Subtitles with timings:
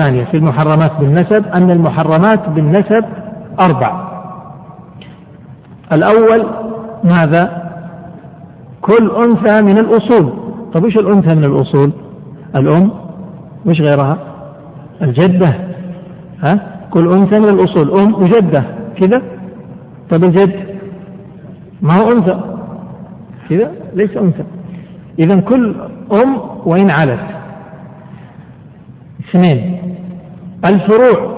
[0.00, 3.04] ثانية في المحرمات بالنسب أن المحرمات بالنسب
[3.60, 4.12] أربع.
[5.92, 6.46] الأول
[7.04, 7.72] ماذا؟
[8.80, 10.32] كل أنثى من الأصول.
[10.74, 11.92] طيب وش الأنثى من الأصول؟
[12.56, 12.90] الأم
[13.66, 14.18] وش غيرها؟
[15.02, 15.54] الجدة.
[16.44, 18.64] ها؟ كل أنثى من الأصول أم وجدة.
[19.00, 19.22] كذا
[20.10, 20.66] طيب الجد؟
[21.82, 22.40] ما هو أنثى.
[23.48, 24.44] كذا ليس أنثى.
[25.18, 25.74] إذا كل
[26.12, 27.20] أم وإن علت.
[29.20, 29.81] اثنين.
[30.70, 31.32] الفروع.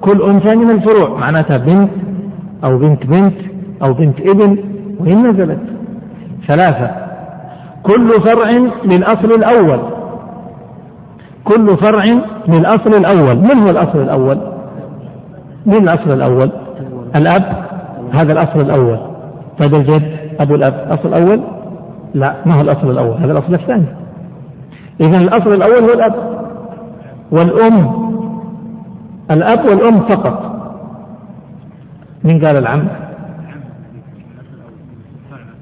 [0.00, 1.18] كل أنثى من الفروع.
[1.18, 1.90] معناتها بنت
[2.64, 3.36] أو بنت بنت
[3.82, 4.58] أو بنت ابن
[5.00, 5.60] وإن نزلت.
[6.48, 6.90] ثلاثة.
[7.82, 8.50] كل فرع
[8.84, 9.80] للأصل الأول.
[11.44, 12.04] كل فرع
[12.48, 13.36] للأصل الأول.
[13.36, 14.38] من هو الأصل الأول؟
[15.66, 16.50] من الأصل الأول؟
[17.16, 17.64] الأب.
[18.20, 18.98] هذا الأصل الأول.
[19.58, 20.74] طيب الجد؟ أبو الأب.
[20.86, 21.40] الأصل الأول
[22.14, 23.86] لا ما هو الأصل الأول؟ هذا الأصل الثاني.
[25.00, 26.14] إذا الأصل الأول هو الأب
[27.32, 28.09] والأم.
[29.30, 30.50] الأب والأم فقط.
[32.24, 32.88] من قال العم؟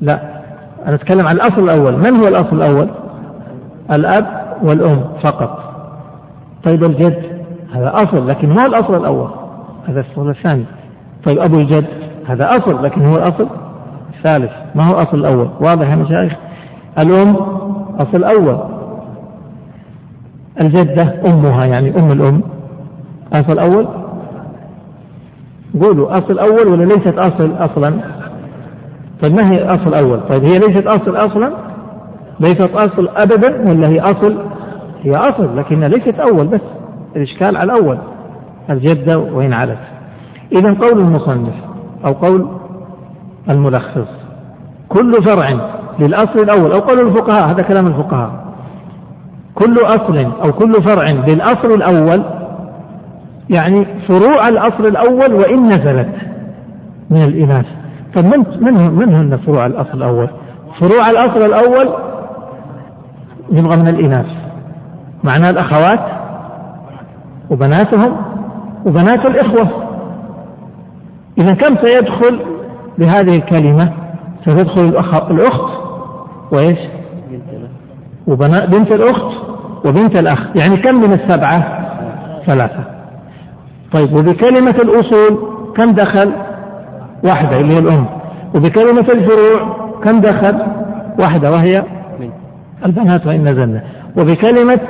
[0.00, 0.20] لا
[0.86, 1.96] أنا أتكلم عن الأصل الأول.
[1.96, 2.88] من هو الأصل الأول؟
[3.92, 4.26] الأب
[4.62, 5.74] والأم فقط.
[6.64, 7.22] طيب الجد؟
[7.74, 9.30] هذا أصل لكن هو الأصل الأول؟
[9.88, 10.64] هذا الأصل الثاني.
[11.24, 11.86] طيب أبو الجد؟
[12.26, 13.46] هذا أصل لكن هو الأصل
[14.14, 14.52] الثالث.
[14.74, 16.32] ما هو الأصل الأول؟ واضح يا مشايخ؟
[16.98, 17.36] الأم
[17.98, 18.58] أصل أول
[20.60, 22.42] الجدة أمها يعني أم الأم.
[23.32, 23.88] أصل أول؟
[25.82, 27.94] قولوا أصل أول ولا ليست أصل أصلا؟
[29.22, 31.52] طيب ما هي أصل أول؟ طيب هي ليست أصل أصلا؟
[32.40, 34.36] ليست أصل أبدا ولا هي أصل؟
[35.02, 36.60] هي أصل لكنها ليست أول بس.
[37.16, 37.98] الإشكال على الأول.
[38.70, 39.78] الجدة وإن علت.
[40.52, 41.54] إذا قول المصنف
[42.06, 42.46] أو قول
[43.50, 44.08] الملخص.
[44.88, 48.30] كل فرع للأصل الأول أو قول الفقهاء هذا كلام الفقهاء.
[49.54, 52.22] كل أصل أو كل فرع للأصل الأول
[53.50, 56.14] يعني فروع الأصل الأول وإن نزلت
[57.10, 57.66] من الإناث
[58.16, 60.28] طب من من من هن فروع الأصل الأول؟
[60.80, 61.94] فروع الأصل الأول
[63.52, 64.26] يبغى من الإناث
[65.24, 66.00] معناه الأخوات
[67.50, 68.16] وبناتهم
[68.86, 69.68] وبنات الإخوة
[71.38, 72.40] إذا كم سيدخل
[72.98, 73.92] بهذه الكلمة
[74.42, 75.78] ستدخل الأخ الأخت
[76.52, 76.78] وإيش؟
[78.26, 79.36] وبنت الأخت
[79.84, 81.78] وبنت الأخ يعني كم من السبعة؟
[82.46, 82.97] ثلاثة
[83.92, 85.38] طيب وبكلمة الأصول
[85.76, 86.32] كم دخل؟
[87.24, 88.06] واحدة اللي هي الأم
[88.54, 90.62] وبكلمة الفروع كم دخل؟
[91.18, 91.84] واحدة وهي
[92.86, 93.84] البنات وإن نزلنا
[94.16, 94.80] وبكلمة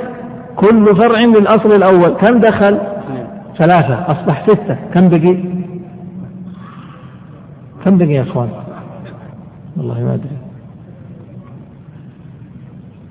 [0.55, 2.79] كل فرع للأصل الأول كم دخل؟
[3.57, 5.37] ثلاثة أصبح ستة كم بقي؟
[7.85, 8.49] كم بقي يا إخوان؟
[9.77, 10.37] والله ما أدري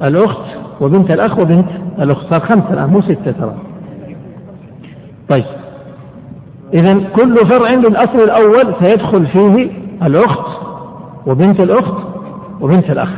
[0.03, 1.69] الأخت وبنت الأخ وبنت
[1.99, 3.55] الأخت صار خمسة الآن مو ستة ترى
[5.29, 5.45] طيب
[6.75, 9.71] إذا كل فرع للأصل الأول سيدخل فيه
[10.03, 10.59] الأخت
[11.27, 11.95] وبنت الأخت
[12.61, 13.09] وبنت الأخ.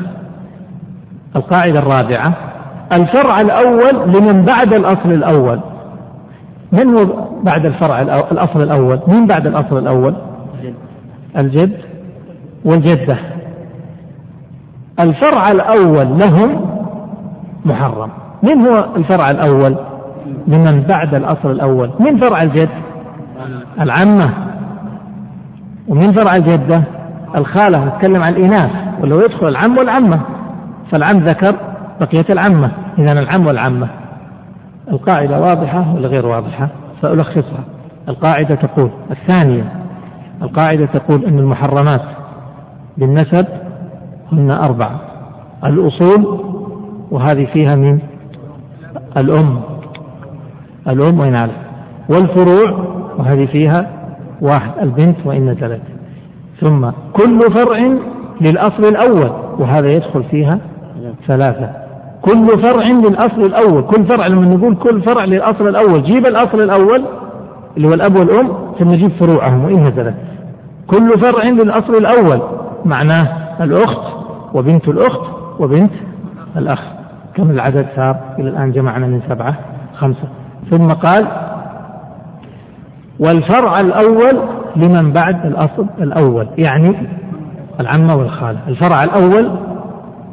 [1.36, 2.34] القاعدة الرابعة
[2.92, 5.60] الفرع الأول لمن بعد الأصل الأول.
[6.72, 10.14] من هو بعد الفرع الأصل الأول؟ من بعد الأصل الأول؟
[11.36, 11.76] الجد.
[12.64, 13.16] والجدة.
[15.00, 16.66] الفرع الأول لهم
[17.64, 18.10] محرم.
[18.42, 19.76] من هو الفرع الأول؟
[20.46, 21.90] لمن بعد الأصل الأول.
[22.00, 22.68] من فرع الجد؟
[23.80, 24.34] العمة
[25.88, 26.82] ومن فرع الجدة
[27.36, 28.70] الخالة نتكلم عن الإناث
[29.02, 30.20] ولو يدخل العم والعمة
[30.92, 31.56] فالعم ذكر
[32.00, 32.70] بقية العمة.
[32.98, 33.88] إذا العم والعمة
[34.90, 36.68] القاعدة واضحة ولا غير واضحة؟
[37.02, 37.64] سألخصها.
[38.08, 39.72] القاعدة تقول الثانية
[40.42, 42.02] القاعدة تقول أن المحرمات
[42.98, 43.46] بالنسب
[44.32, 45.00] هن أربعة
[45.64, 46.40] الأصول
[47.10, 47.98] وهذه فيها من
[49.16, 49.60] الأم.
[50.88, 51.52] الأم على
[52.08, 53.86] والفروع وهذه فيها
[54.40, 55.82] واحد البنت وإن نزلت.
[56.60, 57.78] ثم كل فرع
[58.40, 60.58] للأصل الأول وهذا يدخل فيها
[61.26, 61.70] ثلاثة.
[62.22, 67.04] كل فرع للأصل الأول كل فرع لما نقول كل فرع للأصل الأول جيب الأصل الأول
[67.76, 70.14] اللي هو الأب والأم ثم نجيب فروعهم وإن نزلت.
[70.86, 72.42] كل فرع للأصل الأول
[72.84, 73.28] معناه
[73.60, 74.12] الأخت
[74.54, 75.20] وبنت الأخت
[75.58, 75.92] وبنت
[76.56, 76.80] الأخ.
[77.34, 79.54] كم العدد صار؟ إلى الآن جمعنا من سبعة
[79.96, 80.28] خمسة.
[80.70, 81.26] ثم قال
[83.20, 86.96] والفرع الأول لمن بعد الأصل الأول يعني
[87.80, 88.58] العمة والخالة.
[88.68, 89.50] الفرع الأول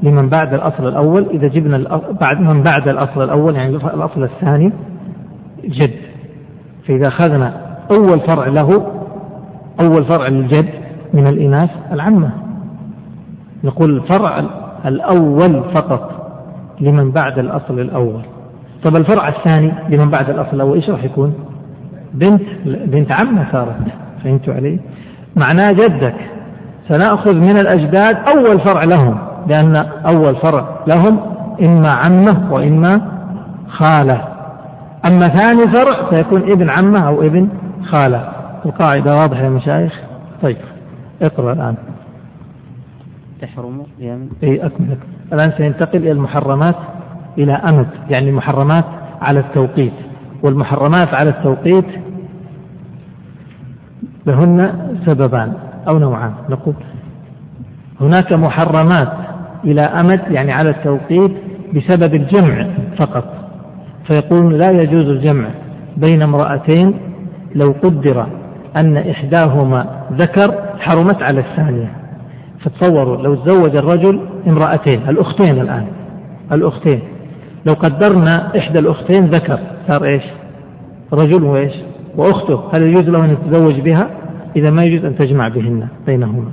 [0.04, 4.74] لمن بعد الأصل الأول إذا جبنا بعد من بعد الأصل الأول يعني الأصل الثاني
[5.64, 5.94] جد.
[6.88, 7.54] فإذا أخذنا
[7.98, 8.70] أول فرع له
[9.82, 10.70] أول فرع للجد
[11.14, 12.30] من الإناث العمة.
[13.64, 14.44] نقول الفرع
[14.86, 16.12] الأول فقط
[16.82, 18.22] لمن بعد الأصل الأول.
[18.84, 21.47] طب الفرع الثاني لمن بعد الأصل الأول إيش راح يكون؟
[22.14, 23.76] بنت بنت عمة صارت
[24.24, 24.80] فهمتوا علي؟
[25.36, 26.16] معناه جدك.
[26.88, 29.18] سنأخذ من الأجداد أول فرع لهم
[29.48, 29.76] لأن
[30.06, 31.20] أول فرع لهم
[31.62, 33.02] إما عمة وإما
[33.70, 34.22] خالة.
[35.06, 37.50] أما ثاني فرع سيكون ابن عمة أو ابن
[37.86, 38.30] خالة.
[38.66, 39.94] القاعدة واضحة يا مشايخ؟
[40.44, 40.58] طيب
[41.22, 41.76] اقرأ الآن.
[43.42, 44.98] تحرم بأمد أي أكمل.
[45.34, 46.76] الآن سينتقل إلى المحرمات
[47.38, 48.86] إلى أمد يعني المحرمات
[49.22, 49.94] على التوقيت.
[50.44, 51.86] والمحرمات على التوقيت
[54.26, 54.72] لهن
[55.06, 55.54] سببان
[55.88, 56.34] أو نوعان.
[56.50, 56.74] نقول
[58.02, 59.14] هناك محرمات
[59.64, 61.32] إلى أمد يعني على التوقيت
[61.76, 62.68] بسبب الجمع
[62.98, 63.24] فقط.
[64.08, 65.48] فيقول لا يجوز الجمع
[65.98, 66.94] بين امرأتين
[67.56, 68.28] لو قدر
[68.78, 71.92] أن إحداهما ذكر حرمت على الثانية.
[72.60, 75.88] فتصوروا لو تزوج الرجل امرأتين الأختين الآن
[76.52, 77.02] الأختين.
[77.68, 80.24] لو قدرنا إحدى الأختين ذكر صار إيش؟
[81.14, 81.74] رجل وإيش؟
[82.18, 82.64] وأخته.
[82.74, 84.08] هل يجوز له أن يتزوج بها؟
[84.56, 86.52] إذا ما يجوز أن تجمع بهن بينهما.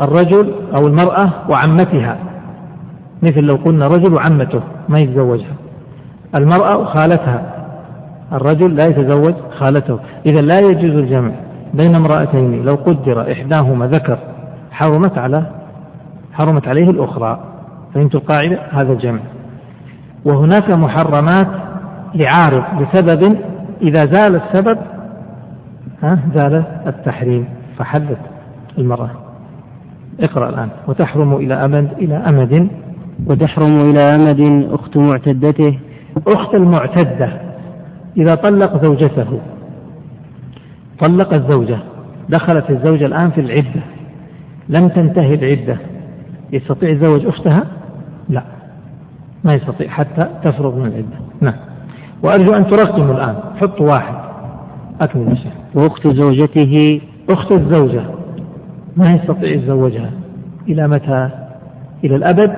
[0.00, 2.18] الرجل أو المرأة وعمتها.
[3.22, 5.54] مثل لو قلنا رجل وعمته ما يتزوجها.
[6.34, 7.66] المرأة وخالتها.
[8.32, 9.98] الرجل لا يتزوج خالته.
[10.26, 11.32] إذا لا يجوز الجمع
[11.74, 12.64] بين امرأتين.
[12.64, 14.18] لو قدر إحداهما ذكر
[14.70, 15.46] حرمت على
[16.32, 17.40] حرمت عليه الأخرى.
[17.94, 19.20] فهمت القاعدة هذا الجمع
[20.24, 21.48] وهناك محرمات
[22.14, 23.36] لعارض بسبب
[23.82, 24.78] إذا زال السبب
[26.02, 27.44] ها زال التحريم
[27.78, 28.18] فحدث
[28.78, 29.10] المرأة.
[30.20, 30.68] اقرأ الآن.
[30.88, 32.68] وتحرم إلى أمد إلى أمد.
[33.26, 35.78] وتحرم إلى أمد أخت معتدته.
[36.26, 37.28] أخت المعتدة.
[38.16, 39.40] إذا طلق زوجته.
[40.98, 41.78] طلق الزوجة.
[42.28, 43.82] دخلت الزوجة الآن في العدة.
[44.68, 45.76] لم تنتهي العدة.
[46.52, 47.62] يستطيع يتزوج أختها؟
[48.28, 48.42] لا.
[49.44, 51.18] ما يستطيع حتى تفرغ من العدة.
[51.40, 51.54] نعم.
[52.22, 53.34] وأرجو أن ترقموا الآن.
[53.60, 54.14] حطوا واحد.
[55.00, 55.52] أكمل يا شيخ.
[55.74, 57.00] وأخت زوجته.
[57.30, 58.02] أخت الزوجة.
[58.96, 60.10] ما يستطيع يتزوجها؟
[60.68, 61.28] إلى متى؟
[62.04, 62.56] إلى الأبد؟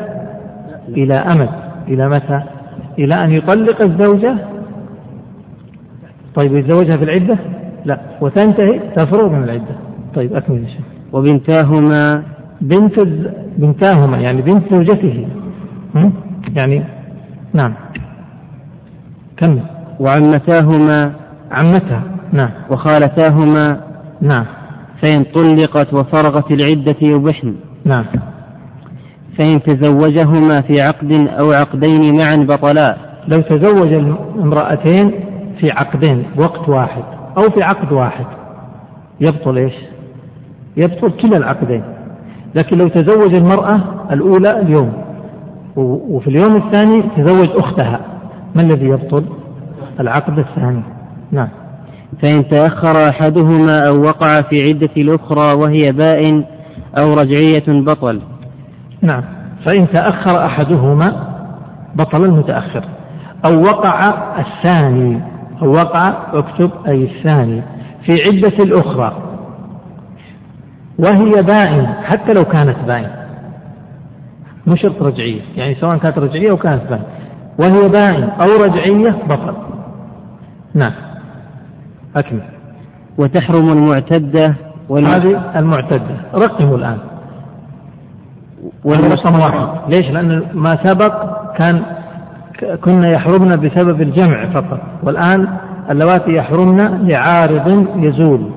[0.89, 1.49] إلى أمد.
[1.89, 2.43] إلى متى؟
[2.99, 4.37] إلى أن يطلق الزوجة؟
[6.35, 7.39] طيب يتزوجها في العدة؟
[7.85, 8.01] لا.
[8.21, 9.77] وتنتهي؟ تفرغ من العدة.
[10.15, 10.85] طيب أكمل يا شيخ.
[11.13, 12.23] وبنتاهما؟
[12.61, 13.01] بنت
[13.57, 15.27] بنتاهما يعني بنت زوجته.
[16.57, 16.85] يعني
[17.53, 17.75] نعم.
[19.37, 19.63] كمل.
[20.01, 21.13] وعمتاهما
[21.51, 22.03] عمتها
[22.33, 22.51] نعم.
[22.71, 23.81] وخالتاهما
[24.21, 24.45] نعم.
[25.03, 27.55] فإن طلقت وفرغت العدة يبحن.
[27.85, 28.05] نعم.
[29.39, 32.97] فإن تزوجهما في عقد أو عقدين معا بطلا
[33.29, 33.93] لو تزوج
[34.43, 35.11] امرأتين
[35.61, 37.03] في عقدين بوقت واحد
[37.39, 38.27] أو في عقد واحد.
[39.21, 39.75] يبطل إيش؟
[40.77, 41.83] يبطل كلا العقدين.
[42.55, 43.81] لكن لو تزوج المرأة
[44.13, 44.93] الأولى اليوم
[45.77, 48.01] وفي اليوم الثاني تزوج أختها.
[48.55, 49.25] ما الذي يبطل؟
[50.01, 50.83] العقد الثاني.
[51.31, 51.49] نعم.
[52.23, 56.45] فإن تأخر أحدهما أو وقع في عدة الأخرى وهي بائن
[57.03, 58.21] أو رجعية بطل.
[59.03, 59.23] نعم.
[59.67, 61.07] فإن تأخر أحدهما
[61.95, 62.85] بطل المتأخر.
[63.51, 64.01] أو وقع
[64.39, 65.21] الثاني.
[65.63, 67.63] أو وقع اكتب أي الثاني.
[68.07, 69.17] في عدة الأخرى.
[70.99, 73.22] وهي بائن حتى لو كانت بائن
[74.67, 77.03] مو شرط رجعية يعني سواء كانت رجعية أو كانت بائن
[77.59, 79.55] وهي بائن أو رجعية بطل.
[80.75, 80.93] نعم.
[82.17, 82.43] أكمل.
[83.19, 84.55] وتحرم المعتدة
[84.91, 86.17] هذه المعتدة.
[86.35, 86.99] رقموا الآن.
[88.85, 89.93] والرقم واحد.
[89.95, 91.83] ليش؟ لأن ما سبق كان
[92.85, 94.81] كنا يحرمن بسبب الجمع فقط.
[95.03, 95.49] والآن
[95.91, 98.51] اللواتي يحرمن لعارض يزول.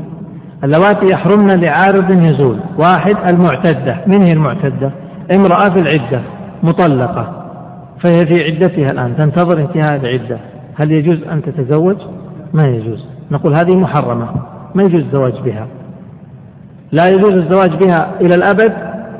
[0.63, 2.59] اللواتي يحرمن لعارض يزول.
[2.77, 3.97] واحد المعتدة.
[4.07, 4.91] من هي المعتدة؟
[5.35, 6.21] امرأة في العدة
[6.63, 7.45] مطلقة.
[8.03, 10.37] فهي في عدتها الآن تنتظر انتهاء العدة.
[10.75, 11.95] هل يجوز أن تتزوج؟
[12.53, 13.05] ما يجوز.
[13.31, 14.27] نقول هذه محرمة
[14.75, 15.67] ما يجوز الزواج بها.
[16.91, 18.73] لا يجوز الزواج بها إلى الأبد؟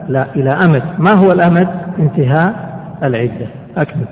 [0.10, 0.84] لا إلى أمد.
[1.00, 1.68] ما هو الأمد؟
[2.00, 3.48] انتهاء العدة.
[3.78, 4.06] أكمل.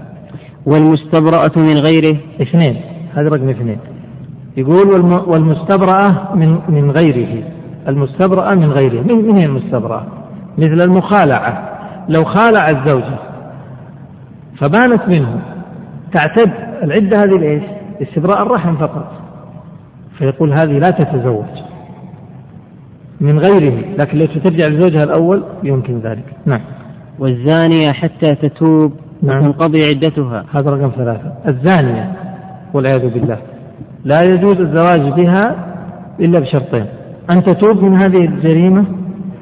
[0.65, 2.81] والمستبرأة من غيره؟ اثنين.
[3.15, 3.77] هذا رقم اثنين.
[4.57, 7.43] يقول والمستبرأة من من غيره.
[7.87, 9.01] المستبرأة من غيره.
[9.01, 10.03] من, من هي المستبرأة؟
[10.57, 11.72] مثل المخالعة.
[12.09, 13.17] لو خالع الزوجة
[14.57, 15.39] فبانت منه.
[16.13, 16.51] تعتد
[16.83, 17.63] العدة هذه لإيش؟
[18.01, 19.11] استبراء الرحم فقط.
[20.17, 21.45] فيقول هذه لا تتزوج.
[23.21, 26.25] من غيره لكن لو ترجع لزوجها الأول يمكن ذلك.
[26.45, 26.61] نعم.
[27.19, 29.37] والزانية حتى تتوب نعم.
[29.37, 30.45] وتنقضي عدتها.
[30.53, 31.33] هذا رقم ثلاثة.
[31.47, 32.11] الزانية
[32.73, 33.37] والعياذ بالله.
[34.05, 35.55] لا يجوز الزواج بها
[36.19, 36.85] إلا بشرطين.
[37.31, 38.85] أن تتوب من هذه الجريمة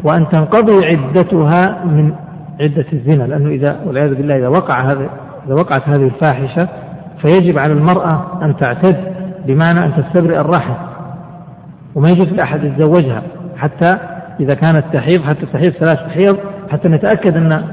[0.04, 2.14] وأن تنقضي عدتها من
[2.60, 5.10] عدة الزنا لأنه إذا والعياذ بالله إذا وقع هذا
[5.46, 6.70] إذا وقعت هذه الفاحشة
[7.26, 8.98] فيجب على المرأة أن تعتد
[9.46, 10.74] بمعنى أن تستبرئ الرحم
[11.96, 13.24] وما يجوز لأحد يتزوجها
[13.58, 13.98] حتى
[14.40, 16.38] إذا كانت تحيض حتى تحيض ثلاث حيض
[16.72, 17.64] حتى نتأكد أن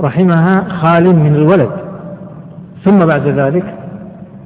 [0.00, 1.70] رحمها خال من الولد.
[2.84, 3.64] ثم بعد ذلك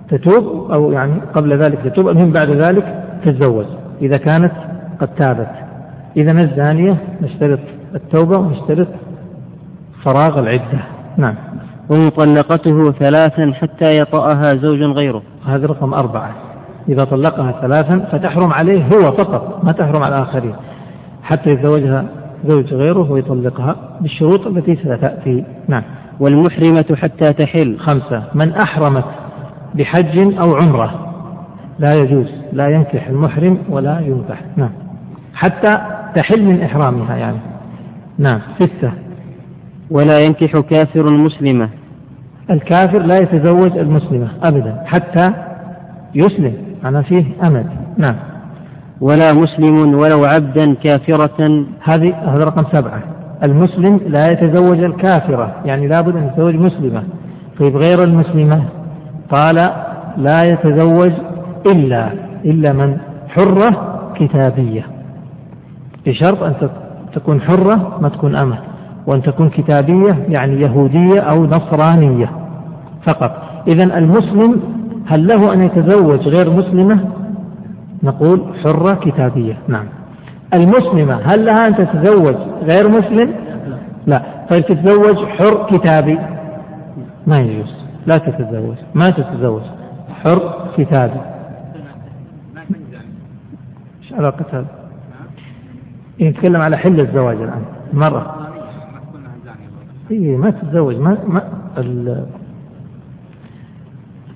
[0.08, 3.66] تتوب أو يعني قبل ذلك تتوب المهم بعد ذلك تتزوج
[4.02, 4.52] إذا كانت
[5.00, 5.50] قد تابت.
[6.16, 7.58] إذا الزانية نشترط
[7.94, 8.88] التوبة ونشترط
[10.06, 10.78] فراغ العدة.
[11.16, 11.34] نعم.
[11.90, 15.22] ومطلقته ثلاثا حتى يطأها زوج غيره.
[15.46, 16.30] هذا رقم أربعة.
[16.88, 20.54] إذا طلقها ثلاثا فتحرم عليه هو فقط ما تحرم على الآخرين.
[21.22, 22.04] حتى يتزوجها
[22.44, 25.44] زوج غيره ويطلقها بالشروط التي ستأتي.
[25.68, 25.82] نعم.
[26.20, 27.78] والمحرمة حتى تحل.
[27.78, 28.22] خمسة.
[28.34, 29.04] من أحرمت
[29.74, 31.12] بحج أو عمرة
[31.78, 34.40] لا يجوز لا ينكح المحرم ولا ينكح.
[34.56, 34.72] نعم.
[35.34, 35.78] حتى
[36.16, 37.38] تحل من إحرامها يعني.
[38.18, 38.40] نعم.
[38.60, 39.05] ستة.
[39.90, 41.68] ولا ينكح كافر مسلمة.
[42.50, 45.32] الكافر لا يتزوج المسلمة أبدا حتى
[46.14, 47.66] يسلم أنا فيه أمد.
[47.98, 48.14] نعم.
[49.00, 51.64] ولا مسلم ولو عبدا كافرة.
[51.82, 53.02] هذه هذا رقم سبعة.
[53.44, 57.02] المسلم لا يتزوج الكافرة يعني لابد أن يتزوج مسلمة.
[57.58, 58.62] طيب غير المسلمة؟
[59.30, 59.56] قال
[60.16, 61.12] لا يتزوج
[61.66, 62.12] إلا
[62.44, 62.96] إلا من
[63.28, 63.70] حرة
[64.14, 64.86] كتابية.
[66.06, 66.54] بشرط أن
[67.14, 68.58] تكون حرة ما تكون أمة
[69.06, 72.30] وأن تكون كتابية يعني يهودية أو نصرانية
[73.06, 73.42] فقط.
[73.68, 74.60] إذا المسلم
[75.06, 77.00] هل له أن يتزوج غير مسلمة؟
[78.02, 79.58] نقول حرة كتابية.
[79.68, 79.84] نعم.
[80.54, 83.34] المسلمة هل لها أن تتزوج غير مسلم؟
[84.06, 84.22] لا.
[84.50, 86.18] طيب تتزوج حر كتابي؟
[87.26, 87.74] ما يجوز.
[88.06, 88.76] لا تتزوج.
[88.94, 89.62] ما تتزوج.
[90.24, 91.20] حر كتابي.
[94.02, 94.66] إيش علاقة هذا؟
[96.18, 97.62] يتكلم على حل الزواج الآن.
[97.92, 98.45] مرة.
[100.10, 101.42] اي ما تتزوج ما ما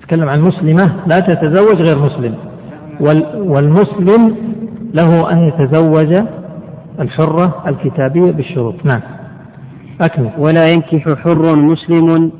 [0.01, 2.35] تتكلم عن مسلمة لا تتزوج غير مسلم.
[3.37, 4.35] والمسلم
[4.93, 6.15] له أن يتزوج
[6.99, 8.75] الحرة الكتابية بالشروط.
[8.85, 9.01] نعم.
[10.01, 10.29] أكمل.
[10.37, 12.31] ولا ينكح حر مسلم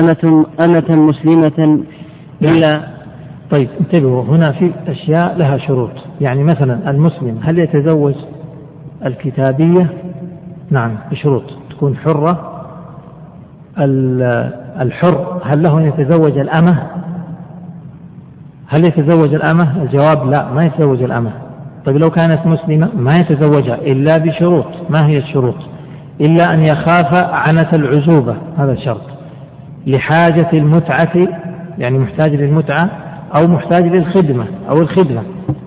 [0.00, 1.80] أمة أمة مسلمة
[2.42, 2.82] إلا نعم.
[3.50, 5.90] طيب انتبهوا هنا في أشياء لها شروط.
[6.20, 8.14] يعني مثلا المسلم هل يتزوج
[9.06, 9.90] الكتابية؟
[10.70, 11.42] نعم بشروط.
[11.70, 12.55] تكون حرة
[14.80, 16.82] الحر هل له أن يتزوج الأمة؟
[18.68, 21.30] هل يتزوج الأمة؟ الجواب لا ما يتزوج الأمة.
[21.86, 24.66] طيب لو كانت مسلمة ما يتزوجها إلا بشروط.
[24.90, 25.54] ما هي الشروط؟
[26.20, 29.00] إلا أن يخاف عنة العزوبة هذا شرط
[29.86, 31.28] لحاجة المتعة
[31.78, 32.90] يعني محتاج للمتعة
[33.40, 35.22] أو محتاج للخدمة أو الخدمة.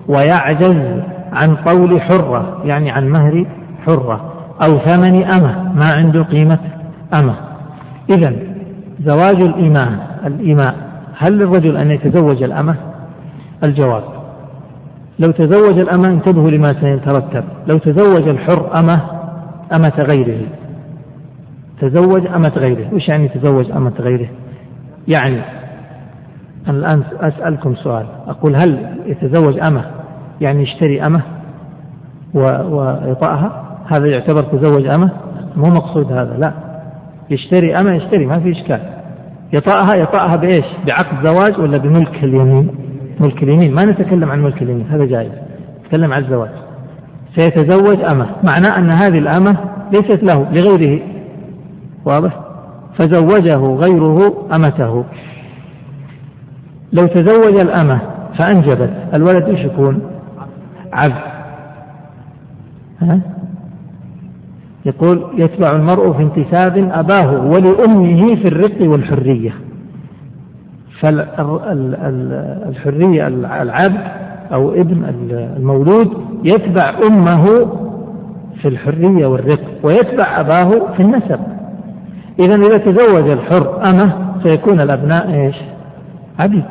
[0.08, 1.02] ويعجز
[1.32, 3.46] عن طول حرة يعني عن مهر
[3.86, 4.32] حرة.
[4.62, 6.58] أو ثمن أمة ما عنده قيمة
[7.20, 7.49] أمة.
[8.10, 8.32] إذا
[9.04, 10.74] زواج الإماء الإماء
[11.16, 12.76] هل للرجل أن يتزوج الأمة؟
[13.64, 14.02] الجواب
[15.18, 19.00] لو تزوج الأمة انتبهوا لما سيترتب لو تزوج الحر أمة
[19.72, 20.40] أمة غيره.
[21.80, 24.28] تزوج أمة غيره وش يعني تزوج أمة غيره؟
[25.08, 25.40] يعني
[26.68, 29.84] أنا الآن أسألكم سؤال أقول هل يتزوج أمة
[30.40, 31.22] يعني يشتري أمة
[32.34, 35.10] ويطأها هذا يعتبر تزوج أمة؟
[35.56, 36.69] مو مقصود هذا لا.
[37.30, 38.80] يشتري أمة يشتري ما في إشكال.
[39.52, 42.68] يطأها يطأها بإيش؟ بعقد زواج ولا بملك اليمين؟
[43.20, 43.74] ملك اليمين.
[43.74, 45.30] ما نتكلم عن ملك اليمين هذا جائز.
[45.84, 46.50] نتكلم عن الزواج.
[47.38, 48.26] سيتزوج أمة.
[48.52, 49.56] معناه أن هذه الأمة
[49.92, 51.00] ليست له لغيره.
[52.04, 52.40] واضح؟
[52.98, 55.04] فزوجه غيره أمته.
[56.92, 58.00] لو تزوج الأمة
[58.38, 60.02] فأنجبت الولد إيش يكون؟
[60.92, 61.22] عبد.
[63.02, 63.20] ها؟
[64.84, 69.54] يقول يتبع المرء في انتساب أباه ولأمه في الرق والحرية.
[71.00, 73.26] فالحرية
[73.62, 74.00] العبد
[74.52, 75.04] أو ابن
[75.56, 76.10] المولود
[76.44, 77.44] يتبع أمه
[78.62, 81.40] في الحرية والرق ويتبع أباه في النسب.
[82.40, 85.56] إذا إذا تزوج الحر أمه سيكون الأبناء إيش؟
[86.38, 86.64] عبيد.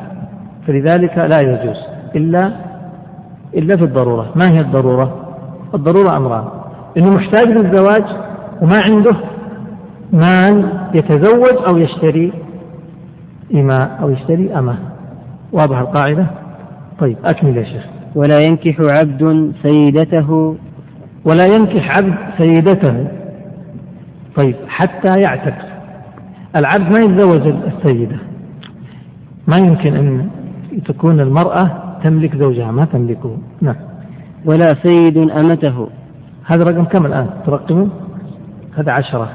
[0.66, 1.76] فلذلك لا يجوز
[2.16, 2.52] إلا
[3.56, 4.26] إلا في الضرورة.
[4.36, 5.16] ما هي الضرورة؟
[5.74, 6.44] الضرورة أمران.
[6.96, 8.04] إنه محتاج للزواج
[8.62, 9.16] وما عنده
[10.12, 12.32] مال يتزوج أو يشتري
[13.54, 14.78] إماء أو يشتري أمة.
[15.52, 16.26] واضح القاعدة؟
[16.98, 17.84] طيب أكمل يا شيخ.
[18.14, 20.56] ولا ينكح عبد سيدته.
[21.24, 23.08] ولا ينكح عبد سيدته.
[24.36, 25.54] طيب حتى يعتق.
[26.56, 28.16] العبد ما يتزوج السيدة.
[29.48, 30.28] ما يمكن أن
[30.84, 33.36] تكون المرأة تملك زوجها ما تملكه.
[33.60, 33.76] نعم.
[34.44, 35.88] ولا سيد أمته.
[36.50, 37.86] هذا رقم كم الآن؟ ترقموا
[38.78, 39.28] هذا عشرة.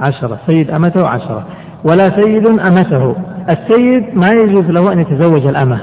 [0.00, 0.38] عشرة.
[0.46, 1.46] سيد أمته عشرة.
[1.84, 3.16] ولا سيد أمته.
[3.50, 5.80] السيد ما يجوز له أن يتزوج الأمة.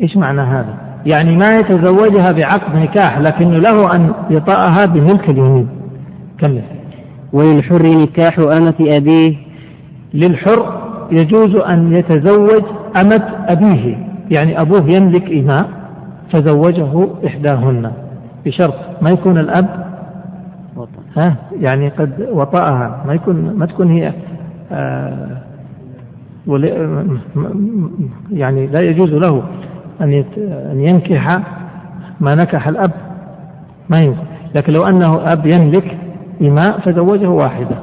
[0.00, 0.74] إيش معنى هذا؟
[1.06, 5.68] يعني ما يتزوجها بعقد نكاح لكنه له أن يطأها بملك اليمين
[6.38, 6.62] كمل.
[7.32, 9.36] وللحر نكاح أمة أبيه.
[10.14, 12.62] للحر يجوز أن يتزوج
[12.96, 13.96] أمة أبيه.
[14.38, 15.68] يعني أبوه يملك إماء
[16.32, 18.03] فزوجه إحداهن.
[18.46, 19.84] بشرط ما يكون الأب
[21.16, 23.04] ها يعني قد وطأها.
[23.06, 24.12] ما يكون ما تكون هي
[24.72, 25.36] آه
[28.32, 29.42] يعني لا يجوز له
[30.00, 30.24] أن
[30.72, 31.26] أن ينكح
[32.20, 32.90] ما نكح الأب.
[33.90, 34.18] ما يمكن
[34.54, 35.98] لكن لو أنه أب يملك
[36.42, 37.76] إماء فزوجه واحدة.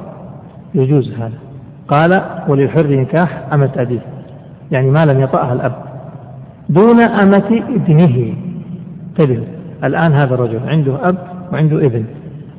[0.74, 1.38] يجوز هذا.
[1.88, 4.00] قال وللحر نكاح أمة أبيه.
[4.70, 5.74] يعني ما لم يطأها الأب.
[6.68, 8.34] دون أمة ابنه.
[9.08, 9.61] انتبهوا.
[9.84, 11.16] الآن هذا الرجل عنده أب
[11.52, 12.04] وعنده ابن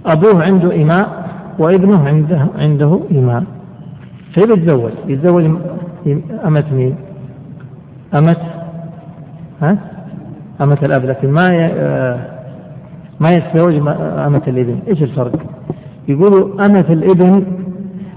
[0.05, 3.43] أبوه عنده إماء وابنه عنده عنده إماء
[4.33, 5.45] فيتزوج يتزوج
[6.45, 6.95] أمة مين؟
[8.15, 8.37] أمة
[9.61, 9.77] ها؟
[10.61, 12.19] أمة الأب لكن ما آه،
[13.19, 13.75] ما يتزوج
[14.27, 15.31] أمة الابن، إيش الفرق؟
[16.07, 17.45] يقولوا أمة الابن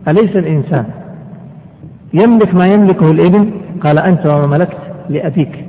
[0.09, 0.85] أليس الإنسان
[2.15, 4.77] يملك ما يملكه الابن؟ قال أنت وما ملكت
[5.09, 5.65] لأبيك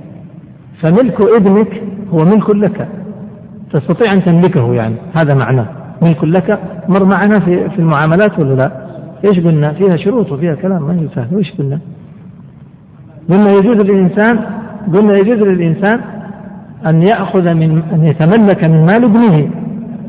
[0.81, 1.81] فملك ابنك
[2.13, 2.87] هو ملك لك
[3.73, 5.67] تستطيع أن تملكه يعني هذا معناه
[6.01, 8.71] ملك لك مر معنا في في المعاملات ولا لا؟
[9.29, 11.79] إيش قلنا؟ فيها شروط وفيها كلام ما هي سهل، إيش قلنا؟
[13.29, 14.39] قلنا يجوز للإنسان
[14.93, 16.01] قلنا يجوز للإنسان
[16.85, 19.49] أن يأخذ من أن يتملك من مال ابنه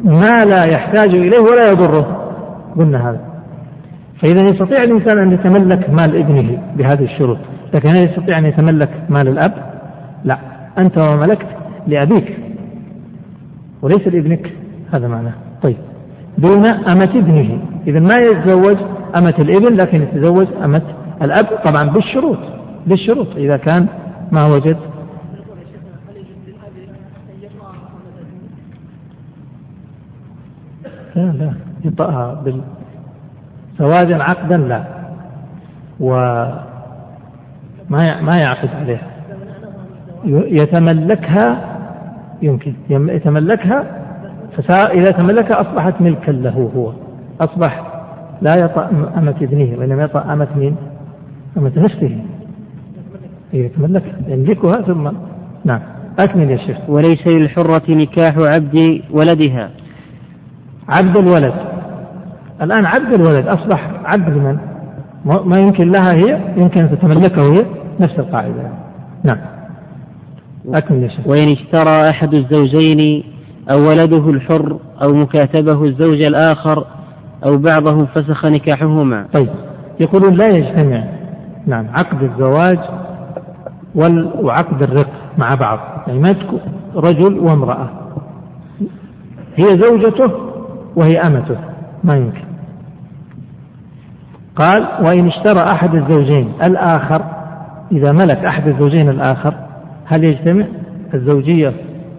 [0.05, 2.33] ما لا يحتاج إليه ولا يضره
[2.77, 3.21] قلنا هذا
[4.23, 7.39] فإذا يستطيع الإنسان أن يتملك مال ابنه بهذه الشروط
[7.75, 9.53] لكن هل يستطيع أن يتملك مال الأب؟
[10.25, 10.39] لا
[10.79, 11.47] أنت وما ملكت
[11.87, 12.48] لأبيك
[13.83, 14.53] وليس لابنك
[14.93, 15.33] هذا معناه.
[15.63, 15.77] طيب.
[16.39, 17.59] دون أمة ابنه.
[17.87, 18.77] إذا ما يتزوج
[19.21, 20.83] أمة الابن لكن يتزوج أمة
[21.23, 21.47] الأب.
[21.65, 22.39] طبعا بالشروط.
[22.87, 23.37] بالشروط.
[23.37, 23.87] إذا كان
[24.33, 24.77] ما وجد.
[31.17, 31.53] لا لا.
[31.85, 32.61] يطأها بال.
[33.79, 34.85] زواجا عقدا لا.
[36.01, 36.65] وما
[38.21, 39.09] ما يعقد عليها.
[40.25, 41.78] يتملكها
[42.43, 42.73] يمكن.
[42.91, 43.85] يتملكها
[44.57, 46.93] فإذا تملكها أصبحت ملكا له هو.
[47.41, 47.83] أصبح
[48.43, 50.77] لا يطأ أمة ابنه وإنما يطأ أمة مين؟
[51.59, 52.19] أمة نفسه.
[53.53, 55.11] يتملكها يملكها ثم
[55.65, 55.81] نعم.
[56.19, 56.77] أكمل يا شيخ.
[56.89, 59.71] وليس للحرة نكاح عبد ولدها.
[60.89, 61.55] عبد الولد.
[62.63, 64.59] الآن عبد الولد أصبح عبد لمن؟
[65.25, 67.67] ما يمكن لها هي يمكن أن تتملكه هي
[68.01, 68.71] نفس القاعدة.
[69.25, 69.39] نعم.
[70.75, 73.25] أكمل وإن اشترى أحد الزوجين
[73.71, 76.85] أو ولده الحر أو مكاتبه الزوج الآخر
[77.45, 79.27] أو بعضهم فسخ نكاحهما.
[79.35, 79.49] طيب.
[80.01, 81.05] يقولون لا يجتمع
[81.67, 82.79] نعم عقد الزواج
[84.41, 85.79] وعقد الرق مع بعض.
[86.07, 86.61] يعني ما تكون
[86.95, 87.89] رجل وامرأة.
[89.57, 90.33] هي زوجته
[90.97, 91.57] وهي أمته.
[92.05, 92.49] ما يمكن.
[94.57, 97.25] قال وإن اشترى أحد الزوجين الآخر
[97.93, 99.55] إذا ملك أحد الزوجين الآخر
[100.09, 100.65] هل يجتمع
[101.15, 101.73] الزوجية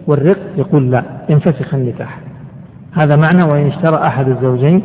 [0.06, 2.18] والرق؟ يقول لا ينفسخ النكاح.
[2.92, 4.82] هذا معنى وإن اشترى أحد الزوجين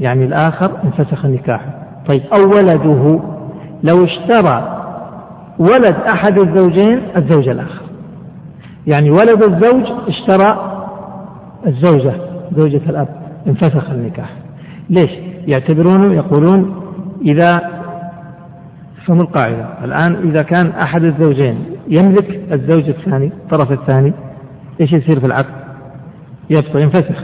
[0.00, 1.60] يعني الآخر انفسخ النكاح.
[2.08, 3.20] طيب أو ولده.
[3.82, 4.84] لو اشترى
[5.58, 7.82] ولد أحد الزوجين الزوج الآخر.
[8.86, 10.74] يعني ولد الزوج اشترى
[11.66, 12.12] الزوجة
[12.56, 13.08] زوجة الأب
[13.46, 14.30] انفسخ النكاح.
[14.90, 15.10] ليش؟
[15.46, 16.74] يعتبرونه يقولون
[17.22, 17.77] إذا
[19.08, 19.66] فهم القاعدة.
[19.84, 24.12] الآن إذا كان أحد الزوجين يملك الزوج الثاني الطرف الثاني
[24.80, 25.54] إيش يصير في العقد؟
[26.50, 27.22] يبطل ينفسخ.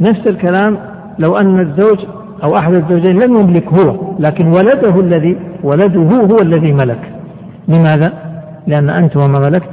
[0.00, 0.78] نفس الكلام
[1.18, 1.98] لو أن الزوج
[2.42, 7.12] أو أحد الزوجين لم يملك هو لكن ولده الذي ولده هو الذي ملك.
[7.68, 8.12] لماذا؟
[8.66, 9.70] لأن أنت وما ملكت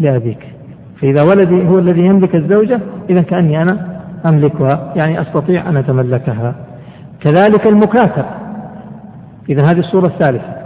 [0.00, 0.38] لأبيك.
[1.00, 6.54] فإذا ولدي هو الذي يملك الزوجة إذا كأني أنا أملكها يعني أستطيع أن أتملكها.
[7.20, 8.24] كذلك المكاتب
[9.48, 10.58] إذا هذه الصورة الثالثة.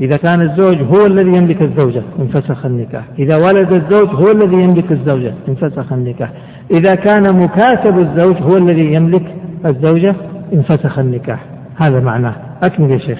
[0.00, 3.04] إذا كان الزوج هو الذي يملك الزوجة انفسخ النكاح.
[3.18, 6.32] إذا ولد الزوج هو الذي يملك الزوجة انفسخ النكاح.
[6.70, 9.34] إذا كان مكاتب الزوج هو الذي يملك
[9.66, 10.14] الزوجة
[10.52, 11.44] انفسخ النكاح.
[11.76, 12.34] هذا معناه.
[12.62, 13.18] أكمل يا شيخ.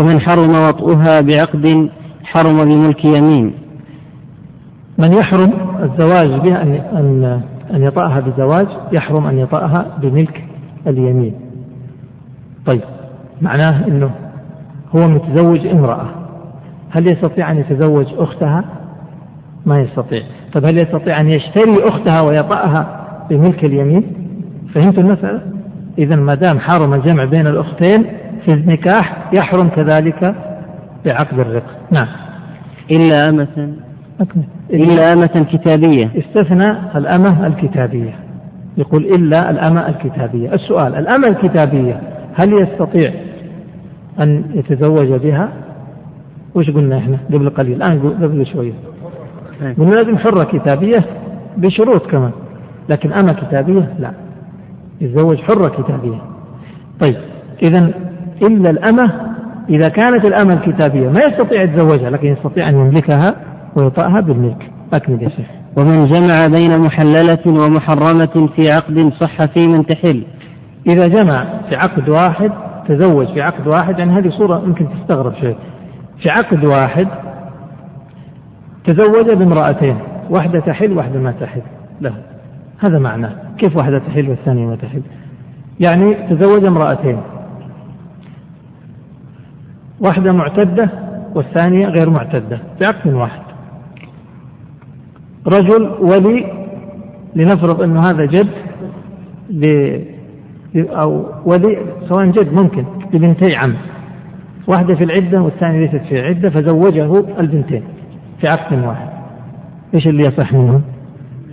[0.00, 1.90] ومن حرم وطئها بعقد
[2.24, 3.52] حرم بملك يمين.
[4.98, 7.40] من يحرم الزواج بها أن أن
[7.74, 10.44] أن يطأها بزواج يحرم أن يطأها بملك
[10.86, 11.34] اليمين.
[12.66, 12.80] طيب
[13.42, 14.10] معناه أنه
[14.96, 16.06] هو متزوج امرأة.
[16.90, 18.64] هل يستطيع أن يتزوج أختها؟
[19.66, 20.22] ما يستطيع.
[20.52, 24.02] طيب هل يستطيع أن يشتري أختها ويطأها بملك اليمين؟
[24.74, 25.40] فهمت المسألة؟
[25.98, 28.06] إذا ما دام حرم الجمع بين الأختين
[28.44, 30.34] في النكاح يحرم كذلك
[31.04, 31.64] بعقد الرق.
[31.98, 32.08] نعم.
[32.90, 33.74] إلا أمة.
[34.70, 36.10] إلا أمة كتابية.
[36.18, 38.14] استثنى الأمة الكتابية.
[38.76, 40.54] يقول إلا الأمة الكتابية.
[40.54, 42.00] السؤال الأمة الكتابية
[42.34, 43.12] هل يستطيع
[44.20, 45.48] أن يتزوج بها؟
[46.54, 48.72] وش قلنا إحنا قبل قليل؟ الآن قبل شوية.
[49.62, 49.74] إيه.
[49.74, 51.04] قلنا لازم حرة كتابية
[51.56, 52.30] بشروط كمان
[52.88, 54.12] لكن أمة كتابية لا.
[55.00, 56.18] يتزوج حرة كتابية.
[57.00, 57.16] طيب
[57.62, 57.90] إذا
[58.48, 59.12] إلا الأمة
[59.68, 63.34] إذا كانت الأمة الكتابية ما يستطيع يتزوجها لكن يستطيع أن يملكها
[63.76, 64.70] ويطأها بالملك.
[64.92, 65.46] أكمل يا شيخ.
[65.78, 70.22] ومن جمع بين محللة ومحرمة في عقد صح في من تحل
[70.88, 72.52] إذا جمع في عقد واحد
[72.88, 75.56] تزوج في عقد واحد يعني هذه صورة يمكن تستغرب شيء.
[76.22, 77.08] في عقد واحد
[78.84, 79.98] تزوج بامرأتين
[80.30, 81.62] واحدة تحل واحدة ما تحل.
[82.00, 82.14] له
[82.78, 85.02] هذا معناه كيف واحدة تحل والثانية ما تحل؟
[85.80, 87.20] يعني تزوج امرأتين.
[90.00, 90.88] واحدة معتدة
[91.34, 93.42] والثانية غير معتدة في عقد واحد.
[95.46, 96.52] رجل ولي
[97.36, 98.48] لنفرض أنه هذا جد
[100.76, 103.74] أو ولي سواء جد ممكن لبنتي عم.
[104.66, 107.82] واحدة في العدة والثانية ليست في العدة فزوجه البنتين
[108.40, 109.08] في عقد واحد.
[109.94, 110.82] إيش اللي يصح منهم؟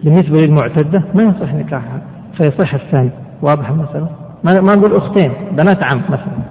[0.03, 2.01] بالنسبة للمعتدة ما يصح نكاحها
[2.37, 3.09] فيصح الثاني.
[3.41, 4.09] واضح المسألة؟
[4.43, 6.43] ما نقول أختين بنات عم مثلا.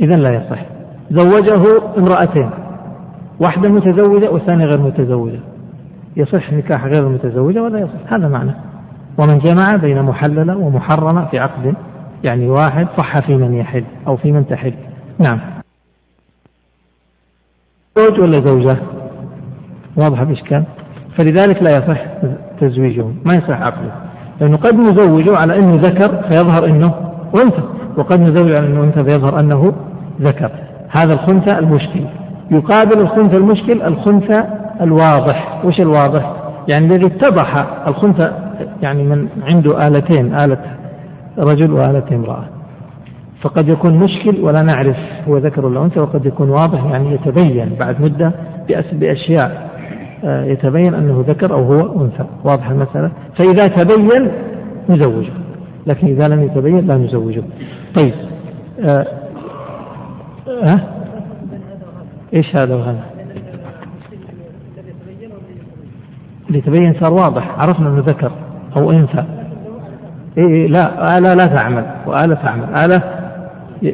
[0.00, 0.62] إذا لا يصح.
[1.10, 2.50] زوجه امرأتين
[3.40, 5.40] واحدة متزوجة والثانية غير متزوجة.
[6.16, 8.52] يصح نكاح غير المتزوجة ولا يصح؟ هذا معنى.
[9.18, 11.74] ومن جمع بين محللة ومحرمة في عقد
[12.24, 14.74] يعني واحد صح في من يحل أو في من تحل.
[15.18, 15.40] نعم.
[17.98, 18.76] زوج ولا زوجة؟
[19.96, 20.64] واضح الإشكال
[21.18, 22.00] فلذلك لا يصح
[22.60, 23.92] تزويجه ما يصح عقله
[24.40, 26.94] لأنه قد نزوجه على أنه ذكر فيظهر أنه
[27.44, 27.62] أنثى
[27.96, 29.72] وقد نزوج على أنه أنثى فيظهر أنه
[30.20, 30.50] ذكر.
[30.88, 32.04] هذا الخنثى المشكل.
[32.50, 34.44] يقابل الخنثى المشكل الخنثى
[34.80, 35.64] الواضح.
[35.64, 38.32] وش الواضح؟ يعني الذي اتضح الخنثى
[38.82, 40.58] يعني من عنده آلتين آلة
[41.38, 42.44] رجل وآلة امرأة.
[43.42, 44.96] فقد يكون مشكل ولا نعرف
[45.28, 48.32] هو ذكر ولا أنثى وقد يكون واضح يعني يتبين بعد مدة
[48.92, 49.72] بأشياء
[50.24, 52.24] آه، يتبين أنه ذكر أو هو أنثى.
[52.44, 54.30] واضح المسألة؟ فإذا تبين
[54.88, 55.32] نزوجه
[55.86, 57.42] لكن إذا لم يتبين لا نزوجه.
[57.98, 58.14] طيب
[58.80, 59.06] أه,
[60.48, 60.80] أه؟
[62.34, 63.11] إيش هذا وهذا
[66.52, 68.32] اللي تبين صار واضح عرفنا أنه ذكر
[68.76, 69.24] أو أنثى.
[70.38, 72.64] إيه, إيه، لا آلة لا تعمل وآلة تعمل.
[72.84, 73.02] آلة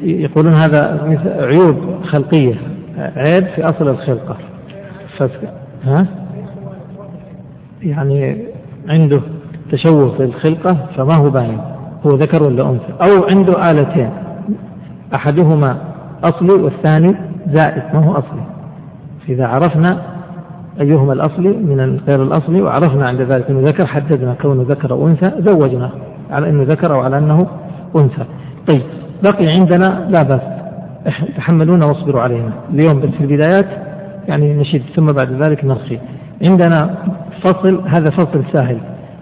[0.04, 1.00] يقولون هذا
[1.40, 2.54] عيوب خلقية.
[2.98, 4.36] عيب في أصل الخلقة.
[5.84, 6.06] ها؟
[7.82, 8.38] يعني
[8.88, 9.20] عنده
[9.72, 11.60] تشوه في الخلقة فما هو باين.
[12.06, 14.10] هو ذكر ولا أنثى؟ أو عنده آلتين.
[15.14, 15.76] أحدهما
[16.24, 17.14] أصلي والثاني
[17.46, 18.42] زائد ما هو أصلي؟
[19.28, 20.17] إذا عرفنا
[20.80, 25.32] أيهما الأصلي من غير الأصلي وعرفنا عند ذلك أنه ذكر حددنا كونه ذكر أو أنثى
[25.38, 25.90] زوجنا
[26.30, 27.46] على أنه ذكر أو على أنه
[27.96, 28.24] أنثى.
[28.66, 28.82] طيب
[29.22, 30.40] بقي عندنا لا بأس
[31.36, 32.52] تحملونا واصبروا علينا.
[32.74, 33.66] اليوم في البدايات
[34.28, 35.98] يعني نشد ثم بعد ذلك نرخي.
[36.48, 36.94] عندنا
[37.42, 38.78] فصل هذا فصل سهل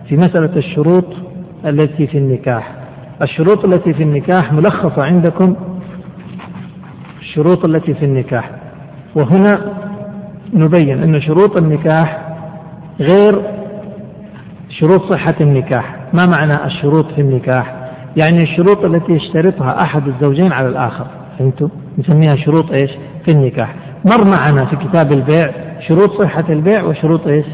[0.09, 1.07] في مسألة الشروط
[1.67, 2.73] التي في النكاح.
[3.23, 5.57] الشروط التي في النكاح ملخصة عندكم
[7.21, 8.51] الشروط التي في النكاح.
[9.15, 9.86] وهنا
[10.55, 12.19] نبين أن شروط النكاح
[13.01, 13.43] غير
[14.69, 15.97] شروط صحة النكاح.
[16.13, 17.75] ما معنى الشروط في النكاح؟
[18.23, 21.07] يعني الشروط التي يشترطها أحد الزوجين على الآخر.
[21.39, 22.91] فهمتوا؟ نسميها شروط إيش؟
[23.25, 23.75] في النكاح.
[24.05, 25.53] مر معنا في كتاب البيع
[25.89, 27.47] شروط صحة البيع وشروط إيش؟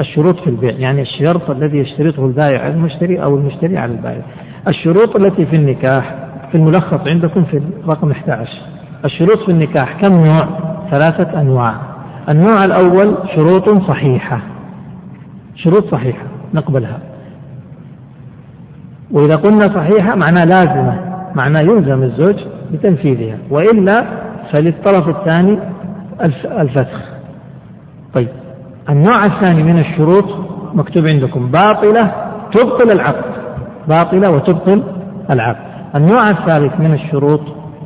[0.00, 0.72] الشروط في البيع.
[0.72, 4.22] يعني الشرط الذي يشترطه البائع على المشتري أو المشتري على البائع.
[4.68, 6.14] الشروط التي في النكاح
[6.50, 8.50] في الملخص عندكم في رقم 11
[9.04, 10.48] الشروط في النكاح كم نوع؟
[10.90, 11.95] ثلاثة أنواع.
[12.28, 14.40] النوع الأول شروط صحيحة.
[15.56, 16.98] شروط صحيحة نقبلها.
[19.10, 21.00] وإذا قلنا صحيحة معناه لازمة
[21.34, 22.34] معناه يلزم الزوج
[22.72, 23.38] بتنفيذها.
[23.50, 24.06] وإلا
[24.52, 25.58] فللطرف الثاني
[26.44, 27.00] الفسخ
[28.14, 28.28] طيب
[28.88, 30.24] النوع الثاني من الشروط
[30.74, 31.50] مكتوب عندكم.
[31.50, 32.12] باطلة
[32.52, 33.36] تبطل العقد.
[33.88, 34.82] باطلة وتبطل
[35.30, 35.66] العقد.
[35.96, 37.40] النوع الثالث من الشروط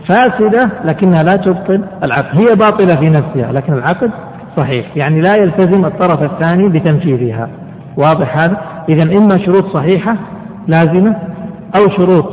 [0.09, 2.39] فاسدة لكنها لا تبطل العقد.
[2.39, 4.11] هي باطلة في نفسها لكن العقد
[4.57, 4.87] صحيح.
[4.97, 7.49] يعني لا يلتزم الطرف الثاني بتنفيذها.
[7.97, 10.17] واضح هذا؟ إذا إما شروط صحيحة
[10.69, 11.17] لازمة
[11.77, 12.33] أو شروط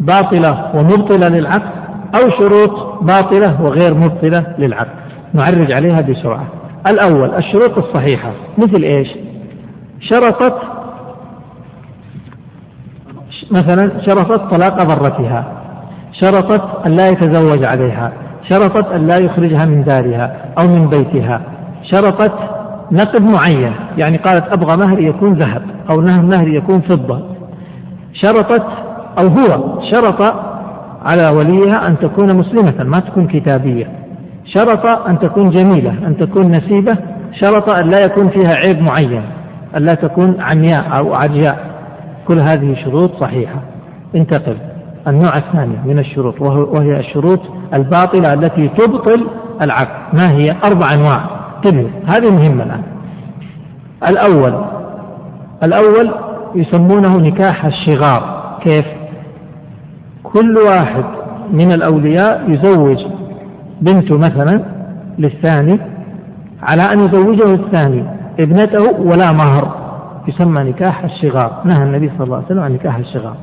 [0.00, 1.70] باطلة ومبطلة للعقد
[2.14, 5.04] أو شروط باطلة وغير مبطلة للعقد.
[5.32, 6.46] نعرج عليها بسرعة.
[6.86, 8.30] الأول الشروط الصحيحة.
[8.58, 9.08] مثل إيش؟
[10.00, 10.56] شرطت
[13.50, 15.44] مثلا شرطت طلاق ضرتها.
[16.12, 18.12] شرطت أن لا يتزوج عليها.
[18.50, 21.40] شرطت أن لا يخرجها من دارها أو من بيتها.
[21.82, 22.32] شرطت
[22.92, 27.20] نقد معين يعني قالت أبغى مهر يكون ذهب أو مهر يكون فضة.
[28.12, 28.66] شرطت
[29.22, 30.22] أو هو شرط
[31.02, 33.86] على وليها أن تكون مسلمة ما تكون كتابية.
[34.44, 36.98] شرط أن تكون جميلة أن تكون نسيبة.
[37.42, 39.22] شرط أن لا يكون فيها عيب معين
[39.76, 41.58] أن لا تكون عمياء أو عرجاء
[42.28, 43.62] كل هذه شروط صحيحة.
[44.14, 44.56] انتقل.
[45.08, 47.40] النوع الثاني من الشروط وهي الشروط
[47.74, 49.26] الباطلة التي تبطل
[49.62, 50.14] العقد.
[50.14, 51.30] ما هي؟ أربع أنواع.
[51.56, 52.82] انتبهوا هذه مهمة الآن.
[54.08, 54.64] الأول
[55.64, 56.14] الأول
[56.54, 58.54] يسمونه نكاح الشغار.
[58.62, 58.86] كيف؟
[60.22, 61.04] كل واحد
[61.50, 62.98] من الأولياء يزوج
[63.80, 64.64] بنته مثلا
[65.18, 65.78] للثاني
[66.62, 68.04] على أن يزوجه الثاني
[68.40, 69.84] ابنته ولا مهر.
[70.28, 71.62] يسمى نكاح الشغار.
[71.64, 73.36] نهى النبي صلى الله عليه وسلم عن نكاح الشغار.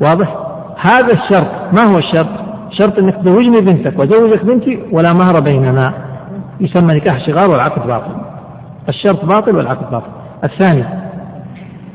[0.00, 0.36] واضح؟
[0.80, 2.28] هذا الشرط ما هو الشرط؟
[2.70, 5.92] شرط أنك تزوجني بنتك وزوجك بنتي ولا مهر بيننا.
[6.60, 8.12] يسمى نكاح شغار والعقد باطل.
[8.88, 10.10] الشرط باطل والعقد باطل.
[10.44, 10.84] الثاني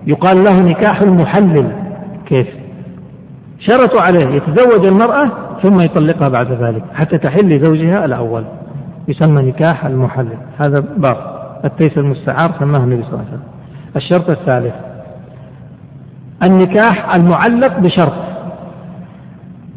[0.08, 1.72] يقال له نكاح المحلل.
[2.26, 2.48] كيف؟
[3.60, 5.30] شرطوا عليه يتزوج المرأة
[5.62, 8.44] ثم يطلقها بعد ذلك حتى تحل لزوجها الأول.
[9.08, 10.38] يسمى نكاح المحلل.
[10.66, 11.18] هذا باب
[11.66, 13.44] التيس المستعار سماه النبي صلى الله عليه وسلم.
[13.96, 14.74] الشرط الثالث
[16.46, 18.14] النكاح المعلق بشرط.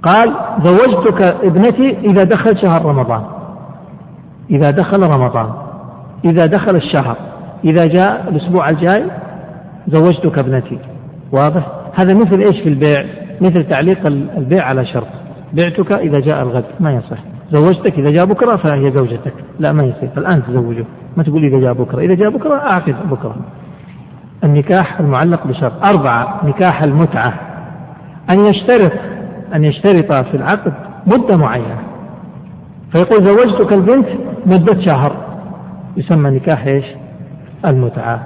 [0.02, 3.22] قال زوجتك ابنتي إذا دخل شهر رمضان.
[4.50, 5.50] إذا دخل رمضان.
[6.24, 7.16] إذا دخل الشهر.
[7.64, 9.04] إذا جاء الأسبوع الجاي
[9.88, 10.78] زوجتك ابنتي.
[11.32, 11.66] واضح؟
[12.00, 13.04] هذا مثل إيش في البيع؟
[13.40, 15.08] مثل تعليق البيع على شرط.
[15.52, 16.64] بعتك إذا جاء الغد.
[16.80, 17.18] ما يصح.
[17.52, 19.34] زوجتك إذا جاء بكرة فهي زوجتك.
[19.58, 20.10] لا ما يصير.
[20.16, 20.84] الآن تزوجه.
[21.16, 22.00] ما تقول إذا جاء بكرة.
[22.00, 23.36] إذا جاء بكرة أعقد بكرة.
[24.44, 25.72] النكاح المعلق بشرط.
[25.88, 27.32] أربعة نكاح المتعة.
[28.30, 28.92] أن يشترط
[29.54, 30.72] أن يشترط في العقد
[31.06, 31.78] مدة معينة.
[32.92, 34.06] فيقول زوجتك البنت
[34.46, 35.16] مدة شهر.
[35.96, 36.84] يسمى نكاح إيش؟
[37.66, 38.20] المتعة.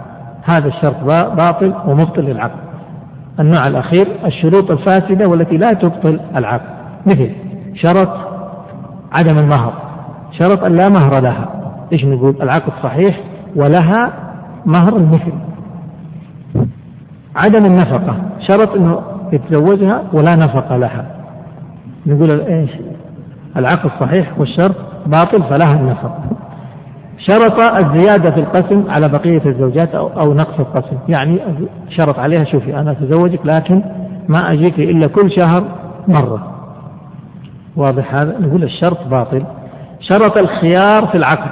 [0.44, 1.04] هذا الشرط
[1.36, 2.60] باطل ومبطل للعقد.
[3.40, 6.70] النوع الأخير الشروط الفاسدة والتي لا تبطل العقد.
[7.06, 7.30] مثل
[7.74, 8.10] شرط
[9.18, 9.72] عدم المهر.
[10.38, 11.48] شرط أن لا مهر لها.
[11.92, 13.20] إيش نقول؟ العقد صحيح
[13.56, 14.12] ولها
[14.66, 15.32] مهر المثل
[17.36, 18.16] عدم النفقة.
[18.48, 19.00] شرط إنه
[19.32, 21.06] يتزوجها ولا نفقة لها.
[22.06, 22.70] نقول إيش؟
[23.56, 26.18] العقد صحيح والشرط باطل فلها النفقة
[27.18, 30.96] شرط الزيادة في القسم على بقية الزوجات أو, أو نقص القسم.
[31.08, 31.38] يعني
[31.88, 33.82] شرط عليها شوفي أنا أتزوجك لكن
[34.28, 35.64] ما أجيك إلا كل شهر
[36.08, 36.52] مرة.
[37.76, 39.42] واضح هذا؟ نقول الشرط باطل.
[40.00, 41.50] شرط الخيار في العقد.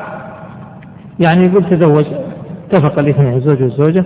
[1.26, 2.04] يعني يقول تزوج
[2.70, 4.04] اتفق الاثنين الزوج والزوجة.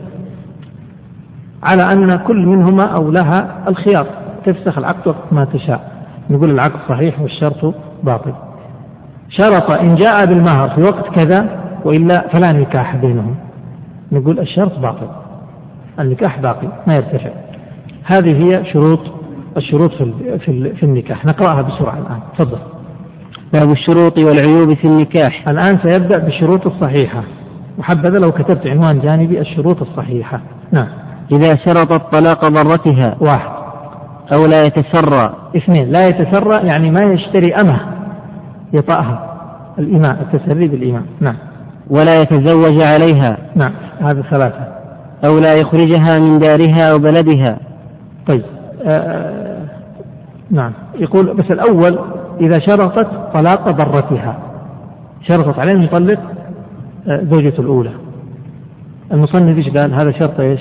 [1.62, 4.06] على أن كل منهما أو لها الخيار
[4.44, 5.92] تفسخ العقد وقت ما تشاء.
[6.30, 8.32] نقول العقد صحيح والشرط باطل.
[9.28, 13.34] شرط إن جاء بالمهر في وقت كذا وإلا فلا نكاح بينهم.
[14.12, 15.08] نقول الشرط باطل.
[16.00, 17.30] النكاح باقي ما يرتفع.
[18.04, 19.00] هذه هي شروط
[19.56, 21.24] الشروط في في, في النكاح.
[21.24, 22.20] نقرأها بسرعة الآن.
[22.38, 22.58] تفضل.
[23.54, 25.48] باب الشروط والعيوب في النكاح.
[25.48, 27.22] الآن سيبدأ بالشروط الصحيحة.
[27.78, 30.40] وحبذا لو كتبت عنوان جانبي الشروط الصحيحة.
[30.72, 30.88] نعم.
[31.32, 33.16] إذا شرطت طلاق ضرتها.
[33.20, 33.50] واحد.
[34.32, 35.34] أو لا يتسرى.
[35.56, 35.90] اثنين.
[35.90, 37.80] لا يتسرى يعني ما يشتري أمه.
[38.72, 39.36] يطأها
[39.78, 41.36] الإماء التسري بالإماء نعم.
[41.90, 43.38] ولا يتزوج عليها.
[43.54, 43.72] نعم.
[44.00, 44.66] هذا ثلاثة.
[45.24, 47.58] أو لا يخرجها من دارها أو بلدها.
[48.26, 48.42] طيب.
[48.84, 49.62] آه، آه،
[50.50, 50.72] نعم.
[50.98, 51.98] يقول بس الأول
[52.40, 54.38] إذا شرطت طلاق ضرتها.
[55.28, 56.20] شرطت عليه أن يطلق
[57.08, 57.90] آه، زوجته الأولى.
[59.12, 60.60] المصنف إيش قال؟ هذا شرط إيش؟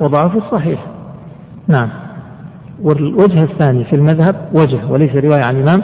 [0.00, 0.80] وضعه في الصحيح.
[1.68, 1.88] نعم.
[2.82, 5.82] والوجه الثاني في المذهب وجه وليس رواية عن إمام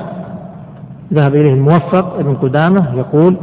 [1.13, 3.37] ذهب إليه الموفق ابن قدامة يقول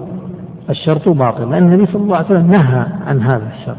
[0.70, 3.78] الشرط باطل لأن النبي صلى الله عليه وسلم نهى عن هذا الشرط.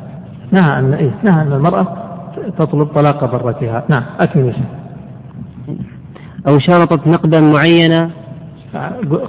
[0.52, 1.86] نهى أن إيه؟ نهى أن المرأة
[2.58, 4.54] تطلب طلاق ضرتها نعم أكمل
[6.48, 8.10] أو شرطت نقدا معينا.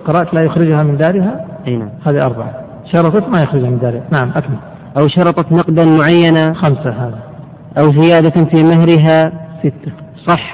[0.06, 1.90] قرأت لا يخرجها من دارها؟ أي نعم.
[2.06, 2.54] هذه أربعة.
[2.92, 4.04] شرطت ما يخرجها من دارها.
[4.12, 4.58] نعم أكمل.
[4.98, 6.54] أو شرطت نقدا معينا.
[6.54, 7.31] خمسة هذا.
[7.78, 9.92] أو زيادة في مهرها ستة.
[10.28, 10.54] صح.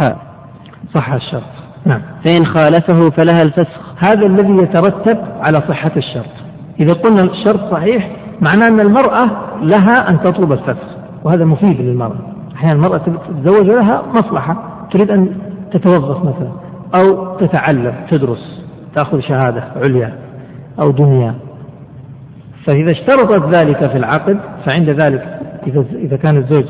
[0.96, 1.44] صح الشرط.
[1.86, 2.02] نعم.
[2.26, 3.82] فإن خالفه فلها الفسخ.
[3.98, 6.32] هذا الذي يترتب على صحة الشرط.
[6.80, 10.98] إذا قلنا الشرط صحيح معناه أن المرأة لها أن تطلب الفسخ.
[11.24, 12.20] وهذا مفيد للمرأة.
[12.56, 14.58] أحيانا المرأة تتزوج لها مصلحة
[14.92, 15.36] تريد أن
[15.74, 16.52] تتوظف مثلا
[16.96, 18.64] أو تتعلم تدرس
[18.96, 20.14] تأخذ شهادة عليا
[20.80, 21.36] أو دنيا.
[22.68, 26.66] فإذا اشترطت ذلك في العقد فعند ذلك إذا إذا كان الزوج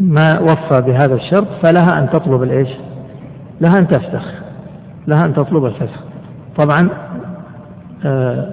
[0.00, 2.68] ما وفى بهذا الشرط فلها أن تطلب الإيش؟
[3.60, 4.24] لها أن تفسخ.
[5.06, 6.00] لها أن تطلب الفسخ.
[6.56, 6.90] طبعا
[8.04, 8.46] آه،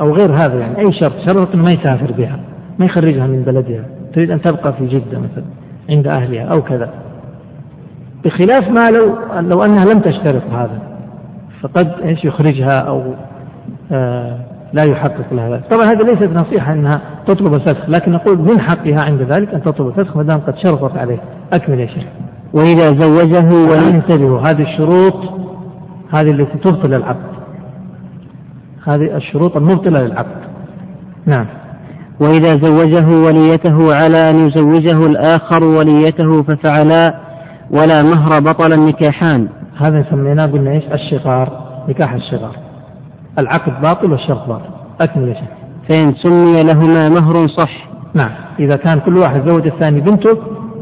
[0.00, 2.38] أو غير هذا يعني أي شرط شرط أنه ما يسافر بها
[2.78, 3.84] ما يخرجها من بلدها.
[4.14, 5.44] تريد أن تبقى في جدة مثلا
[5.90, 6.90] عند أهلها أو كذا.
[8.24, 10.78] بخلاف ما لو لو أنها لم تشترط هذا
[11.60, 13.14] فقد إيش؟ يخرجها أو
[13.92, 14.38] آه
[14.76, 19.04] لا يحقق لها ذلك طبعا هذه ليست نصيحة أنها تطلب الفسخ لكن نقول من حقها
[19.04, 21.18] عند ذلك أن تطلب الفسخ ما دام قد شرطت عليه.
[21.52, 22.04] أكمل يا شيخ.
[22.52, 23.48] وإذا زوجه
[23.88, 25.14] انتبهوا هذه الشروط
[26.18, 27.36] هذه التي تبطل العقد
[28.86, 30.46] هذه الشروط المبطلة للعقد
[31.26, 31.46] نعم.
[32.20, 37.14] وإذا زوجه وليته على أن يزوجه الآخر وليته ففعلا
[37.70, 39.48] ولا مهر بطل النكاحان.
[39.76, 42.65] هذا سميناه قلنا إيش؟ الشغار نكاح الشغار.
[43.38, 44.70] العقد باطل والشرط باطل.
[45.00, 45.48] أكمل يا شيخ.
[45.88, 47.88] فإن سمي لهما مهر صح.
[48.14, 48.30] نعم.
[48.58, 50.38] إذا كان كل واحد زوج الثاني بنته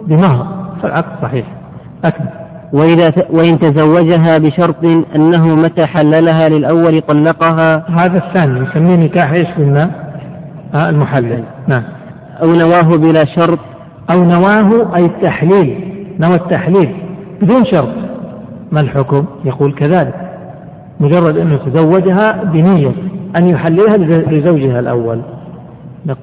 [0.06, 0.46] بمهر
[0.82, 1.46] فالعقد صحيح.
[2.04, 2.28] أكمل.
[2.72, 4.84] وإذا وإن تزوجها بشرط
[5.16, 7.84] أنه متى حللها للأول طلقها.
[7.88, 9.90] هذا الثاني نسميه نكاح إيش قلنا؟
[10.74, 11.44] آه المحلل.
[11.68, 11.82] نعم.
[12.42, 13.58] أو نواه بلا شرط.
[14.14, 15.94] أو نواه أي التحليل.
[16.20, 16.96] نوى التحليل
[17.42, 17.94] بدون شرط.
[18.72, 20.23] ما الحكم؟ يقول كذلك.
[21.00, 22.92] مجرد أنه تزوجها بنية
[23.36, 23.96] أن يحللها
[24.30, 25.20] لزوجها الأول.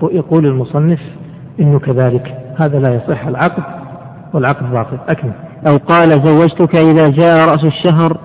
[0.03, 0.99] يقول المصنف
[1.59, 2.37] إنه كذلك.
[2.63, 3.63] هذا لا يصح العقد
[4.33, 4.97] والعقد باطل.
[5.09, 5.33] أكمل.
[5.67, 8.17] أو قال زوجتك إذا جاء رأس الشهر.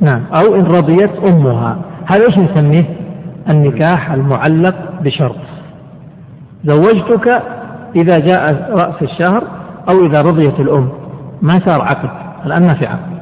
[0.00, 0.22] نعم.
[0.42, 1.76] أو إن رضيت أمها.
[2.06, 2.84] هذا إيش نسميه؟
[3.50, 5.36] النكاح المعلق بشرط.
[6.64, 7.42] زوجتك
[7.96, 9.42] إذا جاء رأس الشهر
[9.88, 10.88] أو إذا رضيت الأم.
[11.42, 12.10] ما صار عقد.
[12.46, 13.14] الآن ما في عقد.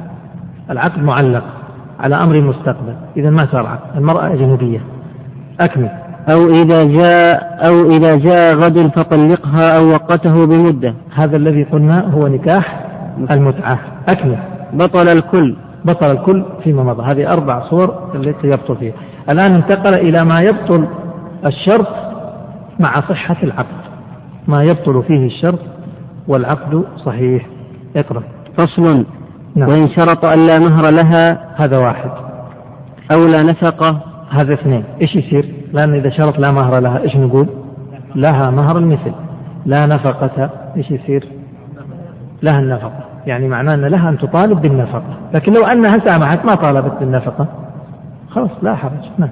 [0.70, 1.44] العقد معلق.
[2.02, 2.94] على أمر مستقبل.
[3.16, 4.80] إذا ما عقد المرأة أجنبية.
[5.60, 5.90] أكمل.
[6.34, 10.94] أو إذا جاء أو إذا جاء غد فطلقها أو وقته بمدة.
[11.14, 12.84] هذا الذي قلنا هو نكاح
[13.34, 13.78] المتعة.
[14.08, 14.38] أكمل.
[14.72, 15.56] بطل الكل.
[15.84, 17.02] بطل الكل فيما مضى.
[17.02, 18.94] هذه أربع صور التي يبطل فيها.
[19.30, 20.88] الآن انتقل إلى ما يبطل
[21.46, 21.88] الشرط
[22.80, 23.82] مع صحة العقد.
[24.48, 25.60] ما يبطل فيه الشرط
[26.28, 27.46] والعقد صحيح.
[27.96, 28.22] اقرأ.
[28.58, 29.04] فصل.
[29.56, 29.68] نعم.
[29.68, 32.10] وإن شرط أن لا مهر لها هذا واحد.
[33.12, 34.84] أو لا نفقة هذا اثنين.
[35.00, 37.46] إيش يصير؟ لأن إذا شرط لا مهر لها إيش نقول؟
[38.14, 39.12] لها مهر المثل.
[39.66, 41.28] لا نفقة إيش يصير؟
[42.42, 43.00] لها النفقة.
[43.26, 45.16] يعني معناه أن لها أن تطالب بالنفقة.
[45.34, 47.46] لكن لو أنها سامحت ما طالبت بالنفقة.
[48.30, 49.10] خلاص لا حرج.
[49.18, 49.30] نعم.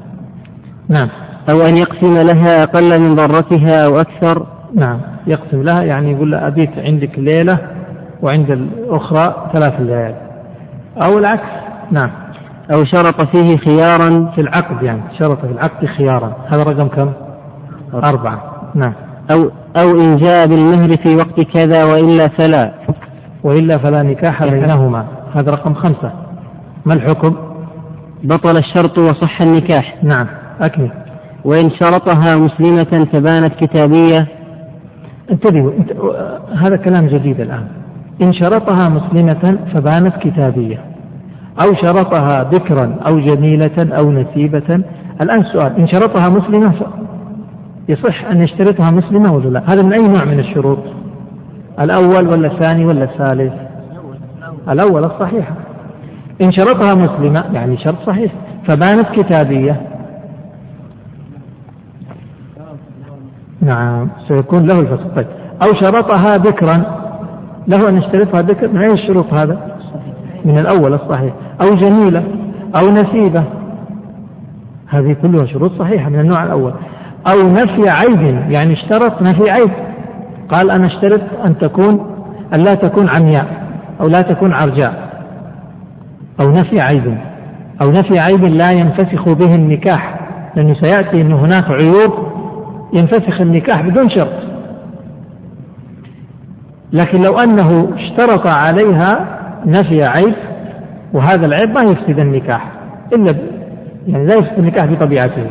[0.89, 1.09] نعم.
[1.53, 4.47] أو أن يقسم لها أقل من ضرتها أو أكثر.
[4.75, 5.01] نعم.
[5.27, 7.59] يقسم لها يعني يقول لها أبيت عندك ليلة
[8.23, 10.15] وعند الأخرى ثلاث ليال.
[10.97, 11.49] أو العكس
[11.91, 12.11] نعم.
[12.75, 14.31] أو شرط فيه خيارا.
[14.35, 16.33] في العقد يعني شرط في العقد خيارا.
[16.49, 17.13] هذا رقم كم؟
[17.95, 18.43] أربعة.
[18.75, 18.93] نعم.
[19.35, 19.51] أو
[19.83, 22.73] أو إن جاء بالمهر في وقت كذا وإلا فلا.
[23.45, 25.05] وإلا فلا نكاح بينهما.
[25.35, 26.13] هذا رقم خمسة.
[26.87, 27.37] ما الحكم؟
[28.23, 29.95] بطل الشرط وصح النكاح.
[30.03, 30.27] نعم.
[30.61, 30.91] أكمل.
[31.45, 34.29] وإن شرطها مسلمة فبانت كتابية.
[35.31, 35.93] انتبهوا انت...
[36.57, 37.80] هذا كلام جديد الآن.
[38.23, 40.79] إن شرطها مسلمة فبانت كتابية.
[41.65, 44.83] أو شرطها بكرا أو جميلة أو نسيبة.
[45.21, 46.73] الآن سؤال إن شرطها مسلمة.
[47.89, 50.79] يصح أن يشترطها مسلمة ولا لا؟ هذا من أي نوع من الشروط؟
[51.81, 53.53] الأول ولا الثاني ولا الثالث؟
[54.69, 55.55] الأول الصحيحة
[56.43, 58.33] إن شرطها مسلمة يعني شرط صحيح.
[58.69, 59.81] فبانت كتابية.
[63.63, 65.27] نعم سيكون له الفسق طيب.
[65.63, 67.00] أو شرطها بكرا
[67.69, 69.77] له أن يشترطها بكر من أي الشروط هذا؟
[70.45, 71.33] من الأول الصحيح.
[71.61, 72.23] أو جميلة
[72.79, 73.45] أو نسيبة.
[74.89, 76.73] هذه كلها شروط صحيحة من النوع الأول.
[77.33, 79.71] أو نفي عيب يعني اشترط نفي عيب.
[80.49, 82.07] قال أنا اشترط أن تكون
[82.55, 83.47] أن لا تكون عمياء
[84.01, 85.11] أو لا تكون عرجاء
[86.41, 87.19] أو نفي عيب.
[87.83, 90.21] أو نفي عيب لا ينفسخ به النكاح.
[90.57, 92.27] لأنه سيأتي أن هناك عيوب
[92.93, 94.50] ينفسخ النكاح بدون شرط.
[96.93, 100.35] لكن لو أنه اشترط عليها نفي عيب
[101.13, 102.73] وهذا العيب ما يفسد النكاح
[103.13, 103.39] إلا
[104.07, 105.47] يعني لا يفسد النكاح بطبيعته.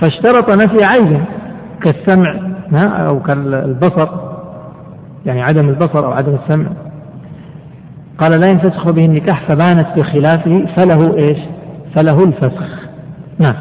[0.00, 1.20] فاشترط نفي عيب
[1.82, 2.50] كالسمع
[3.08, 4.08] أو كالبصر
[5.26, 6.66] يعني عدم البصر أو عدم السمع.
[8.18, 11.38] قال لا ينفسخ به النكاح فبانت بخلافه فله إيش؟
[11.94, 12.88] فله الفسخ.
[13.38, 13.56] نعم.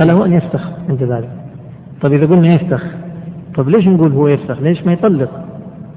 [0.00, 1.30] فله أن يفسخ عند ذلك.
[2.02, 2.82] طيب إذا قلنا يفسخ
[3.56, 5.30] طيب ليش نقول هو يفسخ؟ ليش ما يطلق؟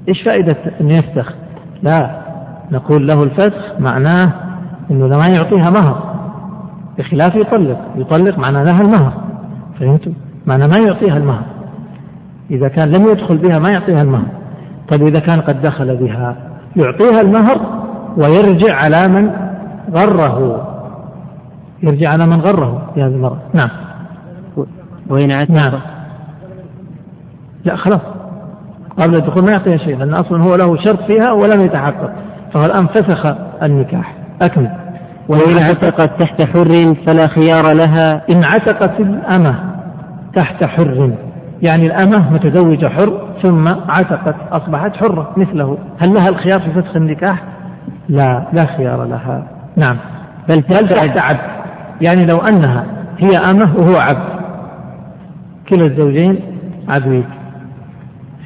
[0.08, 1.34] إيش فائدة انه يفسخ؟
[1.82, 2.10] لا
[2.72, 4.32] نقول له الفسخ معناه
[4.90, 6.10] إنه ما يعطيها مهر
[6.98, 9.12] بخلاف يطلق يطلق معناه لها المهر
[9.80, 10.12] فهمتم؟
[10.46, 11.42] معناه ما يعطيها المهر
[12.50, 14.26] إذا كان لم يدخل بها ما يعطيها المهر
[14.88, 16.36] طيب إذا كان قد دخل بها
[16.76, 17.60] يعطيها المهر
[18.16, 19.30] ويرجع على من
[19.96, 20.66] غره
[21.82, 23.70] يرجع على من غره في هذه المرأة نعم
[25.08, 25.72] وإن عتق نعم
[27.64, 28.00] لا خلاص.
[28.98, 32.12] قبل الدخول ما يعطيها شيء لأن أصلا هو له شرط فيها ولم يتحقق.
[32.54, 34.14] فهو الآن فسخ النكاح.
[34.42, 34.70] أكمل.
[35.28, 38.22] وإن عتقت تحت حر فلا خيار لها.
[38.34, 39.54] إن عتقت الأمة
[40.34, 41.10] تحت حر
[41.62, 45.78] يعني الأمة متزوجة حر ثم عتقت أصبحت حرة مثله.
[45.98, 47.42] هل لها الخيار في فسخ النكاح؟
[48.08, 49.42] لا لا خيار لها.
[49.76, 49.96] نعم.
[50.48, 51.40] بل تحت عبد
[52.00, 52.86] يعني لو أنها
[53.18, 54.40] هي أمة وهو عبد.
[55.68, 56.40] كلا الزوجين
[56.88, 57.24] عبيد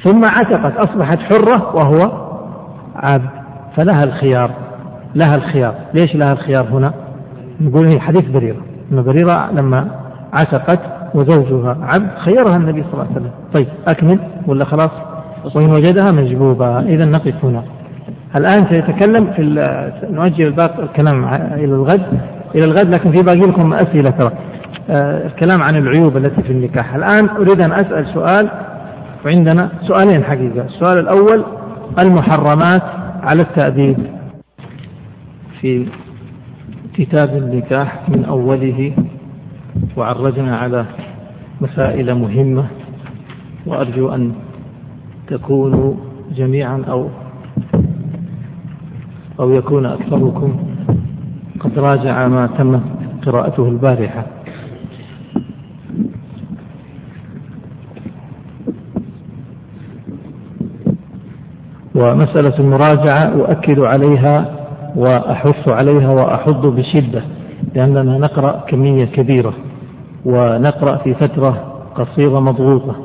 [0.05, 2.11] ثم عتقت أصبحت حرة وهو
[2.95, 3.29] عبد
[3.75, 4.51] فلها الخيار
[5.15, 5.73] لها الخيار.
[5.93, 6.93] ليش لها الخيار هنا؟
[7.61, 8.57] نقول هي حديث بريرة.
[8.91, 9.87] أن بريرة لما
[10.33, 10.79] عتقت
[11.13, 13.31] وزوجها عبد خيرها النبي صلى الله عليه وسلم.
[13.55, 14.91] طيب أكمل ولا خلاص؟
[15.55, 16.79] وإن وجدها مجبوبة.
[16.79, 17.63] إذا نقف هنا.
[18.35, 19.41] الآن سيتكلم في
[20.11, 22.19] نؤجل باقي الكلام إلى الغد.
[22.55, 24.31] إلى الغد لكن في باقي لكم أسئلة ترى.
[24.89, 26.95] آه، الكلام عن العيوب التي في النكاح.
[26.95, 28.49] الآن أريد أن أسأل سؤال
[29.25, 30.65] وعندنا سؤالين حقيقة.
[30.65, 31.43] السؤال الأول
[31.99, 32.83] المحرمات
[33.23, 33.97] على التأديب.
[35.61, 35.85] في
[36.93, 38.93] كتاب النكاح من أوله
[39.97, 40.85] وعرجنا على
[41.61, 42.65] مسائل مهمة
[43.65, 44.33] وأرجو أن
[45.27, 45.93] تكونوا
[46.35, 47.09] جميعا أو
[49.39, 50.57] أو يكون أكثركم.
[51.59, 52.81] قد راجع ما تم
[53.25, 54.25] قراءته البارحة.
[61.95, 64.45] ومسألة المراجعة أؤكد عليها
[64.95, 67.23] وأحث عليها وأحض بشدة
[67.75, 69.53] لأننا نقرأ كمية كبيرة
[70.25, 71.63] ونقرأ في فترة
[71.95, 72.95] قصيرة مضغوطة.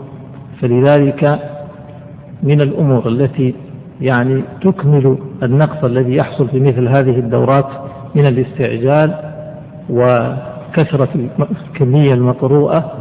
[0.60, 1.38] فلذلك
[2.42, 3.54] من الأمور التي
[4.00, 7.66] يعني تكمل النقص الذي يحصل في مثل هذه الدورات
[8.14, 9.14] من الاستعجال
[9.90, 11.08] وكثرة
[11.68, 12.92] الكمية المقروءة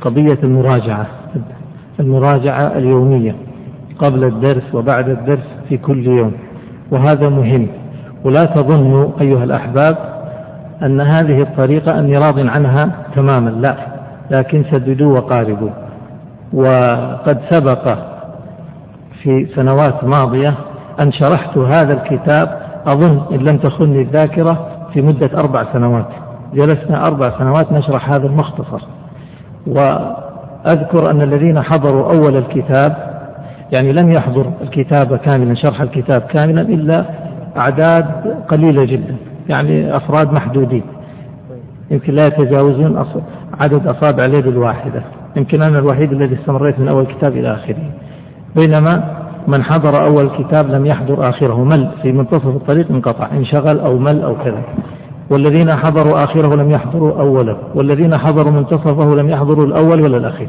[0.00, 1.06] قضية المراجعة
[2.00, 3.34] المراجعة اليومية.
[3.98, 6.32] قبل الدرس وبعد الدرس في كل يوم.
[6.90, 7.66] وهذا مهم.
[8.24, 9.96] ولا تظنوا أيها الأحباب
[10.82, 13.76] أن هذه الطريقة أني راض عنها تماما لا.
[14.30, 15.70] لكن سددوا وقاربوا.
[16.52, 17.98] وقد سبق
[19.22, 20.54] في سنوات ماضية
[21.00, 26.08] أن شرحت هذا الكتاب أظن إن لم تخني الذاكرة في مدة أربع سنوات.
[26.54, 28.80] جلسنا أربع سنوات نشرح هذا المختصر.
[29.66, 33.13] وأذكر أن الذين حضروا أول الكتاب
[33.72, 37.04] يعني لم يحضر الكتاب كاملا شرح الكتاب كاملا إلا
[37.56, 38.04] أعداد
[38.48, 39.16] قليلة جدا
[39.48, 40.82] يعني أفراد محدودين.
[41.90, 43.06] يمكن لا يتجاوزون
[43.60, 45.02] عدد أصابع اليد الواحدة.
[45.36, 47.90] يمكن أنا الوحيد الذي استمريت من أول كتاب إلى آخره.
[48.56, 53.98] بينما من حضر أول كتاب لم يحضر آخره مل في منتصف الطريق انقطع انشغل أو
[53.98, 54.62] مل أو كذا.
[55.30, 60.48] والذين حضروا آخره لم يحضروا أوله والذين حضروا منتصفه لم يحضروا الأول ولا الأخير.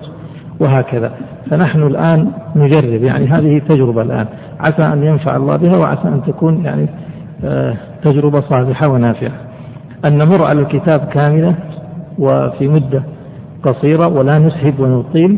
[0.60, 1.12] وهكذا.
[1.50, 4.26] فنحن الآن نجرب يعني هذه تجربة الآن.
[4.60, 6.88] عسى أن ينفع الله بها وعسى أن تكون يعني
[7.44, 9.32] آه، تجربة صالحة ونافعة.
[10.06, 11.56] أن نمر على الكتاب كاملة
[12.20, 13.04] وفي مدة
[13.64, 15.38] قصيرة ولا نسهب ونطيل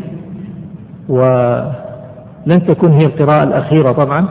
[1.08, 4.28] ولن تكون هي القراءة الأخيرة طبعا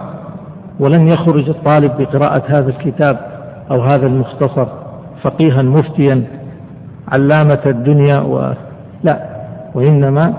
[0.79, 3.19] ولن يخرج الطالب بقراءة هذا الكتاب
[3.71, 4.67] أو هذا المختصر
[5.23, 6.23] فقيها مفتيا
[7.07, 8.53] علامة الدنيا و
[9.03, 9.19] لا
[9.75, 10.33] وإنما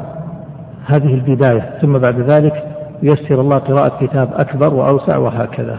[0.88, 1.78] هذه البداية.
[1.82, 2.64] ثم بعد ذلك
[3.02, 5.78] يسر الله قراءة كتاب أكبر وأوسع وهكذا.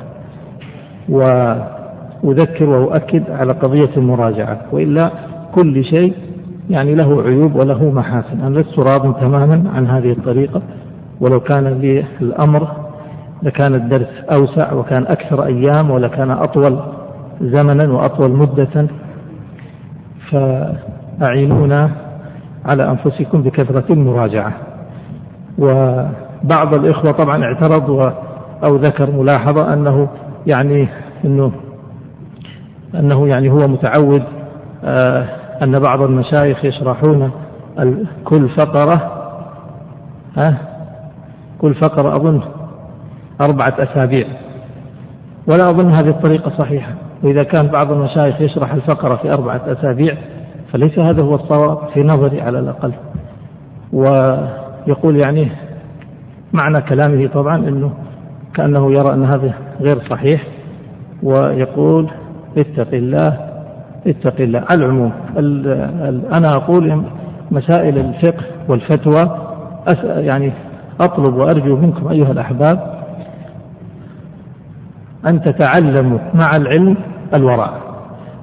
[1.10, 4.62] وأذكر وأؤكد على قضية المراجعة.
[4.72, 5.12] وإلا
[5.56, 6.14] كل شيء
[6.70, 8.42] يعني له عيوب وله محاسن.
[8.42, 10.62] أنا لست راض تماما عن هذه الطريقة.
[11.22, 12.68] ولو كان لي الأمر
[13.44, 16.80] لكان الدرس أوسع وكان أكثر أيام ولكان أطول
[17.42, 18.88] زمنا وأطول مدة.
[20.32, 21.90] فأعينونا
[22.66, 24.54] على أنفسكم بكثرة المراجعة.
[25.60, 28.14] وبعض الإخوة طبعا اعترض
[28.64, 30.08] أو ذكر ملاحظة أنه
[30.48, 30.88] يعني
[31.26, 31.52] أنه
[32.96, 34.24] أنه يعني هو متعود
[34.84, 35.26] آه
[35.64, 37.32] أن بعض المشايخ يشرحون
[38.26, 39.12] كل فقرة
[40.38, 40.58] ها؟
[41.62, 42.42] كل فقرة أظن
[43.42, 44.28] أربعة أسابيع
[45.48, 46.92] ولا أظن هذه الطريقة صحيحة.
[47.24, 50.18] وإذا كان بعض المشايخ يشرح الفقرة في أربعة أسابيع
[50.74, 52.94] فليس هذا هو الصواب في نظري على الأقل.
[54.88, 55.48] ويقول يعني
[56.54, 57.92] معنى كلامه طبعا أنه
[58.54, 60.44] كأنه يرى أن هذا غير صحيح
[61.24, 62.08] ويقول
[62.58, 63.38] اتق الله
[64.08, 64.64] اتق الله.
[64.70, 65.12] على العموم
[66.38, 67.04] أنا أقول
[67.52, 69.38] مسائل الفقه والفتوى
[70.06, 70.52] يعني
[71.00, 73.00] أطلب وأرجو منكم أيها الأحباب
[75.28, 76.96] أن تتعلموا مع العلم
[77.34, 77.70] الورع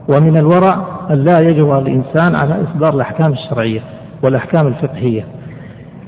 [0.09, 3.80] ومن الورع أن لا يجرؤ الإنسان على إصدار الأحكام الشرعية
[4.22, 5.24] والأحكام الفقهية.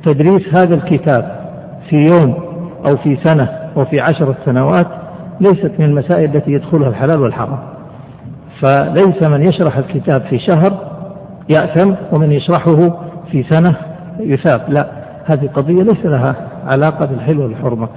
[0.05, 1.39] تدريس هذا الكتاب
[1.91, 2.35] في يوم
[2.87, 4.87] أو في سنة أو في عشرة سنوات
[5.41, 7.59] ليست من المسائل التي يدخلها الحلال والحرام.
[8.61, 10.79] فليس من يشرح الكتاب في شهر
[11.49, 12.91] يأثم ومن يشرحه
[13.33, 13.77] في سنة
[14.21, 14.61] يثاب.
[14.69, 14.87] لا
[15.25, 16.35] هذه قضية ليس لها
[16.67, 17.89] علاقة بالحل والحرمة.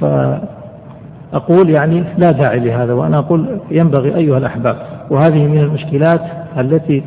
[0.00, 4.76] فأقول يعني لا داعي لهذا وأنا أقول ينبغي أيها الأحباب
[5.10, 6.20] وهذه من المشكلات
[6.58, 7.02] التي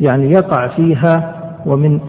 [0.00, 1.34] يعني يقع فيها
[1.66, 2.00] ومن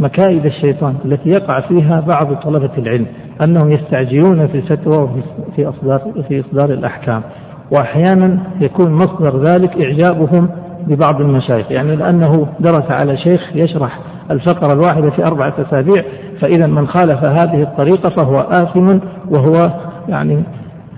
[0.00, 3.06] مكائد الشيطان التي يقع فيها بعض طلبة العلم
[3.42, 7.22] أنهم يستعجلون في الفتوى وفي إصدار في إصدار الأحكام.
[7.70, 10.48] وأحيانا يكون مصدر ذلك إعجابهم
[10.86, 11.70] ببعض المشايخ.
[11.70, 13.98] يعني لأنه درس على شيخ يشرح
[14.30, 16.04] الفقرة الواحدة في أربعة أسابيع
[16.40, 18.98] فإذا من خالف هذه الطريقة فهو آثم
[19.30, 19.70] وهو
[20.08, 20.42] يعني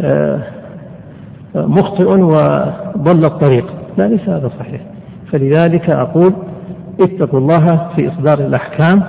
[0.01, 0.41] آه،
[1.55, 3.67] مخطئ وضل الطريق.
[3.99, 4.81] لا ليس هذا صحيح.
[5.33, 6.33] فلذلك أقول
[7.01, 9.03] اتقوا الله في إصدار الأحكام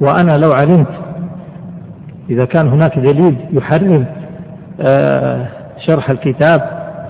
[0.00, 0.86] وأنا لو علمت
[2.30, 4.04] إذا كان هناك دليل يحرم
[4.80, 5.46] آه،
[5.86, 6.60] شرح الكتاب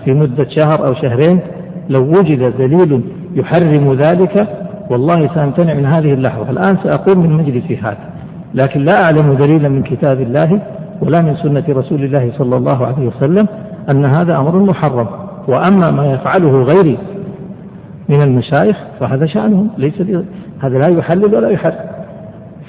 [0.05, 1.41] في مدة شهر أو شهرين
[1.89, 3.01] لو وجد دليل
[3.35, 4.49] يحرم ذلك
[4.91, 6.51] والله سأمتنع من هذه اللحظة.
[6.51, 8.13] الآن سأقوم من مجلسي هذا
[8.55, 10.61] لكن لا أعلم دليلا من كتاب الله
[11.03, 13.49] ولا من سنة رسول الله صلى الله عليه وسلم
[13.91, 15.07] أن هذا أمر محرم.
[15.49, 16.99] وأما ما يفعله غيري
[18.09, 19.95] من المشايخ فهذا شأنهم ليس
[20.63, 21.75] هذا لا يحلل ولا يحرم.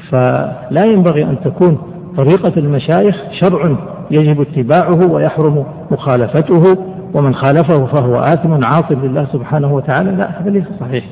[0.10, 1.78] فلا ينبغي أن تكون
[2.18, 3.76] طريقة المشايخ شرع
[4.12, 6.78] يجب اتباعه ويحرم مخالفته
[7.14, 10.12] ومن خالفه فهو آثم عاص لله سبحانه وتعالى.
[10.12, 11.06] لا هذا ليس صحيح.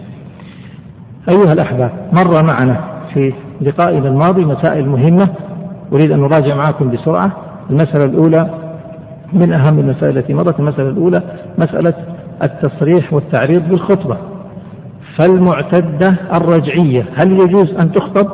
[1.30, 2.78] أيها الأحباب مر معنا
[3.14, 5.28] في لقائنا الماضي مسائل مهمة.
[5.94, 7.32] أريد أن نراجع معكم بسرعة.
[7.70, 8.50] المسألة الأولى
[9.34, 11.22] من أهم المسائل التي مرت المسألة الأولى
[11.58, 11.94] مسألة
[12.44, 14.18] التصريح والتعريض بالخطبة.
[15.18, 18.28] فالمعتدة الرجعية هل يجوز أن تخطب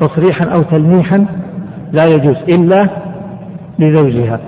[0.00, 1.26] تصريحا أو تلميحا؟
[1.92, 2.88] لا يجوز إلا
[3.78, 4.40] لزوجها.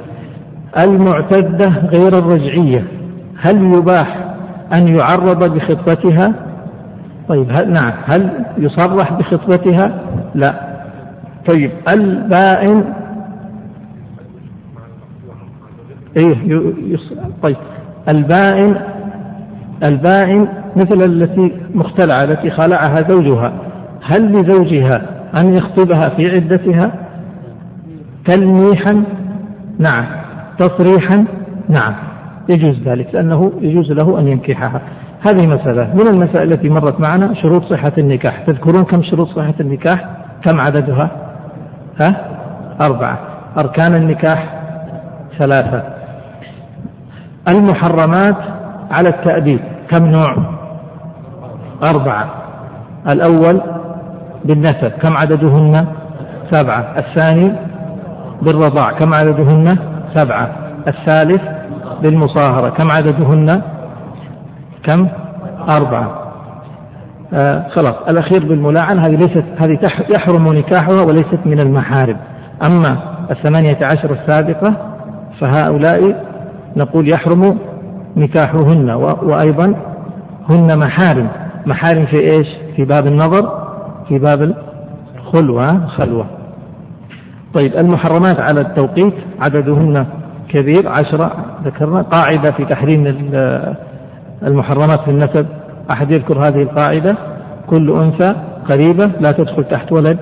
[0.85, 2.85] المعتدة غير الرجعية
[3.41, 4.35] هل يباح
[4.79, 6.35] أن يعرض بخطبتها؟
[7.29, 10.01] طيب هل نعم هل يصرح بخطبتها؟
[10.35, 10.55] لا.
[11.53, 12.85] طيب البائن
[16.17, 16.35] إيه
[17.43, 17.57] طيب.
[18.09, 18.77] البائن
[19.85, 23.53] البائن مثل التي مختلعة التي خلعها زوجها.
[24.03, 25.03] هل لزوجها
[25.41, 26.93] أن يخطبها في عدتها؟
[28.25, 29.05] تلميحا؟
[29.79, 30.07] نعم.
[30.59, 31.25] تصريحا؟
[31.69, 31.95] نعم.
[32.49, 34.81] يجوز ذلك لأنه يجوز له أن ينكحها.
[35.31, 35.95] هذه مسألة.
[35.95, 38.41] من المسائل التي مرت معنا؟ شروط صحة النكاح.
[38.47, 40.09] تذكرون كم شروط صحة النكاح؟
[40.45, 41.11] كم عددها؟
[42.01, 42.17] ها؟
[42.81, 43.19] أربعة.
[43.59, 44.61] أركان النكاح؟
[45.39, 45.94] ثلاثة.
[47.49, 48.37] المحرمات
[48.91, 49.61] على التأديب.
[49.91, 50.37] كم نوع؟
[51.95, 52.27] أربعة.
[53.13, 53.61] الأول
[54.45, 54.89] بالنسب.
[55.03, 55.87] كم عددهن؟
[56.51, 56.95] سبعة.
[56.99, 57.53] الثاني
[58.43, 58.93] بالرضاع.
[58.93, 59.79] كم عددهن؟
[60.15, 60.51] سبعة.
[60.89, 61.43] الثالث
[62.03, 62.69] بالمصاهرة.
[62.69, 63.63] كم عددهن؟
[64.83, 65.09] كم؟
[65.77, 66.21] أربعة.
[67.35, 67.95] آه خلاص.
[68.09, 69.79] الأخير بالملاعن هذه ليست هذه
[70.19, 72.17] يحرم نكاحها وليست من المحارم.
[72.67, 72.97] أما
[73.31, 74.75] الثمانية عشر السابقة
[75.41, 76.34] فهؤلاء
[76.77, 77.59] نقول يحرم
[78.17, 78.91] نكاحهن
[79.23, 79.75] وأيضا
[80.49, 81.29] هن محارم.
[81.67, 83.69] محارم في إيش؟ في باب النظر
[84.09, 84.55] في باب
[85.17, 85.87] الخلوة.
[85.87, 86.27] خلوة.
[87.55, 90.07] طيب المحرمات على التوقيت عددهن
[90.49, 91.33] كبير عشرة
[91.65, 92.03] ذكرنا.
[92.03, 93.07] قاعدة في تحريم
[94.43, 95.47] المحرمات في النسب.
[95.93, 97.17] أحد يذكر هذه القاعدة؟
[97.67, 98.35] كل أنثى
[98.71, 100.19] قريبة لا تدخل تحت ولد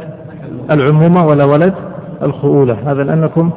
[0.70, 1.74] العمومة ولا ولد
[2.22, 2.76] الخؤولة.
[2.86, 3.50] هذا لأنكم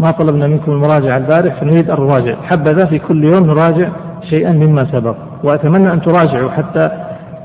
[0.00, 2.36] ما طلبنا منكم المراجعة البارح فنريد أن نراجع.
[2.42, 3.88] حبذا في كل يوم نراجع
[4.30, 5.16] شيئا مما سبق.
[5.44, 6.90] وأتمنى أن تراجعوا حتى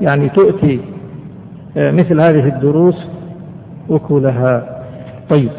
[0.00, 0.80] يعني تؤتي
[1.76, 3.06] آه، مثل هذه الدروس
[3.90, 4.82] أكلها.
[5.28, 5.50] طيب.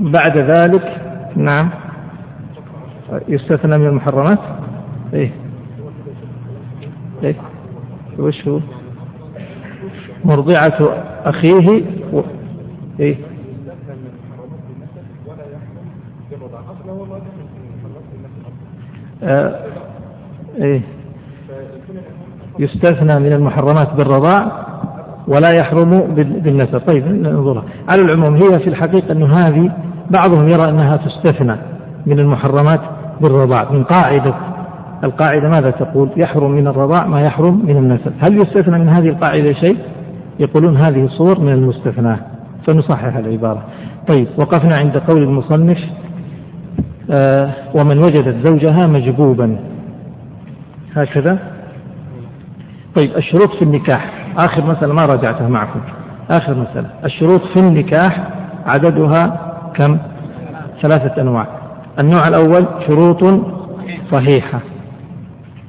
[0.00, 1.00] بعد ذلك
[1.36, 1.70] نعم.
[3.28, 4.38] يستثنى من المحرمات؟
[5.14, 5.30] إيه.
[7.24, 7.34] إيه.
[8.18, 8.60] وش هو؟
[10.24, 10.78] مرضعة
[11.24, 11.82] أخيه
[12.12, 12.20] و...
[13.00, 13.16] إيه.
[19.22, 19.54] آه
[20.60, 20.80] إيه.
[22.58, 24.66] يستثنى من المحرمات بالرضاع
[25.28, 26.78] ولا يحرم بالنسب.
[26.78, 27.64] طيب ننظرها.
[27.90, 29.70] على العموم هي في الحقيقة أن هذه
[30.10, 31.56] بعضهم يرى أنها تستثنى
[32.06, 32.80] من المحرمات
[33.20, 33.72] بالرضاع.
[33.72, 34.34] من قاعدة
[35.04, 38.12] القاعدة ماذا تقول؟ يحرم من الرضاع ما يحرم من النسب.
[38.20, 39.76] هل يستثنى من هذه القاعدة شيء؟
[40.38, 42.16] يقولون هذه صور من المستثنى.
[42.66, 43.62] فنصحح العبارة.
[44.08, 45.78] طيب وقفنا عند قول المصنف
[47.74, 49.58] ومن وجدت زوجها مجبوبا.
[50.96, 51.38] هكذا؟
[52.96, 54.10] طيب الشروط في النكاح.
[54.38, 55.80] آخر مسألة ما راجعتها معكم.
[56.30, 56.88] آخر مسألة.
[57.04, 58.28] الشروط في النكاح
[58.66, 59.98] عددها كم؟
[60.82, 61.46] ثلاثة أنواع.
[62.00, 63.24] النوع الأول شروط
[64.12, 64.60] صحيحة.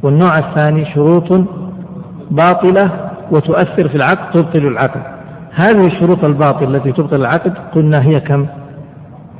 [0.04, 1.46] والنوع الثاني شروط
[2.32, 5.02] باطلة وتؤثر في العقد تبطل العقد.
[5.54, 8.46] هذه الشروط الباطلة التي تبطل العقد قلنا هي كم؟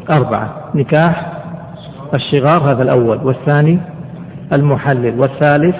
[0.10, 0.50] أربعة.
[0.76, 1.39] نكاح
[2.16, 3.80] الشغار هذا الأول والثاني
[4.54, 5.76] المحلل والثالث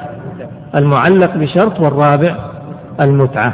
[0.76, 2.36] المعلق بشرط والرابع
[3.02, 3.54] المتعة.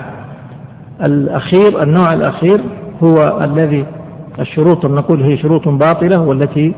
[1.03, 2.61] الأخير النوع الأخير
[3.03, 3.85] هو الذي
[4.39, 6.73] الشروط نقول هي شروط باطلة والتي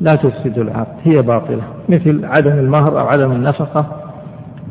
[0.00, 1.62] لا تفسد العقد هي باطلة.
[1.88, 3.86] مثل عدم المهر أو عدم النفقة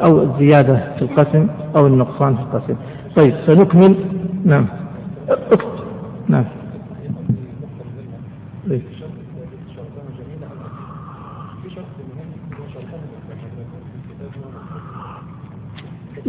[0.01, 2.75] أو الزيادة في القسم أو النقصان في القسم.
[3.15, 3.95] طيب سنكمل.
[4.45, 4.65] نعم.
[6.27, 6.45] نعم.
[8.69, 8.81] طيب.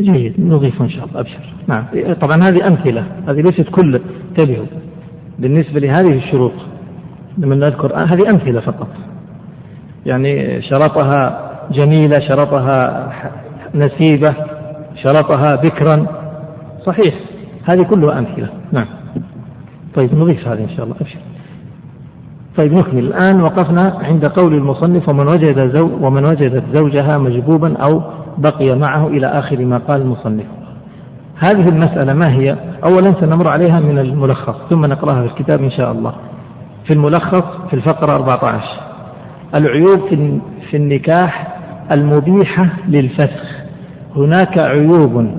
[0.00, 1.40] جيد نضيف إن شاء الله أبشر.
[1.66, 1.84] نعم.
[2.20, 4.66] طبعا هذه أمثلة هذه ليست كل انتبهوا.
[5.38, 6.52] بالنسبة لهذه الشروط
[7.38, 8.88] لما نذكر هذه أمثلة فقط.
[10.06, 13.08] يعني شرطها جميلة شرطها
[13.74, 14.34] نسيبة
[15.02, 16.06] شرطها بكرا.
[16.86, 17.14] صحيح
[17.64, 18.48] هذه كلها أمثلة.
[18.72, 18.86] نعم.
[19.94, 21.18] طيب نضيف هذه إن شاء الله أبشر.
[22.58, 22.98] طيب نكمل.
[22.98, 28.02] الآن وقفنا عند قول المصنف ومن وجد زو ومن وجدت زوجها مجبوبا أو
[28.40, 30.46] بقي معه إلى آخر ما قال المصنف.
[31.36, 32.56] هذه المسألة ما هي؟
[32.90, 36.12] أولا سنمر عليها من الملخص ثم نقرأها في الكتاب إن شاء الله.
[36.84, 38.64] في الملخص في الفقرة 14
[39.58, 40.08] العيوب
[40.70, 41.56] في النكاح
[41.92, 43.44] المبيحة للفسخ.
[44.16, 45.30] هناك عيوب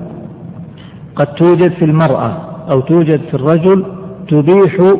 [1.16, 2.36] قد توجد في المرأة
[2.74, 3.84] أو توجد في الرجل
[4.28, 4.94] تبيح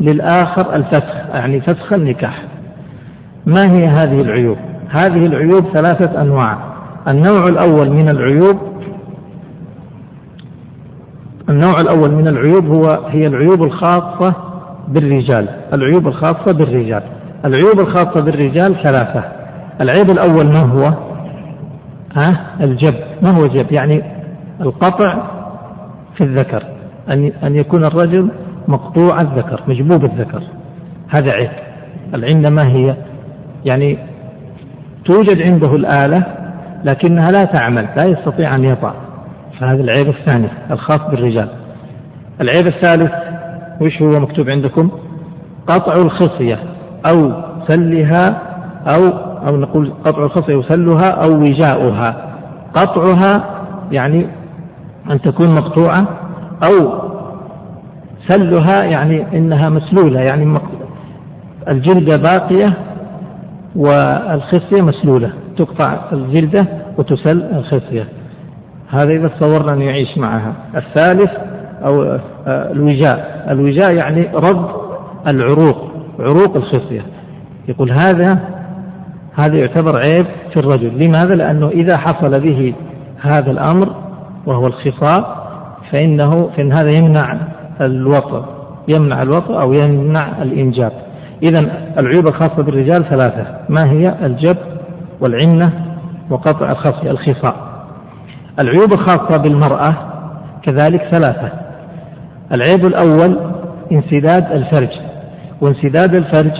[0.00, 2.42] للآخر الفسخ يعني فسخ النكاح.
[3.46, 4.56] ما هي هذه العيوب؟
[4.88, 6.58] هذه العيوب ثلاثة أنواع.
[7.08, 8.58] النوع الأول من العيوب
[11.48, 14.34] النوع الأول من العيوب هو هي العيوب الخاصة
[14.88, 15.48] بالرجال.
[15.72, 17.02] العيوب الخاصة بالرجال.
[17.44, 19.24] العيوب الخاصة بالرجال ثلاثة.
[19.80, 20.84] العيب الأول ما هو؟
[22.16, 22.94] ها؟ الجب.
[23.22, 24.02] ما هو جب؟ يعني
[24.60, 25.22] القطع
[26.16, 26.62] في الذكر.
[27.08, 28.28] أن أن يكون الرجل
[28.68, 30.42] مقطوع الذكر مجبوب الذكر.
[31.08, 31.50] هذا عيب.
[32.14, 32.96] العلة ما هي؟
[33.64, 33.98] يعني
[35.04, 36.47] توجد عنده الآلة
[36.84, 38.92] لكنها لا تعمل لا يستطيع أن يطع
[39.60, 41.48] فهذا العيب الثاني الخاص بالرجال.
[42.40, 43.12] العيب الثالث
[43.80, 44.90] وش هو مكتوب عندكم؟
[45.66, 46.58] قطع الخصية
[47.12, 47.32] أو
[47.68, 48.24] سلها
[48.96, 49.08] أو
[49.46, 52.16] أو نقول قطع الخصية وسلها أو وجاؤها.
[52.74, 53.44] قطعها
[53.92, 54.26] يعني
[55.10, 56.06] أن تكون مقطوعة
[56.70, 56.92] أو
[58.28, 60.58] سلها يعني إنها مسلولة يعني
[61.68, 62.72] الجلدة باقية
[63.76, 65.30] والخصية مسلولة.
[65.58, 66.66] تقطع الجلدة
[66.98, 68.06] وتسل الخصية
[68.90, 70.52] هذا إذا تصورنا أن يعيش معها.
[70.76, 71.30] الثالث
[71.84, 73.46] أو آه، الوجاء.
[73.50, 74.68] الوجاء يعني رد
[75.28, 77.02] العروق عروق الخصية
[77.68, 78.38] يقول هذا
[79.34, 80.98] هذا يعتبر عيب في الرجل.
[80.98, 82.74] لماذا؟ لأنه إذا حصل به
[83.20, 83.94] هذا الأمر
[84.46, 85.48] وهو الخصاء
[85.90, 87.36] فإنه فإن هذا يمنع
[87.80, 88.44] الوطء
[88.88, 90.92] يمنع الوطء أو يمنع الإنجاب.
[91.42, 91.58] إذا
[91.98, 93.46] العيوب الخاصة بالرجال ثلاثة.
[93.68, 94.56] ما هي؟ الجب
[95.20, 95.72] والعنة
[96.30, 96.70] وقطع
[97.02, 97.56] الخصاء.
[98.58, 99.94] العيوب الخاصة بالمرأة
[100.62, 101.50] كذلك ثلاثة.
[102.52, 103.38] العيب الأول
[103.92, 104.90] انسداد الفرج
[105.60, 106.52] وانسداد الفرج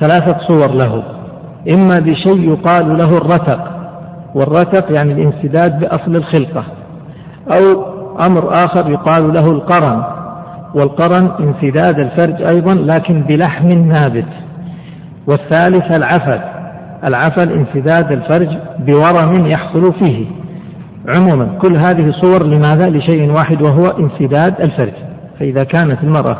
[0.00, 1.02] ثلاثة صور له.
[1.74, 3.70] إما بشيء يقال له الرتق
[4.34, 6.64] والرتق يعني الانسداد بأصل الخلقة
[7.52, 7.84] أو
[8.26, 10.02] أمر آخر يقال له القرن
[10.74, 14.26] والقرن انسداد الفرج أيضا لكن بلحم نابت
[15.26, 16.40] والثالث العفل
[17.04, 18.48] العفل انسداد الفرج
[18.78, 20.26] بورم يحصل فيه.
[21.08, 24.92] عموما كل هذه صور لماذا؟ لشيء واحد وهو انسداد الفرج.
[25.38, 26.38] فإذا كانت المرأة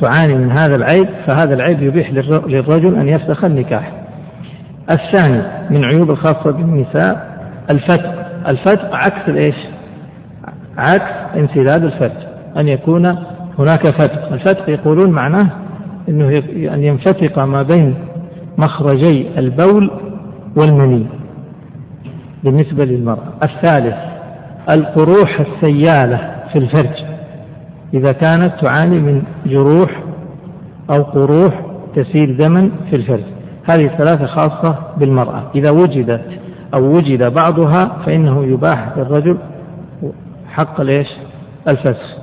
[0.00, 2.10] تعاني من هذا العيب فهذا العيب يبيح
[2.46, 3.92] للرجل أن يفسخ النكاح.
[4.90, 7.40] الثاني من عيوب الخاصة بالنساء
[7.70, 8.14] الفتق
[8.48, 9.56] الفتق عكس الإيش؟
[10.78, 12.30] عكس انسداد الفرج.
[12.56, 13.06] أن يكون
[13.58, 15.46] هناك فتق الفتق يقولون معناه
[16.08, 16.42] أنه
[16.74, 17.94] أن ينفتق ما بين
[18.60, 19.90] مخرجي البول
[20.56, 21.06] والمني.
[22.44, 23.32] بالنسبة للمرأة.
[23.42, 23.96] الثالث
[24.76, 27.04] القروح السيالة في الفرج.
[27.94, 30.02] إذا كانت تعاني من جروح
[30.90, 31.60] أو قروح
[31.94, 33.24] تسيل دما في الفرج.
[33.70, 35.42] هذه الثلاثة خاصة بالمرأة.
[35.54, 36.24] إذا وجدت
[36.74, 39.38] أو وجد بعضها فإنه يباح للرجل
[40.48, 41.08] حق ليش؟
[41.70, 42.19] الفسخ.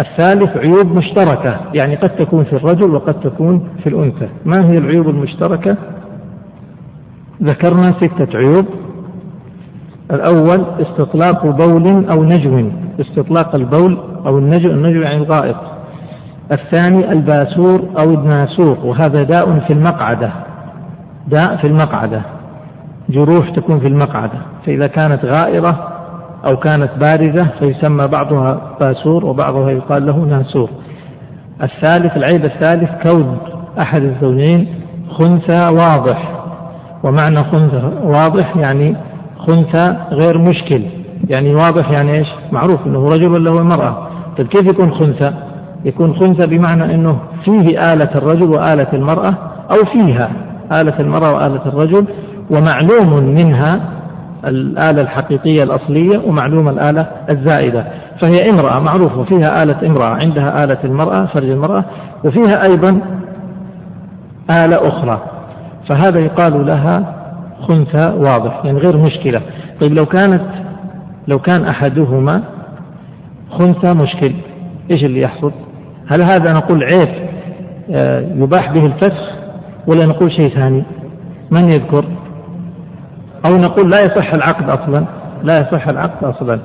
[0.00, 4.28] الثالث عيوب مشتركة يعني قد تكون في الرجل وقد تكون في الأنثى.
[4.44, 5.76] ما هي العيوب المشتركة؟
[7.42, 8.66] ذكرنا ستة عيوب.
[10.10, 12.70] الأول استطلاق بول أو نجو.
[13.00, 15.56] استطلاق البول أو النجو النجو يعني الغائط.
[16.52, 20.30] الثاني الباسور أو الناسور وهذا داء في المقعدة.
[21.28, 22.22] داء في المقعدة.
[23.08, 24.38] جروح تكون في المقعدة.
[24.66, 25.99] فإذا كانت غائرة
[26.46, 30.70] أو كانت بارزة فيسمى بعضها باسور وبعضها يقال له ناسور
[31.62, 33.38] الثالث العيب الثالث كون
[33.80, 34.66] أحد الزوجين
[35.10, 36.40] خنثى واضح
[37.04, 38.96] ومعنى خنثى واضح يعني
[39.38, 40.82] خنثى غير مشكل
[41.28, 45.34] يعني واضح يعني إيش؟ معروف إنه رجل ولا هو امرأة طيب كيف يكون خنثى؟
[45.84, 49.34] يكون خنثى بمعنى إنه فيه آلة الرجل وآلة المرأة
[49.70, 50.30] أو فيها
[50.82, 52.04] آلة المرأة وآلة الرجل
[52.50, 53.99] ومعلوم منها
[54.44, 57.84] الآلة الحقيقية الأصلية ومعلوم الآلة الزائدة.
[58.22, 61.84] فهي امرأة معروفة فيها آلة امرأة عندها آلة المرأة فرج المرأة
[62.24, 63.00] وفيها أيضا
[64.50, 65.22] آلة أخرى.
[65.88, 67.14] فهذا يقال لها
[67.68, 69.42] خنثى واضح يعني غير مشكلة.
[69.80, 70.42] طيب لو كانت
[71.28, 72.42] لو كان أحدهما
[73.50, 74.32] خنثى مشكل
[74.90, 75.52] إيش اللي يحصل؟
[76.06, 77.08] هل هذا نقول عيب
[78.00, 79.30] آه، يباح به الفسخ
[79.86, 80.82] ولا نقول شيء ثاني؟
[81.50, 82.04] من يذكر؟
[83.46, 85.04] أو نقول لا يصح العقد أصلا.
[85.42, 86.58] لا يصح العقد أصلا.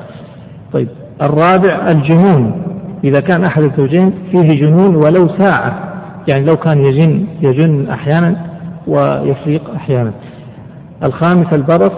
[0.73, 0.87] طيب
[1.21, 2.61] الرابع الجنون.
[3.03, 5.93] إذا كان أحد الزوجين فيه جنون ولو ساعة.
[6.33, 8.35] يعني لو كان يجن يجن أحيانا
[8.87, 10.11] ويفيق أحيانا.
[11.03, 11.93] الخامس البرص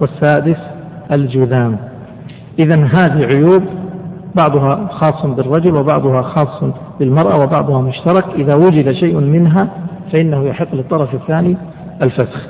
[0.00, 0.58] والسادس
[1.12, 1.76] الجذام.
[2.58, 3.62] إذا هذه عيوب
[4.34, 6.64] بعضها خاص بالرجل وبعضها خاص
[7.00, 8.24] بالمرأة وبعضها مشترك.
[8.34, 9.68] إذا وجد شيء منها
[10.12, 11.56] فإنه يحق للطرف الثاني
[12.02, 12.40] الفسخ.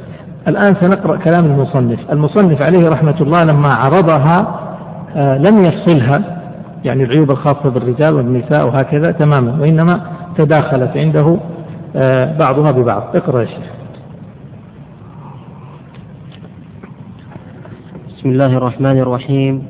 [0.49, 2.13] الآن سنقرأ كلام المصنف.
[2.13, 4.61] المصنف عليه رحمة الله لما عرضها
[5.17, 6.43] آه لم يفصلها
[6.85, 10.01] يعني العيوب الخاصة بالرجال والنساء وهكذا تماما وإنما
[10.39, 11.37] تداخلت عنده
[11.97, 13.17] آه بعضها ببعض.
[13.17, 13.73] اقرأ يا شيخ.
[18.09, 19.63] بسم الله الرحمن الرحيم.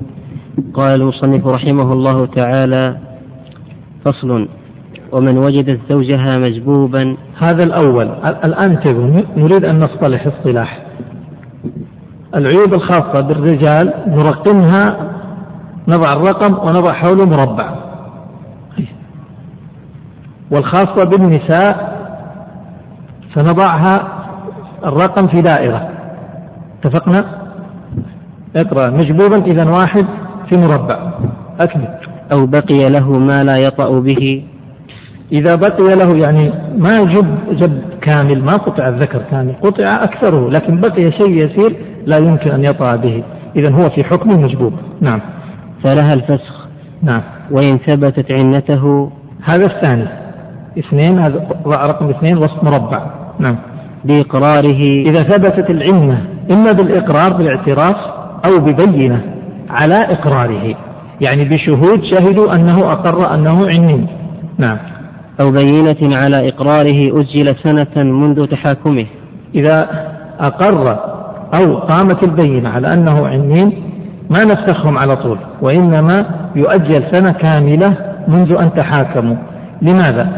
[0.75, 2.97] قال المصنف رحمه الله تعالى
[4.05, 4.49] فصل.
[5.13, 7.17] ومن وجدت زوجها مجبوبا.
[7.43, 8.09] هذا الأول.
[8.45, 10.83] الآن انتبهوا نريد أن نصطلح اصطلاح.
[12.35, 14.97] العيوب الخاصة بالرجال نرقمها
[15.89, 17.75] نضع الرقم ونضع حوله مربع.
[20.51, 21.93] والخاصة بالنساء
[23.35, 24.09] سنضعها
[24.85, 25.89] الرقم في دائرة.
[26.85, 27.25] اتفقنا؟
[28.57, 28.91] اقرأ.
[28.91, 30.07] مجبوبا إذا واحد
[30.49, 31.13] في مربع.
[31.61, 31.89] أكمل.
[32.33, 34.45] أو بقي له ما لا يطأ به.
[35.33, 40.81] إذا بقي له يعني ما جب جب كامل ما قطع الذكر كامل قطع أكثره لكن
[40.81, 41.77] بقي شيء يسير
[42.07, 43.23] لا يمكن أن يطأ به.
[43.57, 45.21] إذا هو في حكم مجبوب نعم.
[45.85, 46.67] فلها الفسخ.
[47.03, 47.23] نعم.
[47.51, 49.11] وإن ثبتت عنته.
[49.45, 50.09] هذا الثاني.
[50.79, 53.07] اثنين هذا رقم اثنين وسط مربع.
[53.39, 53.57] نعم.
[54.05, 55.03] بإقراره.
[55.07, 56.19] إذا ثبتت العمة
[56.53, 57.97] إما بالإقرار بالاعتراف
[58.45, 59.21] أو ببينة
[59.71, 60.77] على إقراره.
[61.29, 64.07] يعني بشهود شهدوا أنه أقر أنه عني.
[64.59, 64.79] نعم.
[65.45, 69.07] أو بينة على إقراره أجل سنة منذ تحاكمه.
[69.55, 69.79] إذا
[70.41, 70.99] أقر
[71.61, 73.83] أو قامت البينة على أنه عنين
[74.31, 76.27] ما نفسخهم على طول وإنما
[76.57, 77.97] يؤجل سنة كاملة
[78.29, 79.37] منذ أن تحاكموا.
[79.83, 80.29] لماذا؟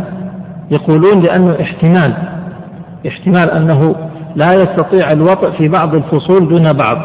[0.70, 2.14] يقولون لأنه احتمال
[3.08, 3.94] احتمال أنه
[4.36, 6.98] لا يستطيع الوطء في بعض الفصول دون بعض.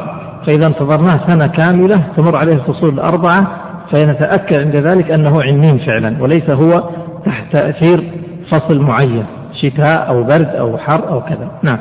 [0.47, 3.47] فإذا انتظرناه سنة كاملة تمر عليه الفصول الأربعة
[3.91, 6.84] فنتأكد عند ذلك أنه عنين فعلا وليس هو
[7.26, 8.11] تحت تأثير
[8.51, 9.26] فصل معين
[9.61, 11.51] شتاء أو برد أو حر أو كذا.
[11.63, 11.80] نعم.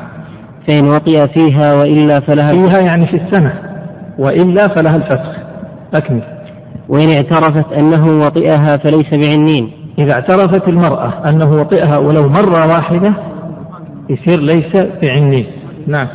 [0.69, 3.53] فإن وطئ فيها وإلا فلها فيها يعني في السنة.
[4.19, 5.39] وإلا فلها الفسخ.
[5.95, 6.23] أكمل.
[6.89, 9.71] وإن اعترفت أنه وطئها فليس بعنين.
[9.99, 13.13] إذا اعترفت المرأة أنه وطئها ولو مرة واحدة
[14.11, 15.47] يصير ليس بعنين.
[15.87, 16.09] نعم.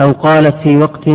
[0.00, 1.08] أو قالت في وقت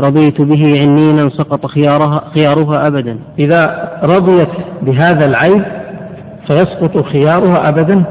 [0.00, 3.18] رضيت به عنينا سقط خيارها خيارها أبدا.
[3.38, 4.50] إذا رضيت
[4.82, 5.77] بهذا العيب
[6.48, 8.04] فيسقط خيارها أبدا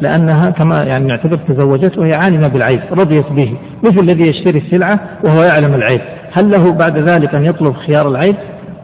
[0.00, 5.40] لأنها كما يعني نعتبر تزوجت وهي عالمة بالعيب رضيت به مثل الذي يشتري السلعة وهو
[5.52, 6.00] يعلم العيب.
[6.32, 8.36] هل له بعد ذلك أن يطلب خيار العيب؟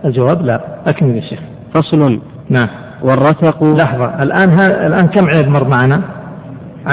[0.05, 1.41] الجواب لا أكمل يا شيخ.
[1.75, 2.19] فصل.
[2.51, 2.69] نعم.
[3.03, 3.65] والرتق.
[3.65, 4.05] لحظة.
[4.23, 6.03] الآن ها الآن كم عيب مر معنا؟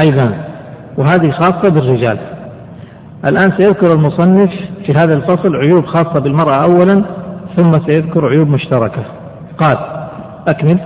[0.02, 0.34] عيبان.
[0.98, 2.18] وهذه خاصة بالرجال.
[3.26, 4.50] الآن سيذكر المصنف
[4.86, 7.04] في هذا الفصل عيوب خاصة بالمرأة أولا
[7.58, 9.04] ثم سيذكر عيوب مشتركة.
[9.58, 9.78] قال
[10.48, 10.80] أكمل.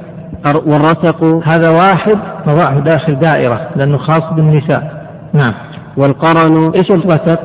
[0.66, 2.18] والرتق هذا واحد
[2.48, 5.04] نضعه داخل دائرة لأنه خاص بالنساء.
[5.34, 5.54] نعم.
[5.98, 7.40] والقرن إيش الرتق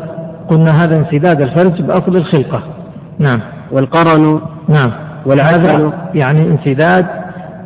[0.48, 2.62] قلنا هذا انسداد الفرج بأصل الخلقة.
[3.18, 3.40] نعم.
[3.72, 4.92] والقرن؟ نعم.
[5.26, 7.06] والعذر يعني انسداد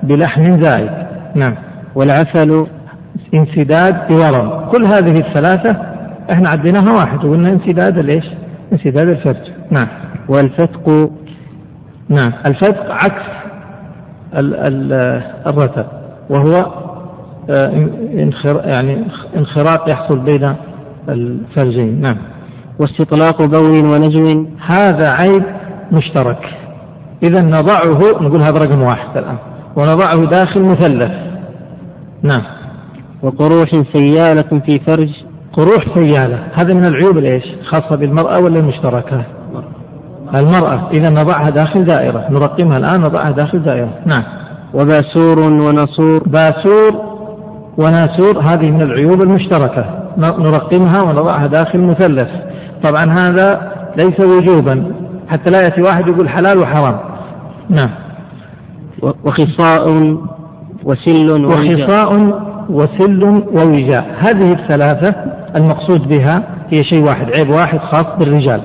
[0.03, 0.91] بلحم زائد.
[1.35, 1.55] نعم.
[1.95, 2.66] والعسل؟
[3.35, 4.70] انسداد بورم.
[4.73, 5.77] كل هذه الثلاثة
[6.33, 8.25] إحنا عديناها واحد وقلنا انسداد ليش؟
[8.73, 9.51] انسداد الفرج.
[9.70, 9.89] نعم.
[10.29, 11.11] والفتق؟
[12.09, 12.33] نعم.
[12.47, 13.41] الفتق عكس
[14.35, 15.87] الرتب
[16.30, 16.66] وهو
[17.51, 17.89] آه،
[18.64, 19.05] يعني
[19.37, 20.55] انخراط يحصل بين
[21.09, 22.16] الفرجين نعم.
[22.78, 24.47] واستطلاق بول ونجو.
[24.66, 25.43] هذا عيب
[25.93, 26.49] مشترك.
[27.22, 29.37] إذا نضعه نقول هذا رقم واحد الآن
[29.76, 31.12] ونضعه داخل مثلث.
[32.22, 32.43] نعم.
[33.22, 35.11] وقروح سيالة في فرج.
[35.53, 36.39] قروح سيالة.
[36.61, 39.24] هذا من العيوب الايش؟ خاصة بالمرأة ولا المشتركة؟
[40.35, 42.26] المرأة إذا نضعها داخل دائرة.
[42.30, 43.89] نرقمها الآن نضعها داخل دائرة.
[44.07, 44.24] نعم.
[44.74, 46.22] وباسور ونصور.
[46.26, 47.12] باسور
[47.78, 49.85] وناسور هذه من العيوب المشتركة.
[50.18, 52.28] نرقمها ونضعها داخل مثلث.
[52.85, 54.85] طبعا هذا ليس وجوبا.
[55.28, 56.99] حتى لا يأتي واحد يقول حلال وحرام.
[57.70, 57.91] نعم.
[59.24, 60.16] وخصاء
[60.85, 63.24] وسل وخصاء وسل
[63.55, 64.07] ووجاء.
[64.18, 65.14] هذه الثلاثة
[65.57, 66.35] المقصود بها
[66.70, 68.61] هي شيء واحد عيب واحد خاص بالرجال.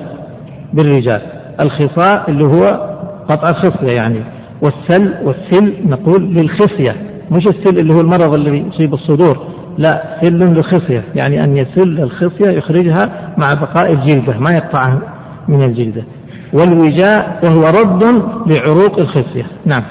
[0.72, 1.20] بالرجال.
[1.60, 2.88] الخصاء اللي هو
[3.28, 4.20] قطع الخصية يعني.
[4.62, 6.96] والسل والسل نقول للخصية
[7.30, 9.38] مش السل اللي هو المرض اللي يصيب الصدور
[9.78, 14.98] لا سل للخصية يعني أن يسل الخصية يخرجها مع بقاء الجلدة ما يقطعها
[15.48, 16.02] من الجلدة.
[16.52, 19.46] والوجاء وهو رد لعروق الخصية.
[19.66, 19.82] نعم.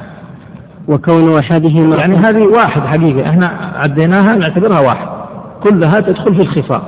[0.88, 3.45] وكون أحدهما يعني هذه واحد حقيقة إحنا
[3.76, 5.07] عديناها نعتبرها واحد.
[5.63, 6.82] كلها تدخل في الخفاء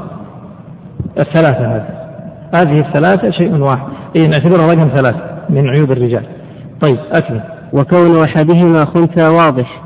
[1.19, 1.89] الثلاثة هذه.
[2.53, 3.98] هذه الثلاثة شيء واحد.
[4.15, 6.23] إيه نعتبرها رقم ثلاثة من عيوب الرجال.
[6.81, 7.41] طيب أكمل.
[7.73, 9.81] وكون أحدهما خنثى واضح.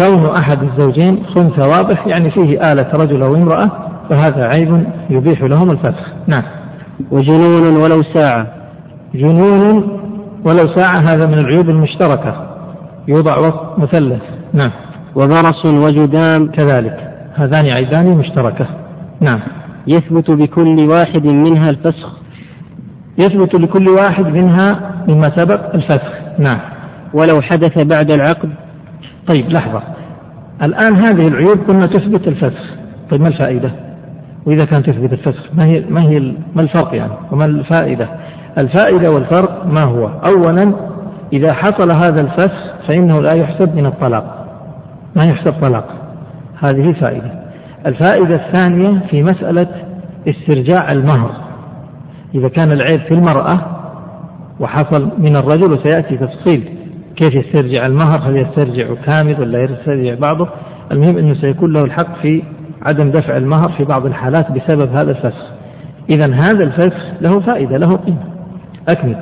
[0.00, 3.70] كون أحد الزوجين خنثى واضح يعني فيه آلة رجل أو امرأة
[4.10, 6.06] فهذا عيب يبيح لهم الفسخ.
[6.26, 6.44] نعم.
[7.10, 8.46] وجنون ولو ساعة.
[9.14, 9.74] جنون
[10.44, 12.46] ولو ساعة هذا من العيوب المشتركة.
[13.08, 14.22] يوضع وسط مثلث.
[14.52, 14.72] نعم.
[15.14, 17.12] وبرص وجدام كذلك.
[17.34, 18.66] هذان عيبان مشتركة.
[19.20, 19.40] نعم.
[19.86, 22.21] يثبت بكل واحد منها الفسخ.
[23.18, 26.60] يثبت لكل واحد منها مما سبق الفسخ نعم.
[27.14, 28.50] ولو حدث بعد العقد.
[29.26, 29.82] طيب لحظة.
[30.62, 32.74] الآن هذه العيوب قلنا تثبت الفسخ
[33.10, 33.70] طيب ما الفائدة؟
[34.46, 36.20] وإذا كانت تثبت الفسخ ما هي ما هي
[36.54, 38.08] ما الفرق يعني؟ وما الفائدة؟
[38.58, 40.72] الفائدة والفرق ما هو؟ أولا
[41.32, 44.46] إذا حصل هذا الفسخ فإنه لا يحسب من الطلاق.
[45.16, 45.88] ما يحسب طلاق؟
[46.62, 47.42] هذه فائدة
[47.86, 49.66] الفائدة الثانية في مسألة
[50.28, 51.41] استرجاع المهر.
[52.34, 53.60] إذا كان العيب في المرأة
[54.60, 56.68] وحصل من الرجل وسيأتي تفصيل
[57.16, 60.48] كيف يسترجع المهر هل يسترجع كامل ولا يسترجع بعضه
[60.92, 62.42] المهم أنه سيكون له الحق في
[62.86, 65.46] عدم دفع المهر في بعض الحالات بسبب هذا الفسخ.
[66.10, 68.24] إذا هذا الفسخ له فائدة له قيمة.
[68.88, 69.16] أكمل.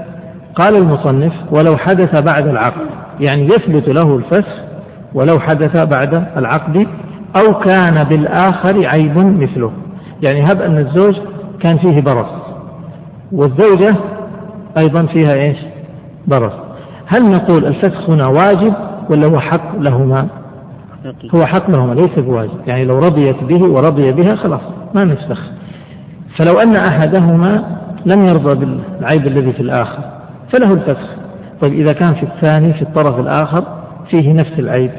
[0.55, 2.87] قال المصنف ولو حدث بعد العقد.
[3.21, 4.55] يعني يثبت له الفسخ
[5.15, 6.87] ولو حدث بعد العقد
[7.37, 9.73] أو كان بالآخر عيب مثله.
[10.29, 11.15] يعني هب أن الزوج
[11.61, 12.40] كان فيه برص.
[13.33, 13.97] والزوجة
[14.83, 15.57] أيضا فيها إيش؟
[16.27, 16.53] برص.
[17.07, 18.75] هل نقول الفسخ هنا واجب
[19.11, 20.29] ولا هو حق لهما؟
[21.35, 22.61] هو حق لهما ليس بواجب.
[22.67, 24.61] يعني لو رضيت به ورضي بها خلاص
[24.95, 25.39] ما نفسخ.
[26.39, 27.65] فلو أن أحدهما
[28.07, 30.03] لم يرضى بالعيب الذي في الآخر
[30.53, 31.09] فله الفسخ.
[31.61, 33.65] طيب إذا كان في الثاني في الطرف الآخر
[34.11, 34.91] فيه نفس العيب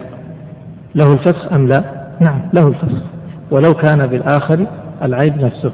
[0.96, 1.84] له الفسخ أم لا؟
[2.20, 2.42] نعم.
[2.54, 3.04] له الفسخ.
[3.52, 4.66] ولو كان بالآخر
[5.04, 5.72] العيب نفسه.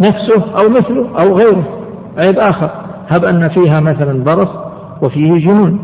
[0.00, 1.80] نفسه أو مثله أو غيره.
[2.16, 2.70] عيب آخر.
[3.08, 4.48] هب أن فيها مثلا برص
[5.02, 5.78] وفيه جنون.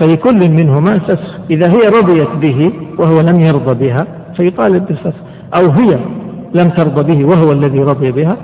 [0.00, 4.06] فلكل منهما الفسخ إذا هي رضيت به وهو لم يرضى بها
[4.36, 5.20] فيطالب بالفسخ
[5.54, 5.98] أو هي
[6.54, 8.36] لم ترضى به وهو الذي رضي بها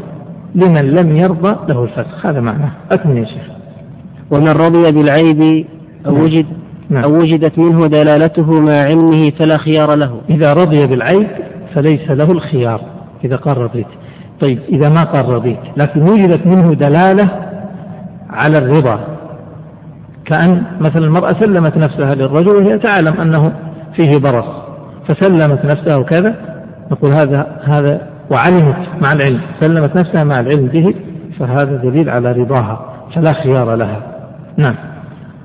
[0.54, 2.70] لمن لم يرضى له الفسخ هذا معناه.
[2.92, 3.42] أكمل يا شيخ.
[4.30, 5.66] ومن رضي بالعيب
[6.06, 6.24] أو نعم.
[6.24, 6.46] وجد
[6.90, 7.04] نعم.
[7.04, 10.20] أو وجدت منه دلالته مع علمه فلا خيار له.
[10.30, 11.26] إذا رضي بالعيب
[11.74, 12.80] فليس له الخيار
[13.24, 13.86] إذا قال رضيت.
[14.40, 17.30] طيب إذا ما قال رضيت لكن وجدت منه دلالة
[18.30, 19.00] على الرضا.
[20.24, 23.52] كأن مثلا المرأة سلمت نفسها للرجل وهي تعلم أنه
[23.96, 24.46] فيه برص
[25.08, 26.34] فسلمت نفسها وكذا
[26.92, 30.94] نقول هذا هذا وعلمت مع العلم سلمت نفسها مع العلم به
[31.38, 34.00] فهذا دليل على رضاها فلا خيار لها.
[34.56, 34.74] نعم.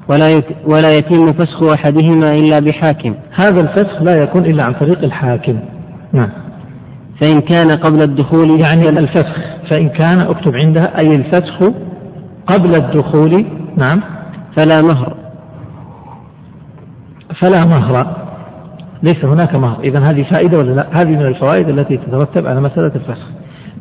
[0.09, 0.25] ولا
[0.65, 3.15] ولا يتم فسخ أحدهما إلا بحاكم.
[3.39, 5.59] هذا الفسخ لا يكون إلا عن طريق الحاكم.
[6.13, 6.29] نعم.
[7.21, 9.35] فإن كان قبل الدخول يعني الفسخ
[9.71, 11.71] فإن كان اكتب عندها أي الفسخ
[12.47, 13.45] قبل الدخول
[13.77, 14.01] نعم.
[14.57, 15.13] فلا مهر.
[17.41, 18.15] فلا مهر.
[19.03, 19.79] ليس هناك مهر.
[19.83, 23.27] إذا هذه فائدة ولا لا؟ هذه من الفوائد التي تترتب على مسألة الفسخ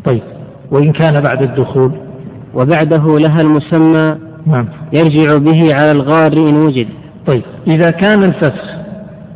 [0.05, 0.22] طيب.
[0.70, 1.93] وإن كان بعد الدخول؟
[2.55, 4.68] وبعده لها المسمى نعم.
[4.93, 6.89] يرجع به على الغار إن وجد.
[7.26, 7.43] طيب.
[7.66, 8.64] إذا كان الفسخ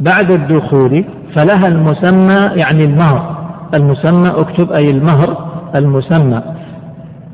[0.01, 3.42] بعد الدخول فلها المسمى يعني المهر.
[3.75, 5.37] المسمى اكتب أي المهر
[5.77, 6.43] المسمى.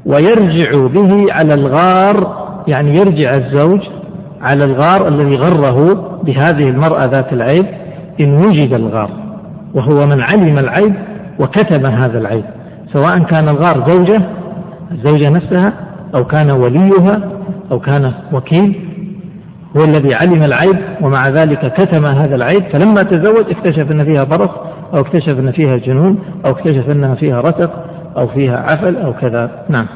[0.07, 3.80] ويرجع به على الغار يعني يرجع الزوج
[4.43, 7.66] على الغار الذي غره بهذه المرأة ذات العيب
[8.20, 9.11] إن وجد الغار.
[9.74, 10.95] وهو من علم العيب
[11.41, 12.45] وكتب هذا العيب.
[12.93, 14.22] سواء كان الغار زوجة
[14.93, 15.72] الزوجة نفسها
[16.14, 17.20] أو كان وليها
[17.72, 18.88] أو كان وكيل
[19.76, 24.50] هو الذي علم العيب ومع ذلك كتم هذا العيب فلما تزوج اكتشف أن فيها برص
[24.94, 27.70] أو اكتشف أن فيها جنون أو اكتشف أنها فيها رتق
[28.16, 29.50] أو فيها عفل أو كذا.
[29.68, 29.86] نعم.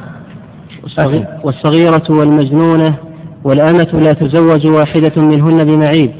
[1.43, 2.95] والصغيرة والمجنونة
[3.43, 6.11] والأمة لا تزوج واحدة منهن بمعيب.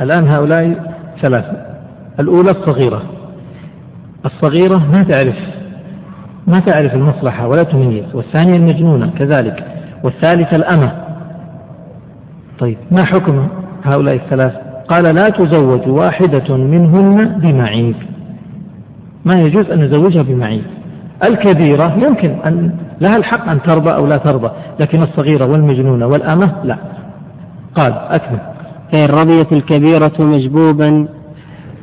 [0.00, 1.52] الآن هؤلاء ثلاثة.
[2.20, 3.02] الأولى الصغيرة.
[4.24, 5.36] الصغيرة ما تعرف
[6.46, 8.14] ما تعرف المصلحة ولا تميز.
[8.14, 9.64] والثانية المجنونة كذلك.
[10.04, 11.09] والثالثة الأمة.
[12.60, 13.48] طيب ما حكم
[13.84, 14.52] هؤلاء الثلاث؟
[14.88, 17.94] قال لا تزوج واحدة منهن بمعيب.
[19.24, 20.62] ما يجوز أن نزوجها بمعيب.
[21.30, 24.50] الكبيرة يمكن أن لها الحق أن ترضى أو لا ترضى
[24.80, 26.76] لكن الصغيرة والمجنونة والأمة لا.
[27.74, 28.40] قال أكمل.
[28.92, 31.08] فإن رضيت الكبيرة مجبوبا.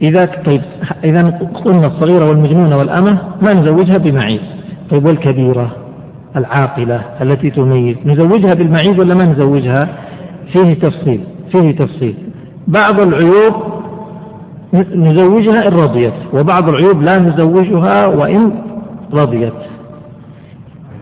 [0.02, 0.62] إذا طيب
[1.04, 1.22] إذا
[1.66, 4.42] قلنا الصغيرة والمجنونة والأمة ما نزوجها بمعيب؟
[4.92, 5.72] طيب والكبيرة
[6.36, 10.07] العاقلة التي تميز نزوجها بالمعيب ولا ما نزوجها؟
[10.54, 11.22] فيه تفصيل
[11.52, 12.16] فيه تفصيل.
[12.68, 13.54] بعض العيوب
[14.96, 18.52] نزوجها إن رضيت وبعض العيوب لا نزوجها وإن
[19.14, 19.54] رضيت.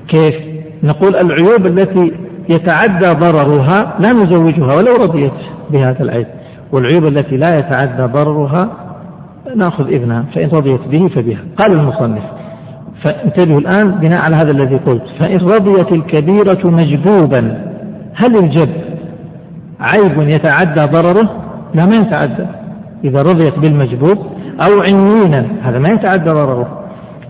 [0.08, 0.36] كيف؟
[0.84, 2.12] نقول العيوب التي
[2.50, 5.34] يتعدى ضررها لا نزوجها ولو رضيت
[5.72, 6.28] بهذا العيب
[6.72, 8.70] والعيوب التي لا يتعدى ضررها
[9.56, 11.40] نأخذ إذنها فإن رضيت به فبها.
[11.58, 12.24] قال المصنف
[13.06, 17.72] فانتبهوا الآن بناء على هذا الذي قلت فإن رضيت الكبيرة مجبوبا
[18.16, 18.70] هل الجب
[19.80, 21.30] عيب يتعدى ضرره؟
[21.74, 22.46] لا ما يتعدى.
[23.04, 24.18] إذا رضيت بالمجبوب
[24.68, 26.84] أو عنينا هذا ما يتعدى ضرره.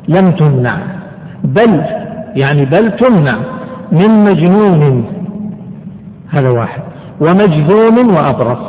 [0.08, 0.78] لم تمنع.
[1.44, 1.82] بل
[2.36, 3.38] يعني بل تمنع
[3.92, 5.06] من مجنون.
[6.30, 6.82] هذا واحد.
[7.20, 8.60] ومجذوم وأبرص.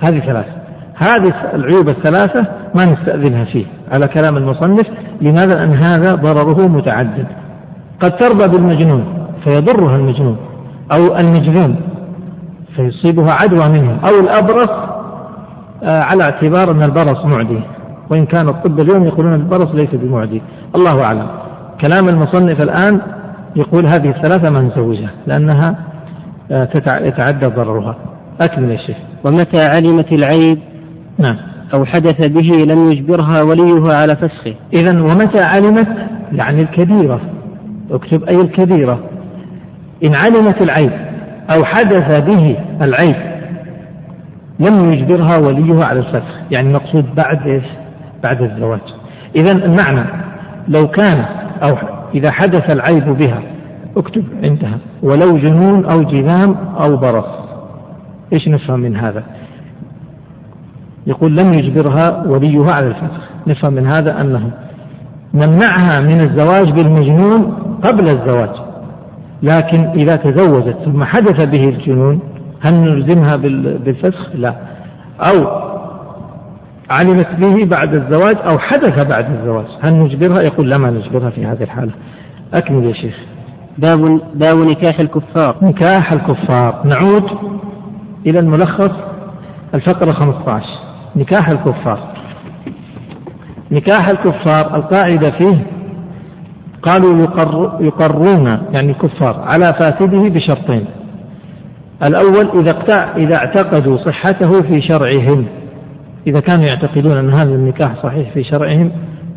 [0.00, 0.52] هذه ثلاثة
[0.96, 3.64] هذه العيوب الثلاثة ما نستأذنها فيه.
[3.92, 4.86] على كلام المصنف
[5.20, 7.26] لماذا؟ لأن هذا ضرره متعدد.
[8.00, 9.04] قد ترضى بالمجنون
[9.48, 10.36] فيضرها المجنون
[10.92, 11.76] أو المجذوم.
[12.76, 14.70] فيصيبها عدوى منه أو الأبرص
[15.82, 17.60] آه، على اعتبار أن البرص معدي.
[18.10, 20.42] وإن كان الطب اليوم يقولون البرص ليس بمعدي.
[20.76, 21.26] الله أعلم.
[21.80, 23.00] كلام المصنف الآن
[23.56, 25.74] يقول هذه الثلاثة ما نزوجها لأنها
[26.50, 26.68] آه،
[27.00, 27.96] يتعدى ضررها.
[28.40, 28.96] أكمل يا شيخ.
[29.24, 30.58] ومتى علمت العيب؟
[31.18, 31.36] نعم.
[31.74, 35.88] أو حدث به لم يجبرها وليها على فسخه؟ إذا ومتى علمت؟
[36.32, 37.20] يعني الكبيرة.
[37.90, 38.98] اكتب أي الكبيرة.
[40.04, 41.11] إن علمت العيب.
[41.50, 43.16] أو حدث به العيب
[44.60, 47.64] لم يجبرها وليها على الفسخ يعني المقصود بعد إيش؟
[48.22, 48.80] بعد الزواج.
[49.36, 50.04] إذا المعنى
[50.68, 51.24] لو كان
[51.62, 51.76] أو
[52.14, 53.42] إذا حدث العيب بها
[53.96, 57.42] اكتب انتهى ولو جنون أو جذام أو برص.
[58.32, 59.22] إيش نفهم من هذا؟
[61.06, 64.50] يقول لم يجبرها وليها على الفسخ نفهم من هذا أنه
[65.34, 68.71] نمنعها من الزواج بالمجنون قبل الزواج.
[69.42, 72.20] لكن إذا تزوجت ثم حدث به الجنون
[72.60, 73.30] هل نلزمها
[73.84, 74.54] بالفسخ؟ لا.
[75.20, 75.62] أو
[76.90, 81.46] علمت به بعد الزواج أو حدث بعد الزواج هل نجبرها؟ يقول لا ما نجبرها في
[81.46, 81.92] هذه الحالة.
[82.54, 83.14] أكمل يا شيخ.
[83.78, 85.56] باب باب نكاح الكفار.
[85.62, 86.82] نكاح الكفار.
[86.84, 87.30] نعود
[88.26, 88.92] إلى الملخص
[89.74, 90.66] الفقرة 15
[91.16, 91.98] نكاح الكفار.
[93.70, 95.66] نكاح الكفار القاعدة فيه
[96.82, 100.84] قالوا يقر يقرون يعني الكفار على فاسده بشرطين.
[102.08, 105.44] الأول إذا إذا اعتقدوا صحته في شرعهم.
[106.26, 108.90] إذا كانوا يعتقدون أن هذا النكاح صحيح في شرعهم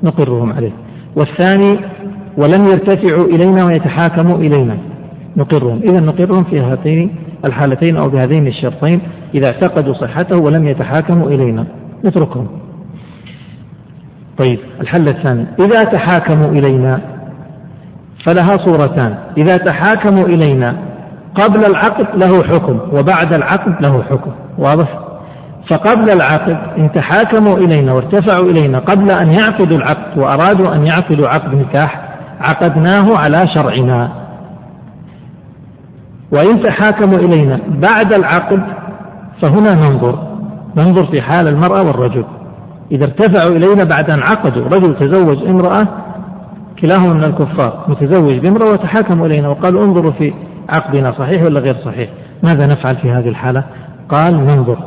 [0.04, 0.72] نقرهم عليه.
[1.16, 1.80] والثاني
[2.38, 4.78] ولم يرتفعوا إلينا ويتحاكموا إلينا.
[5.38, 5.80] نقرهم.
[5.84, 7.16] إذا نقرهم في هاتين
[7.46, 9.02] الحالتين أو بهذين الشرطين.
[9.34, 11.66] إذا اعتقدوا صحته ولم يتحاكموا إلينا.
[12.06, 12.48] نتركهم.
[14.44, 15.46] طيب الحل الثاني.
[15.60, 17.15] إذا تحاكموا إلينا
[18.26, 19.16] فلها صورتان.
[19.38, 20.76] إذا تحاكموا إلينا
[21.36, 24.32] قبل العقد له حكم وبعد العقد له حكم.
[24.58, 25.00] واضح؟
[25.72, 31.56] فقبل العقد إن تحاكموا إلينا وارتفعوا إلينا قبل أن يعقدوا العقد وأرادوا أن يعقدوا عقد
[31.56, 32.02] نكاح
[32.40, 34.10] عقدناه على شرعنا.
[36.32, 38.62] وإن تحاكموا إلينا بعد العقد
[39.42, 40.28] فهنا ننظر.
[40.78, 42.26] ننظر في حال المرأة والرجل.
[42.92, 45.88] إذا ارتفعوا إلينا بعد أن عقدوا رجل تزوج امرأة
[46.82, 50.34] كلاهما من الكفار متزوج بامرأة وتحاكموا إلينا وقالوا انظروا في
[50.70, 52.10] عقدنا صحيح ولا غير صحيح؟
[52.44, 53.64] ماذا نفعل في هذه الحالة؟
[54.10, 54.78] قال ننظر.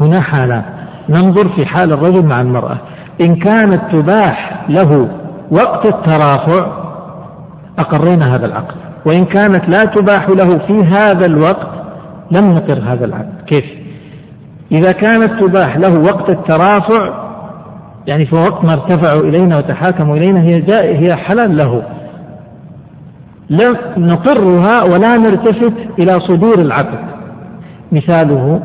[0.00, 0.62] هنا حالان.
[1.08, 2.78] ننظر في حال الرجل مع المرأة.
[3.26, 5.08] إن كانت تباح له
[5.50, 6.84] وقت الترافع
[7.78, 8.74] أقرينا هذا العقد.
[9.06, 11.68] وإن كانت لا تباح له في هذا الوقت
[12.30, 13.34] لم نقر هذا العقد.
[13.46, 13.64] كيف؟
[14.72, 17.23] إذا كانت تباح له وقت الترافع
[18.06, 21.82] يعني في وقت ما ارتفعوا إلينا وتحاكموا إلينا هي جاء هي حلال له.
[23.48, 26.98] لا نقرها ولا نلتفت إلى صدور العقد
[27.92, 28.62] مثاله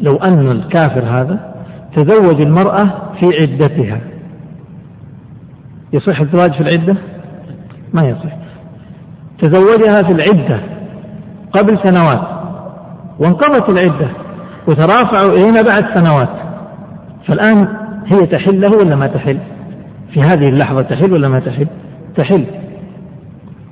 [0.00, 1.54] لو أن الكافر هذا
[1.96, 2.84] تزوج المرأة
[3.20, 4.00] في عدتها.
[5.92, 6.96] يصح الزواج في العدة؟
[7.94, 8.36] ما يصح.
[9.38, 10.60] تزوجها في العدة
[11.52, 12.28] قبل سنوات
[13.18, 14.08] وانقضت العدة
[14.66, 16.28] وترافعوا إلينا بعد سنوات.
[17.26, 19.38] فالآن هي تحل له ولا ما تحل؟
[20.12, 21.66] في هذه اللحظة تحل ولا ما تحل؟
[22.16, 22.44] تحل.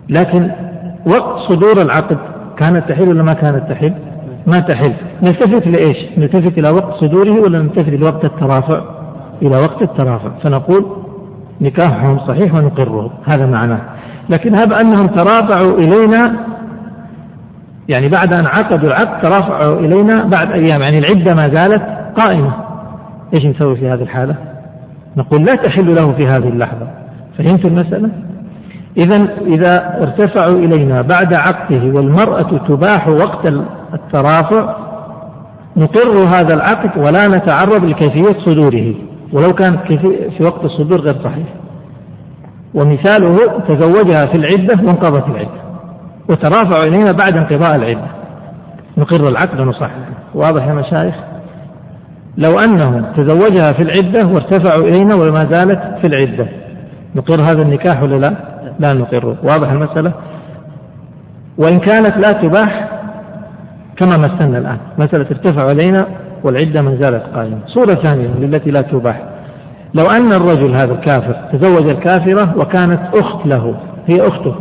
[0.08, 0.50] لكن
[1.06, 2.18] وقت صدور العقد
[2.56, 3.94] كانت تحل ولا ما كانت تحل؟
[4.46, 4.92] ما تحل.
[5.22, 8.82] نلتفت لإيش نلتفت إلى وقت صدوره ولا نلتفت إلى وقت الترافع؟
[9.42, 10.30] إلى وقت الترافع.
[10.42, 10.86] فنقول
[11.60, 13.10] نكاحهم صحيح ونقره.
[13.24, 13.80] هذا معناه.
[14.28, 16.36] لكن هب أنهم ترافعوا إلينا
[17.88, 20.80] يعني بعد أن عقدوا العقد ترافعوا إلينا بعد أيام.
[20.82, 21.82] يعني العدة ما زالت
[22.16, 22.69] قائمة.
[23.34, 24.34] إيش نسوي في هذه الحالة؟
[25.16, 26.86] نقول لا تحل له في هذه اللحظة.
[27.38, 28.10] فهمت المسألة؟
[29.04, 29.16] إذا
[29.46, 33.46] إذا ارتفعوا إلينا بعد عقده والمرأة تباح وقت
[33.94, 34.76] الترافع
[35.76, 38.94] نقر هذا العقد ولا نتعرض لكيفية صدوره.
[39.32, 39.78] ولو كان
[40.38, 41.46] في وقت الصدور غير صحيح.
[42.74, 45.60] ومثاله تزوجها في العدة وانقضت العدة.
[46.28, 48.06] وترافعوا إلينا بعد انقضاء العدة.
[48.98, 49.90] نقر العقد ونصحح.
[50.34, 51.14] واضح يا مشايخ؟
[52.38, 56.46] لو أنهم تزوجها في العدة وارتفعوا إلينا وما زالت في العدة.
[57.16, 58.36] نقر هذا النكاح ولا لا؟
[58.78, 60.12] لا نقره واضح المسألة؟
[61.58, 62.88] وإن كانت لا تباح
[63.96, 64.78] كما مثلنا الآن.
[64.98, 66.06] مسألة ارتفع علينا
[66.44, 67.58] والعدة ما زالت قائمة.
[67.66, 69.22] صورة ثانية للتي لا تباح.
[69.94, 73.74] لو أن الرجل هذا الكافر تزوج الكافرة وكانت أخت له
[74.06, 74.54] هي أخته.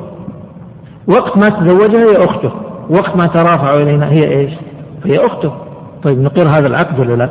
[1.07, 2.51] وقت ما تزوجها هي أخته.
[2.89, 4.53] وقت ما ترافع إلينا هي إيش؟
[5.05, 5.51] هي أخته.
[6.03, 7.29] طيب نقر هذا العقد ولا لا؟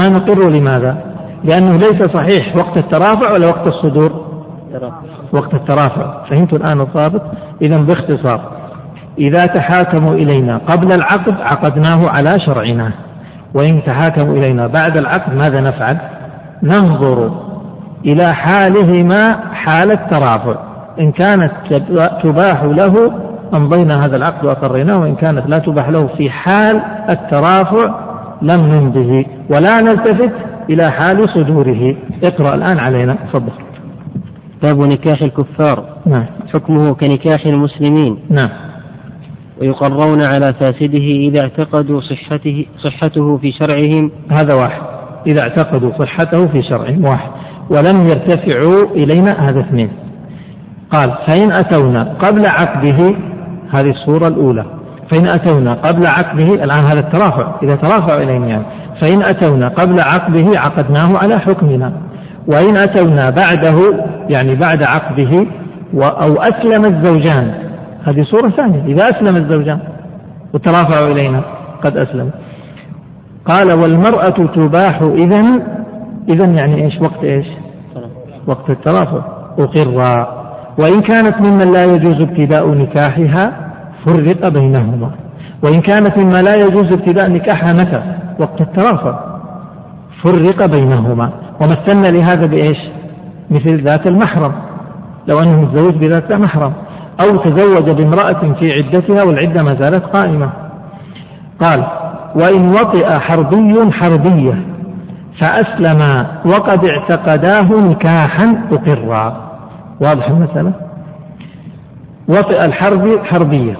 [0.00, 0.96] ما نقره لماذا؟
[1.44, 4.26] لأنه ليس صحيح وقت الترافع ولا وقت الصدور.
[5.32, 6.24] وقت الترافع.
[6.30, 7.22] فهمت الآن الضابط؟
[7.62, 8.40] إذا باختصار.
[9.18, 12.92] إذا تحاكموا إلينا قبل العقد عقدناه على شرعنا.
[13.54, 15.98] وإن تحاكموا إلينا بعد العقد ماذا نفعل؟
[16.62, 17.30] ننظر
[18.04, 20.56] إلى حالهما حال الترافع.
[21.00, 21.52] إن كانت
[22.22, 23.12] تباح له
[23.54, 26.80] أمضينا هذا العقد وأقريناه وإن كانت لا تباح له في حال
[27.10, 28.05] الترافع
[28.42, 30.32] لم نمضه ولا نلتفت
[30.70, 31.96] إلى حال صدوره.
[32.24, 33.14] اقرأ الآن علينا.
[33.14, 33.52] تفضل.
[34.62, 35.84] باب نكاح الكفار.
[36.06, 36.24] نعم.
[36.54, 38.18] حكمه كنكاح المسلمين.
[38.30, 38.50] نعم.
[39.60, 44.10] ويقرون على فاسده إذا اعتقدوا صحته صحته في شرعهم.
[44.30, 44.82] هذا واحد.
[45.26, 47.04] إذا اعتقدوا صحته في شرعهم.
[47.04, 47.30] واحد.
[47.70, 49.90] ولم يرتفعوا إلينا هذا اثنين.
[50.90, 53.14] قال فإن أتونا قبل عقده
[53.78, 54.64] هذه الصورة الأولى
[55.12, 58.64] فإن أتونا قبل عقده الآن هذا الترافع إذا ترافعوا إلينا يعني
[59.02, 61.92] فإن أتونا قبل عقده عقدناه على حكمنا.
[62.48, 65.46] وإن أتونا بعده يعني بعد عقده
[65.94, 67.54] أو أسلم الزوجان.
[68.08, 69.78] هذه صورة ثانية إذا أسلم الزوجان
[70.54, 71.42] وترافعوا إلينا
[71.84, 72.30] قد أسلم
[73.44, 75.40] قال والمرأة تباح إذا
[76.28, 77.46] إذا يعني إيش؟ وقت إيش؟
[78.46, 79.20] وقت الترافع.
[79.58, 80.46] أقرا
[80.78, 83.65] وإن كانت ممن لا يجوز ابتداء نكاحها
[84.06, 85.10] فرق بينهما.
[85.62, 88.02] وإن كانت مما لا يجوز ابتداء نكاحها متى؟
[88.40, 89.18] وقت الترافع.
[90.24, 91.30] فرق بينهما.
[91.60, 92.78] ومثلنا لهذا بإيش؟
[93.50, 94.52] مثل ذات المحرم.
[95.26, 96.72] لو أنه متزوج بذات محرم
[97.20, 100.50] أو تزوج بامرأة في عدتها والعدة ما زالت قائمة.
[101.62, 101.86] قال
[102.34, 104.54] وإن وطئ حربي حربية
[105.40, 109.36] فأسلم وقد اعتقداه نكاحا أقرا.
[110.00, 110.72] واضح المسألة؟
[112.28, 113.76] وطئ الحرب حربية.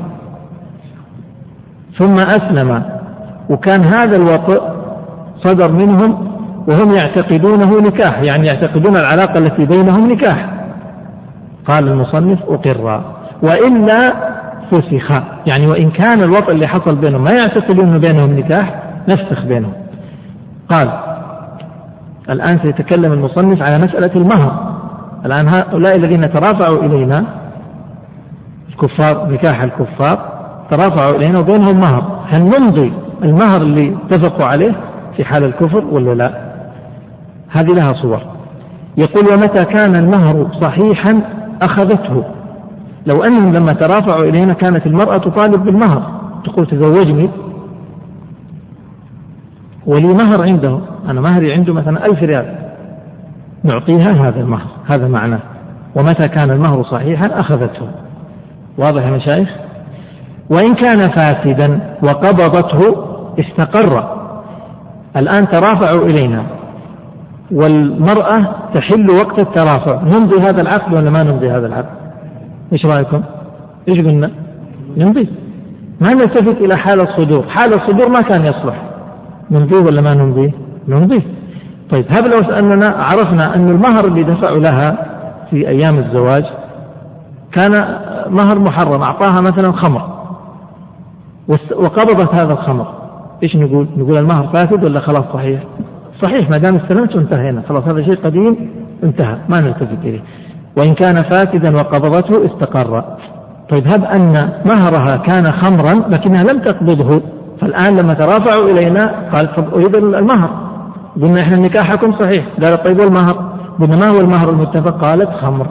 [1.98, 2.82] ثم أسلم.
[3.50, 4.62] وكان هذا الوطئ
[5.44, 6.36] صدر منهم
[6.68, 10.48] وهم يعتقدونه نكاح يعني يعتقدون العلاقة التي بينهم نكاح.
[11.68, 13.00] قال المصنف أقر.
[13.42, 14.14] وإلا
[14.70, 15.22] فسخ.
[15.46, 19.72] يعني وإن كان الوطء اللي حصل بينهم ما يعتقدون بينهم نكاح نفسخ بينهم.
[20.68, 20.90] قال
[22.30, 24.76] الآن سيتكلم المصنف على مسألة المهر.
[25.26, 27.24] الآن هؤلاء الذين ترافعوا إلينا
[28.68, 30.35] الكفار نكاح الكفار
[30.70, 32.20] ترافعوا إلينا وبينهم مهر.
[32.28, 34.72] هل نمضي المهر اللي اتفقوا عليه
[35.16, 36.46] في حال الكفر ولا لا؟
[37.48, 38.20] هذه لها صور.
[38.96, 41.20] يقول ومتى كان المهر صحيحا
[41.62, 42.24] أخذته؟
[43.06, 46.02] لو أنهم لما ترافعوا إلينا كانت المرأة تطالب بالمهر.
[46.44, 47.30] تقول تزوجني.
[49.86, 50.78] ولي مهر عنده
[51.08, 52.54] أنا مهري عنده مثلا ألف ريال.
[53.64, 55.40] نعطيها هذا المهر هذا معناه.
[55.94, 57.88] ومتى كان المهر صحيحا أخذته؟
[58.78, 59.48] واضح يا مشايخ؟
[60.50, 63.06] وإن كان فاسدا وقبضته
[63.40, 64.16] استقر.
[65.16, 66.42] الآن ترافعوا إلينا.
[67.52, 70.02] والمرأة تحل وقت الترافع.
[70.02, 71.96] نمضي هذا العقد ولا ما نمضي هذا العقد؟
[72.72, 73.22] إيش رأيكم؟
[73.88, 74.30] إيش قلنا؟
[74.96, 75.28] نمضي.
[76.00, 77.44] ما نلتفت إلى حال الصدور.
[77.48, 78.82] حال الصدور ما كان يصلح.
[79.50, 80.50] نمضيه ولا ما نمضيه؟
[80.88, 81.22] نمضيه.
[81.90, 85.06] طيب هب لو أننا عرفنا أن المهر اللي دفعوا لها
[85.50, 86.44] في أيام الزواج
[87.52, 87.72] كان
[88.30, 89.02] مهر محرم.
[89.02, 90.15] أعطاها مثلا خمر.
[91.48, 92.86] وقبضت هذا الخمر.
[93.42, 95.60] إيش نقول؟ نقول المهر فاسد ولا خلاص صحيح؟
[96.22, 98.70] صحيح ما دام استلمت وانتهينا خلاص هذا شيء قديم
[99.04, 99.36] انتهى.
[99.48, 100.20] ما نلتفت إليه.
[100.76, 103.04] وإن كان فاسدا وقبضته استقر.
[103.70, 104.32] طيب هب أن
[104.64, 107.20] مهرها كان خمرا لكنها لم تقبضه.
[107.60, 110.50] فالآن لما ترافعوا إلينا قال أريد المهر.
[111.22, 112.46] قلنا إحنا نكاحكم صحيح.
[112.62, 115.66] قال طيب والمهر؟ قلنا ما هو المهر المتفق؟ قالت خمر.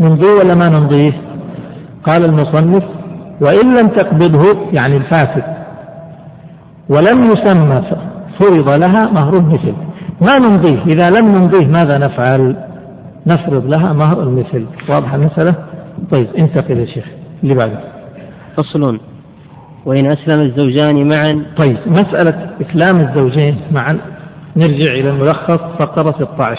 [0.00, 1.12] نمضيه ولا ما نمضيه؟
[2.04, 2.82] قال المصنف
[3.40, 5.44] وإن لم تقبضه يعني الفاسد
[6.88, 7.82] ولم يسمى
[8.40, 9.74] فرض لها مهر المثل.
[10.20, 12.56] ما نمضيه؟ إذا لم نمضيه ماذا نفعل؟
[13.26, 14.66] نفرض لها مهر المثل.
[14.88, 15.54] واضح المسألة؟
[16.10, 17.04] طيب انتقل يا شيخ.
[17.42, 17.80] اللي بعده.
[18.56, 19.00] فصل.
[19.86, 21.44] وإن أسلم الزوجان معا.
[21.62, 23.98] طيب مسألة إسلام الزوجين معا.
[24.56, 25.60] نرجع إلى الملخص.
[25.80, 26.58] فقرة 16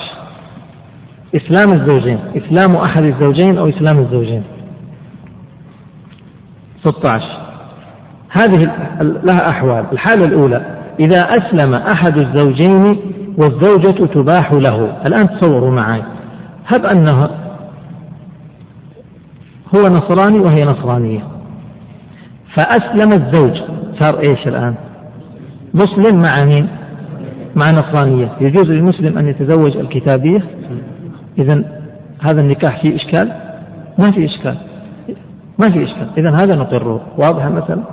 [1.36, 4.44] إسلام الزوجين إسلام أحد الزوجين أو إسلام الزوجين؟
[6.92, 7.48] 16
[8.30, 9.86] هذه لها أحوال.
[9.92, 10.62] الحالة الأولى
[11.00, 12.98] إذا أسلم أحد الزوجين
[13.38, 15.02] والزوجة تباح له.
[15.08, 16.04] الآن تصوروا معي.
[16.68, 17.30] هب أنه
[19.76, 21.20] هو نصراني وهي نصرانية؟
[22.58, 23.62] فأسلم الزوج.
[24.00, 24.76] صار إيش الآن؟
[25.74, 26.68] مسلم مع مين؟
[27.56, 28.32] مع نصرانية.
[28.42, 30.42] يجوز للمسلم أن يتزوج الكتابية؟
[31.40, 31.64] إذا
[32.30, 33.32] هذا النكاح فيه إشكال؟
[33.98, 34.58] ما في إشكال.
[35.60, 36.08] ما في إشكال.
[36.18, 37.84] إذا هذا نقره واضح مثلا؟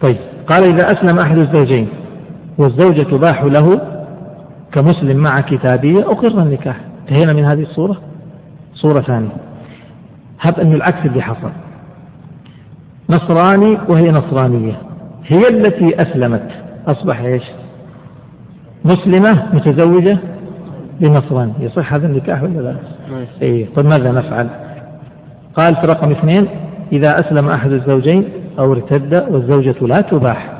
[0.00, 0.16] طيب.
[0.46, 1.88] قال إذا أسلم أحد الزوجين
[2.58, 3.80] والزوجة تباح له
[4.72, 6.76] كمسلم مع كتابية أقر النكاح.
[7.00, 7.96] انتهينا من هذه الصورة؟
[8.74, 9.36] صورة ثانية.
[10.40, 11.50] هب أن العكس اللي حصل.
[13.10, 14.74] نصراني وهي نصرانية.
[15.26, 16.48] هي التي أسلمت.
[16.88, 17.42] أصبح إيش؟
[18.84, 20.18] مسلمة متزوجة
[21.00, 22.76] بنصراني يصح هذا النكاح ولا لا؟
[23.42, 23.66] إيه.
[23.76, 24.48] طيب ماذا نفعل؟
[25.60, 26.48] قال في رقم اثنين
[26.92, 28.24] إذا أسلم أحد الزوجين
[28.58, 30.52] أو ارتد والزوجة لا تباح.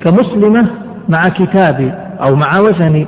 [0.00, 0.66] كمسلمة
[1.08, 3.06] مع كتابي أو مع وثني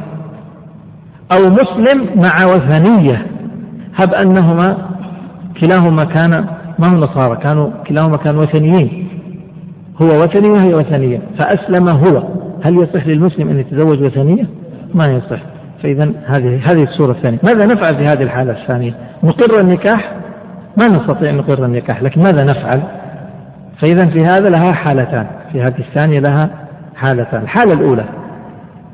[1.33, 3.27] أو مسلم مع وثنية.
[3.95, 4.77] هب أنهما
[5.61, 6.47] كلاهما كان
[6.79, 9.09] ما هو نصارى كانوا كلاهما كانوا وثنيين.
[10.03, 11.21] هو وثني وهي وثنية.
[11.39, 12.23] فأسلم هو.
[12.65, 14.45] هل يصح للمسلم أن يتزوج وثنية؟
[14.95, 15.41] ما يصح.
[15.83, 17.39] فإذا هذه هذه الصورة الثانية.
[17.43, 18.95] ماذا نفعل في هذه الحالة الثانية؟
[19.25, 20.13] نقر النكاح
[20.77, 22.83] ما نستطيع أن نقر النكاح لكن ماذا نفعل؟
[23.83, 26.51] فإذا في هذا لها حالتان في هذه الثانية لها
[26.97, 27.43] حالتان.
[27.43, 28.05] الحالة الأولى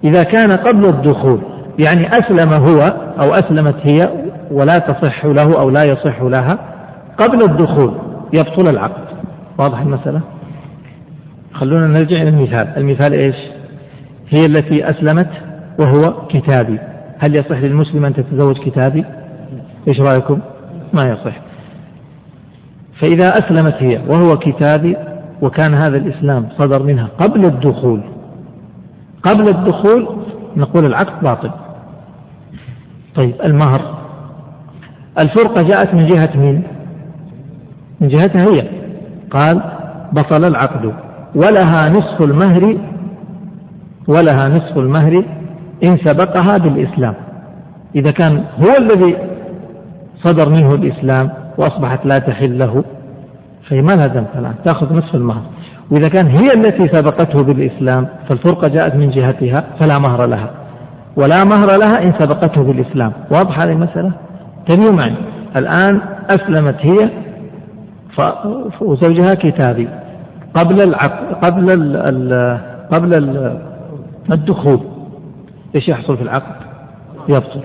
[0.04, 1.40] إذا كان قبل الدخول
[1.86, 2.80] يعني أسلم هو
[3.20, 3.98] أو أسلمت هي
[4.50, 6.58] ولا تصح له أو لا يصح لها
[7.18, 7.94] قبل الدخول
[8.32, 9.04] يبطل العقد.
[9.58, 10.20] واضح المسألة؟
[11.52, 12.68] خلونا نرجع إلى المثال.
[12.76, 13.36] المثال إيش؟
[14.28, 15.30] هي التي أسلمت
[15.78, 16.78] وهو كتابي.
[17.18, 19.04] هل يصح للمسلم أن تتزوج كتابي؟
[19.88, 20.38] إيش رأيكم؟
[20.92, 21.45] ما يصح.
[23.00, 24.96] فإذا أسلمت هي وهو كتابي
[25.42, 28.00] وكان هذا الإسلام صدر منها قبل الدخول.
[29.22, 30.08] قبل الدخول
[30.56, 31.50] نقول العقد باطل.
[33.14, 33.80] طيب المهر.
[35.20, 36.62] الفرقة جاءت من جهة مين؟
[38.00, 38.68] من جهتها هي.
[39.30, 39.62] قال
[40.12, 40.92] بطل العقد
[41.34, 42.76] ولها نصف المهر
[44.08, 45.24] ولها نصف المهر
[45.84, 47.14] إن سبقها بالإسلام.
[47.94, 49.16] إذا كان هو الذي
[50.24, 52.84] صدر منه الإسلام وأصبحت لا تحل له
[53.68, 55.42] فهي ما لها ذنب الآن تأخذ نصف المهر.
[55.90, 60.50] وإذا كان هي التي سبقته بالإسلام فالفرقة جاءت من جهتها فلا مهر لها.
[61.16, 63.12] ولا مهر لها إن سبقته بالإسلام.
[63.30, 64.12] واضح هذه المسألة؟
[64.68, 65.14] تبيوا معي.
[65.56, 66.00] الآن
[66.30, 67.10] أسلمت هي
[68.80, 69.88] وزوجها كتابي.
[70.54, 71.70] قبل العقد قبل
[72.92, 73.58] قبل ال
[74.32, 74.80] الدخول.
[75.74, 76.56] إيش يحصل في العقد؟
[77.28, 77.60] يبطل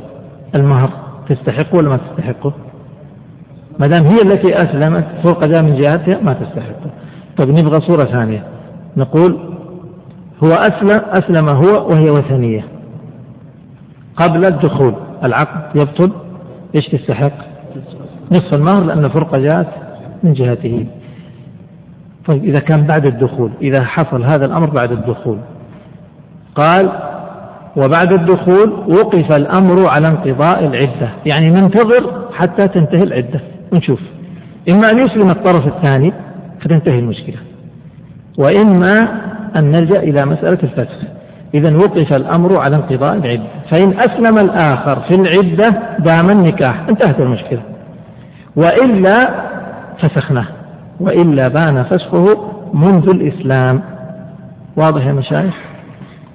[0.55, 0.89] المهر
[1.29, 2.53] تستحقه ولا ما تستحقه؟
[3.81, 6.91] ما دام هي التي أسلمت فوق جاء من جهتها ما تستحقه
[7.37, 8.43] طيب نبغى صورة ثانية.
[8.97, 9.39] نقول
[10.43, 12.65] هو أسلم أسلم هو وهي وثنية.
[14.15, 14.93] قبل الدخول
[15.23, 16.11] العقد يبطل؟
[16.75, 17.31] إيش تستحق؟
[18.31, 19.67] نصف المهر لأن الفرقة جاءت
[20.23, 20.85] من جهته.
[22.27, 25.37] طيب إذا كان بعد الدخول إذا حصل هذا الأمر بعد الدخول.
[26.55, 26.91] قال
[27.77, 31.09] وبعد الدخول وقف الأمر على انقضاء العدة.
[31.25, 33.50] يعني ننتظر حتى تنتهي العدة.
[33.73, 33.99] ونشوف
[34.71, 36.13] إما أن يسلم الطرف الثاني
[36.61, 37.37] فتنتهي المشكلة.
[38.37, 38.95] وإما
[39.59, 41.07] أن نلجأ إلى مسألة الفسخ
[41.53, 43.43] إذا وقف الأمر على انقضاء العدة.
[43.71, 47.61] فإن أسلم الآخر في العدة دام النكاح انتهت المشكلة.
[48.55, 49.13] وإلا
[50.01, 50.47] فسخناه.
[50.99, 53.81] وإلا بان فسخه منذ الإسلام.
[54.77, 55.55] واضح يا مشايخ؟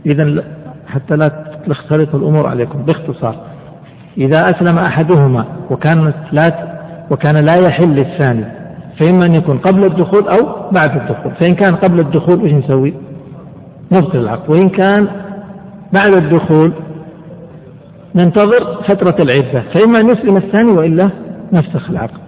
[0.07, 0.45] إذا
[0.87, 2.83] حتى لا تختلط الأمور عليكم.
[2.83, 3.37] باختصار
[4.19, 6.76] إذا أسلم أحدهما وكانت لا
[7.11, 8.45] وكان لا يحل الثاني
[8.99, 12.95] فإما أن يكون قبل الدخول أو بعد الدخول فإن كان قبل الدخول إيش نسوي؟
[13.93, 14.51] نبطل العقد.
[14.51, 15.09] وإن كان
[15.93, 16.73] بعد الدخول
[18.15, 21.11] ننتظر فترة العدة فإما أن يسلم الثاني وإلا
[21.53, 22.21] نفسخ العقد.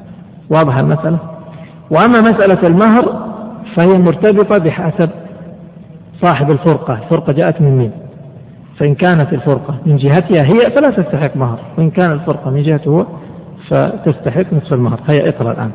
[0.51, 1.19] واضحة المسألة؟
[1.91, 3.29] وأما مسألة المهر
[3.77, 5.11] فهي مرتبطة بحسب
[6.23, 6.99] صاحب الفرقة.
[7.05, 7.91] الفرقة جاءت من مين؟
[8.79, 11.59] فإن كانت الفرقة من جهتها هي فلا تستحق مهر.
[11.79, 13.07] وإن كان الفرقة من جهته هو
[13.71, 15.01] فتستحق نصف المهر.
[15.11, 15.71] هيا اقرأ الآن.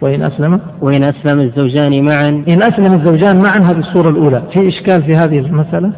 [0.00, 2.44] وإن أسلم؟ وإن أسلم الزوجان معا.
[2.52, 4.42] إن أسلم الزوجان معا هذه الصورة الأولى.
[4.52, 5.92] في إشكال في هذه المسألة؟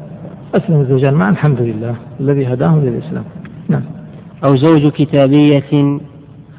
[0.54, 3.24] أسلم الزوجان معا الحمد لله الذي هداهم للإسلام
[3.68, 3.82] نعم.
[4.44, 6.00] أو زوج كتابية.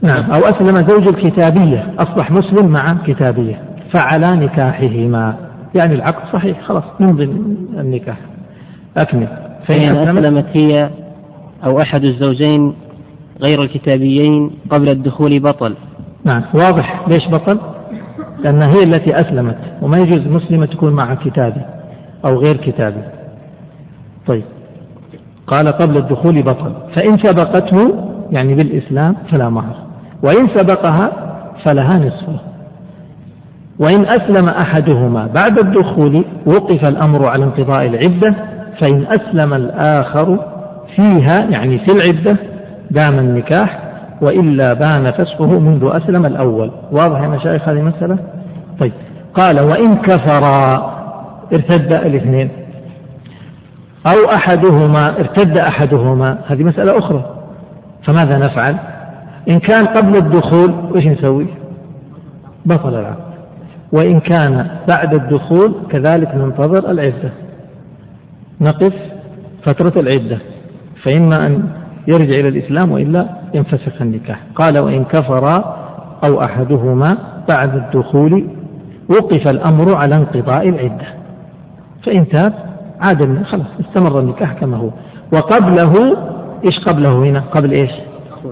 [0.02, 0.32] نعم.
[0.32, 1.94] أو أسلم زوج الكتابية.
[2.00, 3.62] أصبح مسلم مع كتابية.
[3.94, 5.36] فعلى نكاحهما.
[5.80, 6.62] يعني العقد صحيح.
[6.62, 8.18] خلاص من ضمن النكاح.
[8.98, 9.28] أكمل.
[9.70, 10.90] فإن أسلمت هي
[11.66, 12.74] أو أحد الزوجين
[13.42, 15.76] غير الكتابيين قبل الدخول بطل.
[16.24, 17.60] نعم واضح ليش بطل؟
[18.40, 21.62] لأنها هي التي أسلمت وما يجوز مسلمة تكون مع كتابي
[22.26, 23.02] أو غير كتابي.
[24.28, 24.44] طيب.
[25.48, 26.74] قال قبل الدخول بطل.
[26.96, 29.76] فإن سبقته يعني بالإسلام فلا مهر.
[30.24, 31.12] وإن سبقها
[31.66, 32.40] فلها نصفه
[33.80, 38.36] وإن أسلم أحدهما بعد الدخول وقف الأمر على انقضاء العدة
[38.82, 40.40] فإن أسلم الآخر
[40.96, 42.38] فيها يعني في العدة
[42.92, 43.80] دام النكاح
[44.22, 46.72] وإلا بان فسخه منذ أسلم الأول.
[46.92, 48.18] واضح يا مشايخ هذه المسألة
[48.80, 48.92] طيب.
[49.34, 50.92] قال وإن كفرا
[51.54, 52.50] ارتد الاثنين.
[54.08, 56.38] أو أحدهما ارتد أحدهما.
[56.48, 57.26] هذه مسألة أخرى.
[58.06, 58.76] فماذا نفعل؟
[59.50, 61.48] إن كان قبل الدخول وش نسوي؟
[62.66, 63.32] بطل العقد.
[63.92, 67.32] وإن كان بعد الدخول كذلك ننتظر العدة.
[68.62, 68.94] نقف
[69.66, 70.38] فترة العدة.
[71.04, 71.64] فإما أن
[72.08, 74.40] يرجع إلى الإسلام وإلا ينفسخ النكاح.
[74.56, 75.64] قال وإن كفر
[76.26, 77.18] أو أحدهما
[77.50, 78.48] بعد الدخول
[79.10, 81.08] وقف الأمر على انقضاء العدة.
[82.06, 82.54] فإن تاب
[83.02, 84.90] عاد خلاص استمر النكاح كما هو.
[85.34, 86.18] وقبله
[86.66, 87.92] إيش قبله هنا؟ قبل إيش؟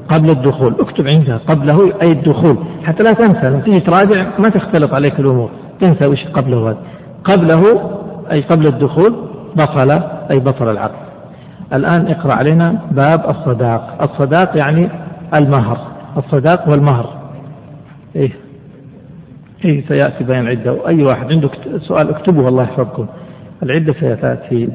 [0.10, 0.76] قبل الدخول.
[0.80, 2.58] اكتب عندها قبله أي الدخول.
[2.84, 5.50] حتى لا تنسى لما تيجي تراجع ما تختلط عليك الأمور.
[5.82, 6.78] تنسى وش قبله هذا.
[7.24, 7.92] قبله
[8.32, 9.16] أي قبل الدخول
[9.56, 10.02] بطل
[10.32, 11.09] أي بطل العقد.
[11.74, 13.98] الآن اقرأ علينا باب الصداق.
[14.02, 14.90] الصداق يعني
[15.36, 15.78] المهر.
[16.18, 17.14] الصداق والمهر.
[18.16, 18.32] إيه.
[19.66, 20.74] إيه سيأتي بيان عدة.
[20.74, 23.08] وأي واحد عنده سؤال اكتبه الله يحفظكم.
[23.64, 24.70] العدة سيأتي.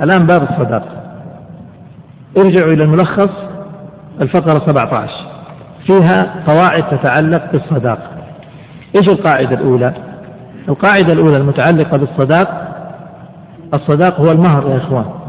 [0.00, 0.84] الآن باب الصداق.
[2.38, 3.30] ارجعوا إلى الملخص.
[4.20, 5.10] الفقرة 17
[5.86, 7.98] فيها قواعد تتعلق بالصداق.
[8.96, 9.94] إيش القاعدة الأولى؟
[10.68, 12.66] القاعدة الأولى المتعلقة بالصداق.
[13.74, 15.19] الصداق هو المهر يا إخوان.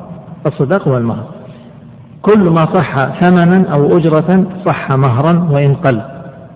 [0.46, 1.24] الصداق هو المهر
[2.22, 6.02] كل ما صح ثمنا أو أجرة صح مهرا وإن قل.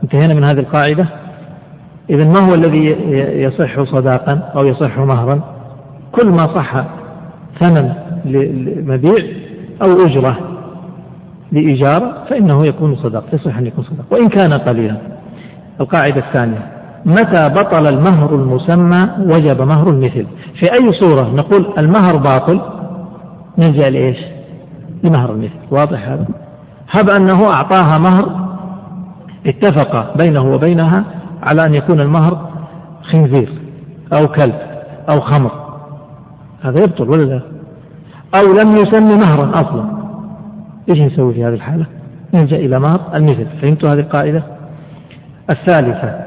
[0.03, 1.07] انتهينا من هذه القاعدة.
[2.10, 2.86] إذا ما هو الذي
[3.41, 5.40] يصح صداقا أو يصح مهرا؟
[6.12, 6.86] كل ما صح
[7.60, 7.94] ثمن
[8.26, 9.26] لمبيع
[9.88, 10.38] أو أجرة
[11.52, 14.98] لإجارة فإنه يكون صدق يصح أن يكون صدق وإن كان قليلا.
[15.82, 16.72] القاعدة الثانية
[17.06, 20.26] متى بطل المهر المسمى وجب مهر المثل؟
[20.60, 22.62] في أي صورة نقول المهر باطل؟
[23.57, 24.18] نلجأ لإيش؟
[25.03, 25.60] لمهر المثل.
[25.72, 26.27] واضح هذا؟
[26.90, 28.45] هب أنه أعطاها مهر
[29.45, 31.03] اتفق بينه وبينها
[31.44, 32.49] على أن يكون المهر
[33.11, 33.49] خنزير
[34.14, 34.56] أو كلب
[35.10, 35.52] أو خمر.
[36.61, 37.41] هذا يبطل ولا لا؟
[38.36, 39.86] أو لم يسمي مهرا أصلا.
[40.90, 41.86] إيش نسوي في هذه الحالة؟
[42.34, 43.48] نلجأ إلى مهر المثل.
[43.61, 44.44] فهمتوا هذه القاعدة؟
[45.49, 46.26] الثالثة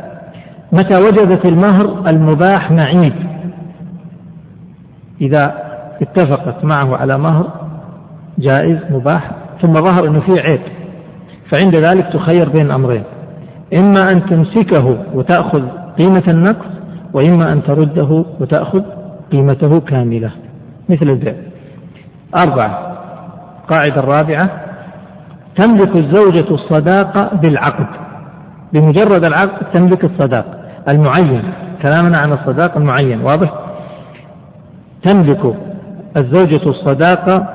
[0.73, 3.13] متى وجدت المهر المباح معيب؟
[5.21, 5.68] إذا
[6.03, 7.47] اتفقت معه على مهر
[8.39, 9.31] جائز مباح
[9.63, 10.61] ثم ظهر أنه فيه عيب.
[11.53, 13.03] فعند ذلك تخير بين أمرين.
[13.75, 15.63] إما أن تمسكه وتأخذ
[15.99, 16.67] قيمة النقص
[17.13, 18.83] وإما أن ترده وتأخذ
[19.33, 20.31] قيمته كاملة.
[20.89, 21.35] مثل البيع.
[22.45, 22.99] أربعة.
[23.63, 24.51] القاعدة الرابعة
[25.57, 27.87] تملك الزوجة الصداقة بالعقد.
[28.73, 30.45] بمجرد العقد تملك الصداق.
[30.89, 31.43] المعين.
[31.83, 33.53] كلامنا عن الصداق المعين واضح؟
[35.03, 35.55] تملك
[36.19, 37.49] الزوجة الصداقة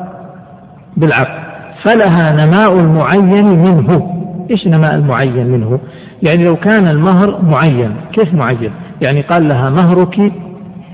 [0.98, 1.44] بالعقد
[1.84, 4.10] فلها نماء المعين منه.
[4.52, 5.80] إيش نماء المعين منه؟
[6.24, 7.96] يعني لو كان المهر معين.
[8.12, 8.72] كيف معين؟
[9.08, 10.32] يعني قال لها مهرك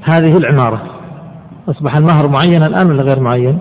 [0.04, 0.82] هذه العمارة.
[1.70, 3.60] أصبح المهر معين الآن ولا غير معين؟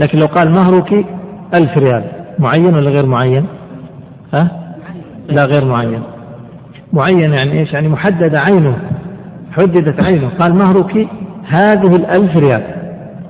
[0.00, 1.06] لكن لو قال مهرك
[1.54, 2.04] ألف ريال.
[2.38, 3.46] معين ولا غير معين؟
[4.34, 4.48] ها؟
[5.28, 6.02] لا غير معين.
[6.92, 8.76] معين يعني إيش؟ يعني محدد عينه.
[9.52, 10.28] حددت عينه.
[10.40, 11.08] قال مهرك
[11.48, 12.77] هذه الألف ريال.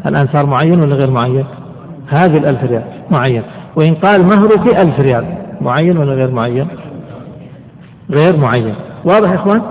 [0.06, 1.44] الآن صار معين ولا غير معين؟
[2.08, 3.42] هذه الألف ريال معين.
[3.76, 5.24] وإن قال مهرك ألف ريال
[5.60, 6.66] معين ولا غير معين؟
[8.10, 8.74] غير معين.
[9.04, 9.62] واضح يا إخوان؟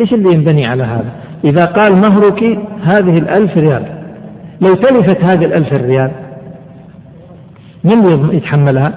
[0.00, 1.10] إيش اللي ينبني على هذا؟
[1.44, 2.42] إذا قال مهرك
[2.82, 3.82] هذه الألف ريال
[4.60, 6.10] لو تلفت هذه الألف ريال
[7.84, 8.92] من اللي يتحملها؟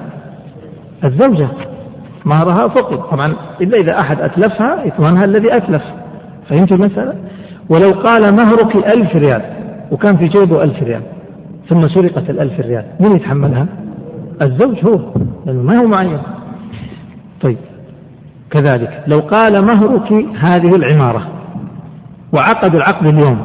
[1.03, 1.47] الزوجة.
[2.25, 5.83] مهرها فقد طبعا إلا إذا أحد أتلفها يضمنها الذي أتلف.
[6.49, 7.13] فهمت المسألة؟
[7.69, 9.58] ولو قال مهرك ألف ريال
[9.91, 11.01] وكان في جيبه ألف ريال
[11.69, 12.85] ثم سرقت الألف ريال.
[12.99, 13.65] من يتحملها؟
[14.41, 14.99] الزوج هو
[15.45, 16.19] لأنه ما هو معين.
[17.41, 17.57] طيب
[18.51, 21.27] كذلك لو قال مهرك هذه العمارة
[22.33, 23.43] وعقد العقد اليوم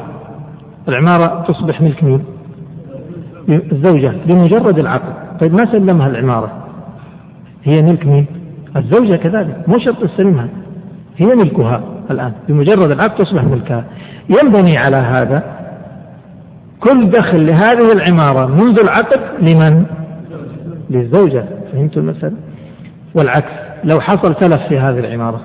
[0.89, 2.25] العمارة تصبح ملك مين؟
[3.49, 5.39] الزوجة بمجرد العقد.
[5.41, 6.53] طيب ما سلمها العمارة؟
[7.65, 8.27] هي ملك مين؟
[8.77, 10.49] الزوجة كذلك مو شرط تستلمها
[11.17, 11.81] هي ملكها
[12.11, 12.33] الآن.
[12.49, 13.85] بمجرد العقد تصبح ملكها.
[14.43, 15.64] ينبني على هذا
[16.85, 19.85] كل دخل لهذه العمارة منذ العقد لمن؟
[20.91, 22.37] للزوجة فهمتوا المسألة؟
[23.15, 23.53] والعكس
[23.85, 25.41] لو حصل تلف في هذه العمارة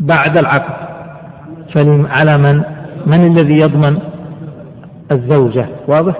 [0.00, 0.74] بعد العقد
[1.74, 2.62] فعلى من؟
[3.06, 3.98] من الذي يضمن؟
[5.12, 6.14] الزوجة واضح؟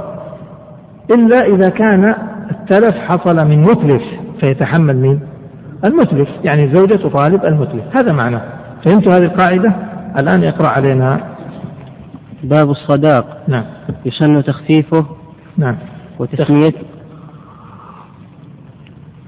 [1.11, 2.15] إلا إذا كان
[2.51, 4.03] التلف حصل من متلف
[4.41, 5.20] فيتحمل مين؟
[5.85, 8.43] المتلف يعني الزوجة تطالب المتلف هذا معناه
[8.87, 9.73] فهمتوا هذه القاعدة؟
[10.19, 11.20] الآن اقرأ علينا
[12.43, 13.43] باب الصداق.
[13.49, 13.65] نعم.
[14.05, 15.05] يسن تخفيفه
[15.57, 15.77] نعم.
[16.19, 16.73] وتسمية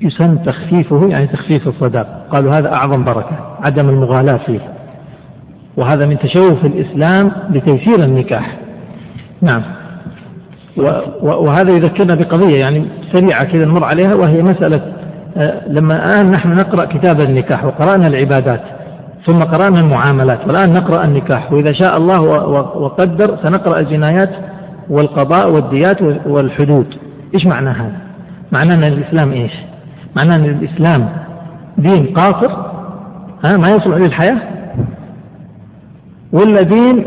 [0.01, 2.27] يسن تخفيفه يعني تخفيف الصداق.
[2.31, 4.61] قالوا هذا أعظم بركة عدم المغالاة فيه.
[5.77, 8.57] وهذا من تشوف الإسلام لتيسير النكاح.
[9.41, 9.63] نعم.
[11.23, 14.93] وهذا يذكرنا بقضية يعني سريعة كذا نمر عليها وهي مسألة
[15.37, 18.61] آه، لما الآن نحن نقرأ كتاب النكاح وقرأنا العبادات
[19.27, 20.47] ثم قرأنا المعاملات.
[20.47, 21.53] والآن نقرأ النكاح.
[21.53, 22.20] وإذا شاء الله
[22.78, 24.31] وقدر سنقرأ الجنايات
[24.90, 26.86] والقضاء والديات والحدود.
[27.35, 27.97] إيش معنى هذا؟
[28.53, 29.53] معناه أن الإسلام إيش؟
[30.16, 31.09] معناه أن الإسلام
[31.78, 32.53] دين قاصر؟
[33.47, 34.40] ها ما يصلح للحياة؟
[36.32, 37.05] ولا دين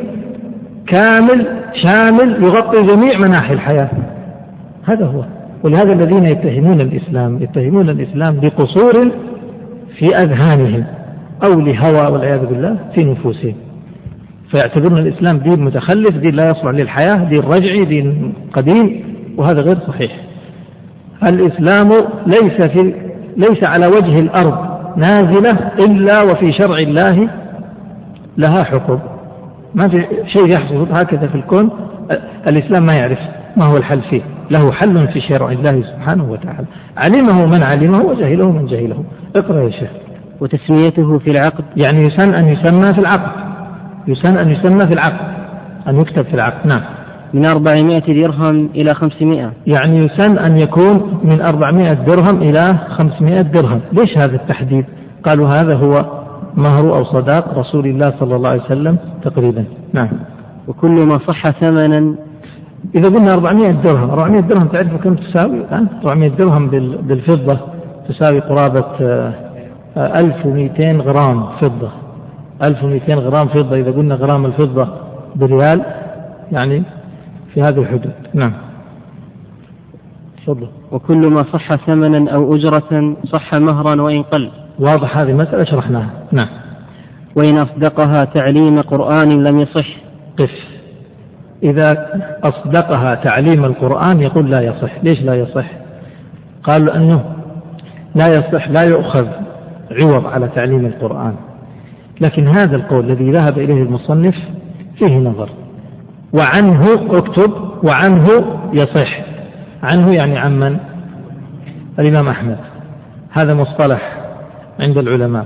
[0.88, 1.48] كامل
[1.84, 3.90] شامل يغطي جميع مناحي الحياة؟
[4.86, 5.24] هذا هو.
[5.64, 9.12] ولهذا الذين يتهمون الإسلام يتهمون الإسلام بقصور
[9.98, 10.86] في أذهانهم.
[11.44, 13.56] أو لهوى والعياذ بالله في نفوسهم.
[14.52, 19.04] فيعتبرون الإسلام دين متخلف دين لا يصلح للحياة دين رجعي دين قديم
[19.38, 20.12] وهذا غير صحيح.
[21.24, 21.90] الإسلام
[22.28, 22.94] ليس في
[23.38, 24.58] ليس على وجه الأرض
[24.98, 27.30] نازلة إلا وفي شرع الله
[28.38, 29.00] لها حكم.
[29.76, 31.70] ما في شيء يحصل هكذا في الكون
[32.48, 33.20] الإسلام ما يعرف
[33.58, 34.22] ما هو الحل فيه.
[34.52, 36.66] له حل في شرع الله سبحانه وتعالى.
[36.98, 39.04] علمه من علمه وجهله من جهله.
[39.36, 39.90] اقرأ يا شيخ.
[40.42, 41.64] وتسميته في العقد.
[41.86, 43.32] يعني يسن أن يسمى في العقد.
[44.08, 45.36] يسن أن يسمى في العقد.
[45.88, 46.68] أن يكتب في العقد.
[46.68, 46.84] نعم.
[47.34, 49.52] من أربعمائة درهم إلى خمسمائة.
[49.68, 53.82] يعني يسن أن يكون من أربعمائة درهم إلى خمسمائة درهم.
[53.92, 54.86] ليش هذا التحديد؟
[55.24, 56.06] قالوا هذا هو
[56.58, 59.64] مهر أو صداق رسول الله صلى الله عليه وسلم تقريبا.
[59.94, 60.10] نعم.
[60.68, 62.16] وكل ما صح ثمنا.
[62.96, 66.68] إذا قلنا 400 درهم 400 درهم تعرف كم تساوي؟ الآن 400 درهم
[67.08, 67.58] بالفضة
[68.10, 68.86] تساوي قرابة
[69.98, 71.90] 1200 غرام فضة.
[72.64, 74.88] 1200 غرام فضة إذا قلنا غرام الفضة
[75.36, 75.86] بريال
[76.52, 76.84] يعني
[77.54, 78.14] في هذه الحدود.
[78.34, 78.54] نعم.
[80.38, 80.68] تفضل.
[80.92, 84.52] وكل ما صح ثمنا أو أجرة صح مهرا وإن قل.
[84.80, 86.10] واضح هذه مسألة شرحناها.
[86.32, 86.50] نعم.
[87.36, 89.88] وإن أصدقها تعليم قرآن لم يصح.
[90.40, 90.52] قف.
[91.64, 92.10] إذا
[92.44, 95.04] أصدقها تعليم القرآن يقول لا يصح.
[95.04, 95.66] ليش لا يصح؟
[96.64, 97.24] قالوا أنه
[98.16, 99.45] لا يصح لا يؤخذ.
[99.96, 101.36] عوض على تعليم القرآن.
[102.22, 104.36] لكن هذا القول الذي ذهب إليه المصنف
[104.98, 105.50] فيه نظر.
[106.34, 107.52] وعنه اكتب
[107.84, 108.28] وعنه
[108.74, 109.26] يصح.
[109.84, 110.78] عنه يعني عن من؟
[112.00, 112.58] الإمام أحمد.
[113.32, 114.18] هذا مصطلح
[114.80, 115.46] عند العلماء.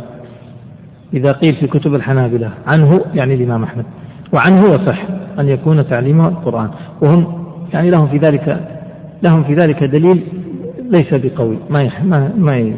[1.14, 3.86] إذا قيل في كتب الحنابلة عنه يعني الإمام أحمد.
[4.34, 5.04] وعنه يصح
[5.40, 6.70] أن يكون تعليمه القرآن.
[7.02, 8.68] وهم يعني لهم في ذلك
[9.24, 10.24] لهم في ذلك دليل
[10.80, 11.58] ليس بقوي.
[11.70, 12.74] ما ما ما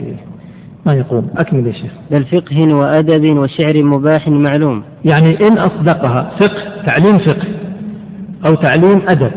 [0.85, 1.29] ما يقوم.
[1.37, 1.91] أكمل يا شيخ.
[2.11, 4.83] بل فقه وأدب وشعر مباح معلوم.
[5.05, 7.47] يعني إن أصدقها فقه تعليم فقه
[8.45, 9.31] أو تعليم أدب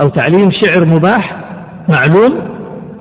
[0.00, 1.36] أو تعليم شعر مباح
[1.88, 2.40] معلوم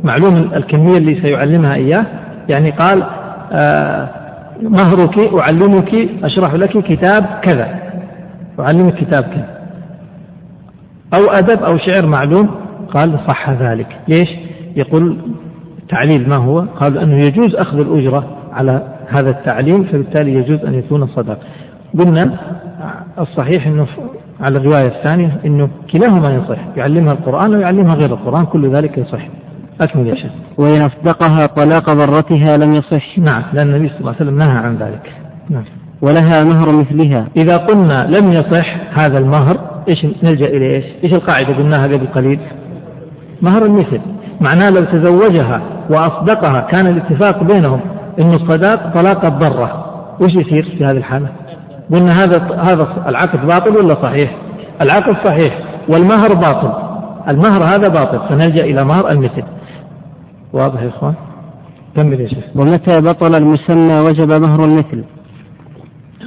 [0.04, 2.06] معلوم الكمية اللي سيعلمها إياه.
[2.54, 3.04] يعني قال
[3.52, 4.10] آه
[4.62, 7.80] مهرك أعلمك أشرح لك كتاب كذا.
[8.60, 9.60] أعلمك كتاب كذا.
[11.14, 12.50] أو أدب أو شعر معلوم.
[12.94, 13.88] قال صح ذلك.
[14.08, 14.30] ليش؟
[14.76, 15.18] يقول
[15.90, 21.08] التعليل ما هو؟ قال أنه يجوز أخذ الأجرة على هذا التعليم فبالتالي يجوز أن يكون
[21.08, 21.40] صدق.
[22.00, 22.32] قلنا
[23.20, 23.88] الصحيح أنه
[24.42, 29.28] على الرواية الثانية أنه كلاهما يصح يعلمها القرآن ويعلمها غير القرآن كل ذلك يصح.
[29.82, 30.32] أكمل يا شيخ.
[30.58, 33.20] وإن أصدقها طلاق ضرتها لم يصح.
[33.20, 35.12] نعم لأن النبي صلى الله عليه وسلم نهى عن ذلك.
[35.50, 35.64] نعم.
[36.02, 37.28] ولها مهر مثلها.
[37.38, 42.40] إذا قلنا لم يصح هذا المهر إيش نلجأ إلى إيش؟ إيش القاعدة؟ قلناها قبل قليل.
[43.42, 44.02] مهر المثل.
[44.42, 46.62] معناه لو تزوجها وأصدقها.
[46.62, 47.80] كان الاتفاق بينهم
[48.20, 49.86] أن الصداق طلاق الضرة.
[50.22, 51.28] وش يصير في هذه الحالة؟
[51.94, 54.38] قلنا هذا هذا العقد باطل ولا صحيح؟
[54.82, 55.60] العقد صحيح
[55.90, 56.74] والمهر باطل.
[57.32, 58.30] المهر هذا باطل.
[58.30, 59.44] فنلجأ إلى مهر المثل.
[60.54, 61.14] واضح يا إخوان؟
[61.96, 62.44] كمل يا شيخ.
[62.56, 65.04] ومتى بطل المسمى وجب مهر المثل؟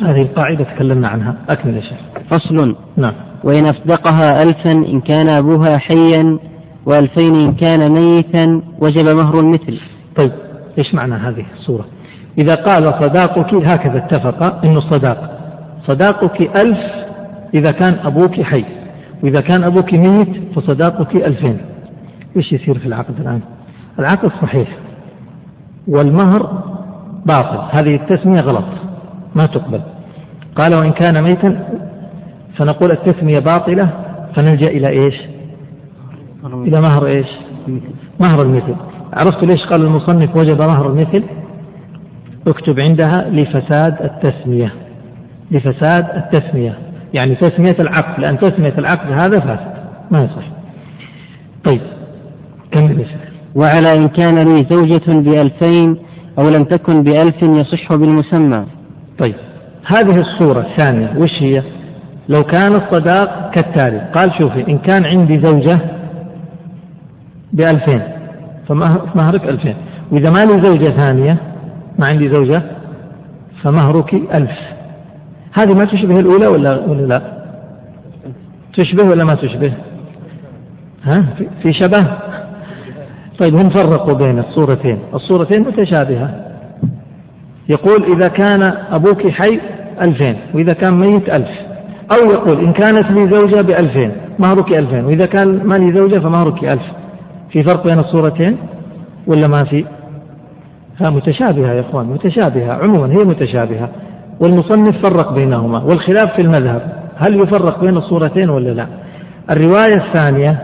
[0.02, 1.34] هذه القاعدة تكلمنا عنها.
[1.48, 1.98] أكمل يا شيخ.
[2.30, 2.76] فصل.
[2.96, 3.14] نعم.
[3.44, 6.38] وإن أصدقها ألفا إن كان أبوها حيا
[6.86, 9.80] وألفين إن كان ميتا وجب مهر المثل.
[10.16, 10.32] طيب
[10.78, 11.84] إيش معنى هذه الصورة؟
[12.38, 15.38] إذا قال صداقك هكذا اتفق أن الصداق
[15.86, 16.78] صداقك ألف
[17.54, 18.64] إذا كان أبوك حي
[19.22, 21.58] وإذا كان أبوك ميت فصداقك ألفين.
[22.36, 23.40] إيش يصير في العقد الآن؟
[23.98, 24.68] العقد صحيح
[25.88, 26.62] والمهر
[27.26, 27.78] باطل.
[27.78, 28.64] هذه التسمية غلط
[29.34, 29.80] ما تقبل.
[30.56, 31.68] قال وإن كان ميتا
[32.56, 33.90] فنقول التسمية باطلة
[34.36, 35.14] فنلجأ إلى إيش؟
[36.44, 37.26] إلى مهر إيش؟
[38.20, 38.74] مهر المثل.
[39.12, 41.22] عرفت ليش قال المصنف وجب مهر المثل؟
[42.46, 44.72] اكتب عندها لفساد التسمية.
[45.50, 46.78] لفساد التسمية.
[47.14, 49.72] يعني تسمية العقد لأن تسمية العقد هذا فاسد.
[50.10, 50.46] ما يصح.
[51.64, 51.80] طيب
[52.72, 53.06] كمل
[53.54, 55.96] وعلى إن كان لي زوجة بألفين
[56.38, 58.64] أو لم تكن بألف يصح بالمسمى.
[59.18, 59.34] طيب
[59.86, 61.62] هذه الصورة الثانية وش هي؟
[62.28, 64.10] لو كان الصداق كالتالي.
[64.14, 65.80] قال شوفي إن كان عندي زوجة
[67.52, 68.02] بألفين.
[68.68, 69.74] فمهرك ألفين.
[70.10, 71.36] وإذا ما لي زوجة ثانية
[71.98, 72.62] ما عندي زوجة
[73.62, 74.58] فمهرك ألف.
[75.52, 77.22] هذه ما تشبه الأولى ولا ولا لا؟
[78.76, 79.72] تشبه ولا ما تشبه؟
[81.04, 81.24] ها؟
[81.62, 82.06] في شبه؟
[83.38, 86.30] طيب هم فرقوا بين الصورتين، الصورتين متشابهة.
[87.68, 89.60] يقول إذا كان أبوك حي
[90.00, 90.36] ألفين.
[90.54, 91.48] وإذا كان ميت ألف.
[92.16, 95.04] أو يقول إن كانت لي زوجة بألفين مهرك ألفين.
[95.04, 96.82] وإذا كان ما لي زوجة فمهرك ألف.
[97.52, 98.56] في فرق بين الصورتين
[99.26, 99.84] ولا ما في؟
[101.00, 103.88] ها متشابهة يا إخوان متشابهة عموما هي متشابهة.
[104.40, 108.86] والمصنف فرق بينهما والخلاف في المذهب هل يفرق بين الصورتين ولا لا؟
[109.50, 110.58] الرواية الثانية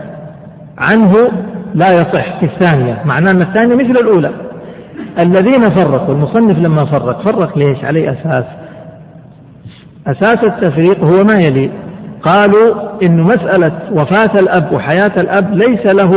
[0.77, 1.11] عنه
[1.73, 4.31] لا يصح في الثانية معناه أن الثانية مثل الأولى.
[5.25, 8.45] الذين فرقوا المصنف لما فرق فرق ليش؟ على أساس.
[10.07, 11.69] أساس التفريق هو ما يلي؟
[12.23, 16.11] قالوا إن مسألة وفاة الأب وحياة الأب ليس له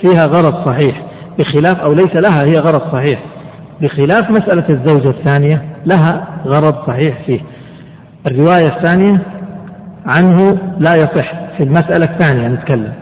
[0.00, 1.02] فيها غرض صحيح
[1.38, 3.20] بخلاف أو ليس لها هي غرض صحيح.
[3.80, 7.40] بخلاف مسألة الزوجة الثانية لها غرض صحيح فيه.
[8.26, 9.20] الرواية الثانية
[10.06, 12.92] عنه لا يصح في المسألة الثانية نتكلم.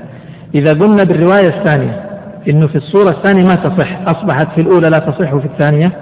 [0.55, 2.05] إذا قلنا بالرواية الثانية
[2.49, 5.93] إنه في الصورة الثانية ما تصح أصبحت في الأولى لا تصح وفي الثانية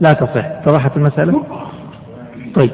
[0.00, 0.44] لا تصح.
[0.44, 1.42] اتضحت المسألة؟
[2.60, 2.70] طيب.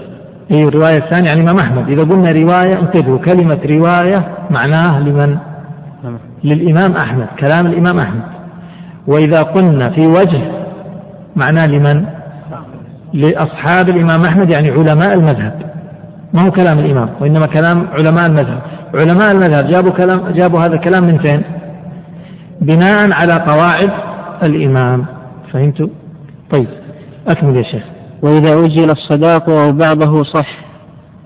[0.51, 1.89] هي الرواية الثانية عن الإمام أحمد.
[1.89, 5.50] إذا قلنا رواية انتبهوا كلمة رواية معناه لمن؟
[6.45, 8.23] للإمام أحمد كلام الإمام أحمد.
[9.07, 10.41] وإذا قلنا في وجه
[11.37, 12.07] معناه لمن؟
[13.13, 15.63] لأصحاب الإمام أحمد يعني علماء المذهب.
[16.35, 18.61] ما هو كلام الإمام وإنما كلام علماء المذهب.
[18.95, 21.43] علماء المذهب جابوا كلام جابوا هذا الكلام من فين؟
[22.61, 23.91] بناء على قواعد
[24.43, 25.05] الإمام.
[25.53, 25.89] فهمتوا؟
[26.51, 26.69] طيب
[27.29, 27.83] أكمل يا شيخ.
[28.23, 30.59] وإذا أجل الصداق أو بعضه صح.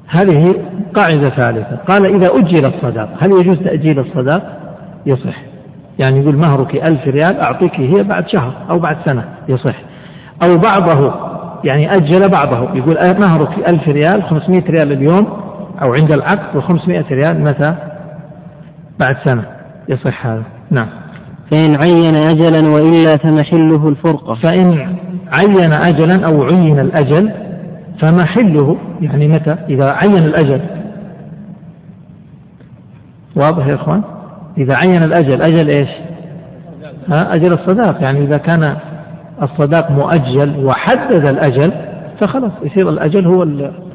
[0.09, 0.55] هذه
[0.95, 1.77] قاعدة ثالثة.
[1.89, 4.64] قال إذا أجل الصداق هل يجوز تأجيل الصداق؟
[5.07, 5.37] يصح.
[5.99, 9.77] يعني يقول مهرك ألف ريال أعطيك هي بعد شهر أو بعد سنة يصح.
[10.43, 11.15] أو بعضه
[11.65, 15.27] يعني أجل بعضه يقول مهرك ألف ريال 500 ريال اليوم
[15.83, 17.75] أو عند العقد و500 ريال متى؟
[19.01, 19.45] بعد سنة.
[19.89, 20.43] يصح هذا.
[20.71, 20.89] نعم.
[21.51, 24.35] فإن عين أجلا وإلا فمحله الفرقة.
[24.35, 24.97] فإن
[25.33, 27.33] عين أجلا أو عين الأجل
[28.01, 30.61] فمحله يعني متى؟ إذا عين الأجل.
[33.37, 34.03] واضح يا إخوان؟
[34.59, 35.89] إذا عين الأجل أجل إيش؟
[37.11, 38.03] أجل الصداق.
[38.03, 38.77] يعني إذا كان
[39.43, 41.73] الصداق مؤجل وحدد الأجل
[42.21, 43.43] فخلاص يصير الأجل هو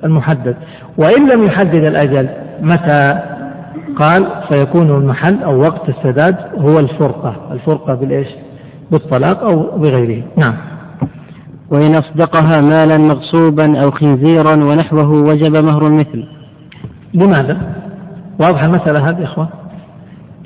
[0.04, 0.56] المحدد.
[0.98, 2.30] وإن لم يحدد الأجل
[2.62, 3.22] متى؟
[3.96, 7.36] قال فيكون المحل أو وقت السداد هو الفرقة.
[7.52, 8.28] الفرقة بالإيش؟
[8.92, 10.24] بالطلاق أو بغيره.
[10.38, 10.56] نعم.
[11.72, 16.26] وإن أصدقها مالا مغصوبا أو خنزيرا ونحوه وجب مهر المثل.
[17.14, 17.58] لماذا؟
[18.40, 19.48] واضحة المسألة هذه إخوان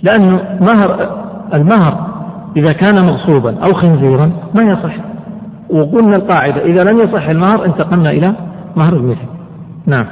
[0.03, 1.09] لأنه مهر
[1.53, 2.13] المهر
[2.57, 4.95] إذا كان مغصوبا أو خنزيرا ما يصح.
[5.69, 8.35] وقلنا القاعدة إذا لم يصح المهر انتقلنا إلى
[8.75, 9.27] مهر المثل.
[9.85, 10.05] نعم.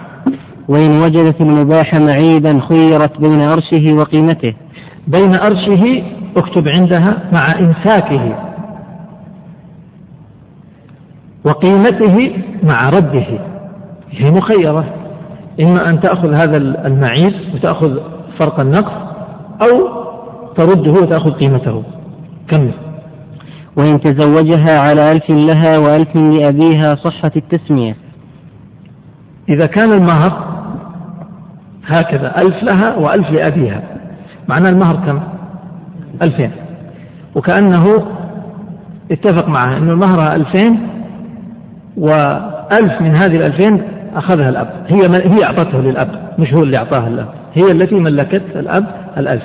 [0.67, 4.53] وإن وجدت المباح معيبا خيرت بين أرشه وقيمته.
[5.07, 6.03] بين أرشه
[6.37, 8.35] اكتب عندها مع إمساكه.
[11.45, 12.31] وقيمته
[12.63, 13.25] مع رده.
[14.11, 14.85] هي مخيرة.
[15.59, 17.97] إما أن تأخذ هذا المعيب وتأخذ
[18.39, 19.11] فرق النقص
[19.61, 20.01] أو
[20.55, 21.83] ترده وتأخذ قيمته.
[22.47, 22.73] كمل
[23.77, 27.95] وإن تزوجها على ألف لها وألف لأبيها صحت التسمية.
[29.49, 30.51] إذا كان المهر
[31.87, 33.83] هكذا ألف لها وألف لأبيها.
[34.47, 35.19] معنى المهر كم؟
[36.21, 36.51] ألفين.
[37.35, 37.85] وكأنه
[39.11, 40.87] اتفق معها أن المهر ألفين
[41.97, 43.81] وألف من هذه الألفين
[44.15, 44.85] أخذها الأب.
[44.87, 47.40] هي هي أعطته للأب مش هو اللي أعطاها الأب.
[47.53, 48.85] هي التي ملكت الأب
[49.17, 49.43] الألف.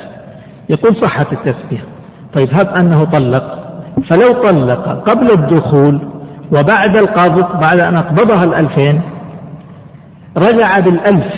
[0.69, 1.85] يقول صحة التسمية
[2.39, 3.59] طيب هب أنه طلق.
[4.11, 5.99] فلو طلق قبل الدخول
[6.53, 9.01] وبعد القبض بعد أن أقبضها الألفين
[10.37, 11.33] رجع بالألف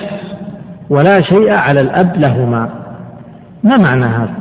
[0.90, 2.68] ولا شيء على الأب لهما.
[3.64, 4.34] ما معنى هذا؟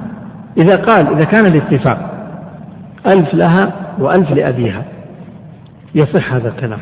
[0.58, 2.12] إذا قال إذا كان الاتفاق
[3.16, 4.84] ألف لها وألف لأبيها.
[5.96, 6.80] يصح هذا الكلام.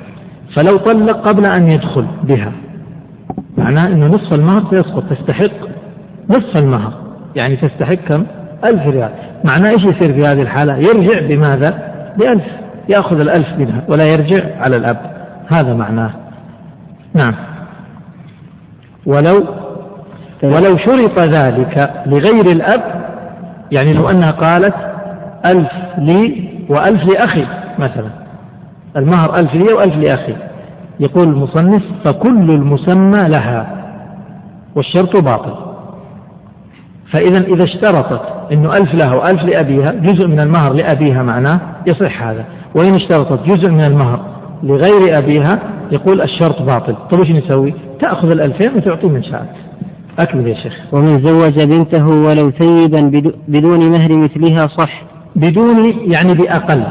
[0.55, 2.51] فلو طلق قبل أن يدخل بها.
[3.65, 5.67] معناه أنه نصف المهر سيسقط تستحق
[6.29, 6.93] نصف المهر.
[7.35, 8.25] يعني تستحق كم؟
[8.69, 9.09] ألف ريال.
[9.43, 12.43] معناه إيش يصير في هذه الحالة؟ يرجع بماذا؟ بألف.
[12.89, 14.97] يأخذ الألف منها ولا يرجع على الأب.
[15.53, 16.11] هذا معناه.
[17.13, 17.35] نعم.
[19.05, 19.45] ولو
[20.43, 23.05] ولو شرط ذلك لغير الأب
[23.71, 24.75] يعني لو أنها قالت
[25.45, 27.45] ألف لي وألف لأخي
[27.79, 28.09] مثلا.
[28.97, 30.35] المهر ألف لي وألف لأخي.
[30.99, 33.85] يقول المصنف فكل المسمى لها
[34.75, 35.55] والشرط باطل.
[37.11, 42.45] فإذا إذا اشترطت أنه ألف لها وألف لأبيها جزء من المهر لأبيها معناه يصح هذا.
[42.75, 44.19] وإن اشترطت جزء من المهر
[44.63, 45.59] لغير أبيها
[45.91, 46.95] يقول الشرط باطل.
[47.11, 49.49] طيب إيش نسوي؟ تأخذ الألفين وتعطي من شاءت
[50.19, 50.73] أكمل يا شيخ.
[50.91, 55.03] ومن زوج بنته ولو ثيبا بدون مهر مثلها صح.
[55.35, 56.83] بدون يعني بأقل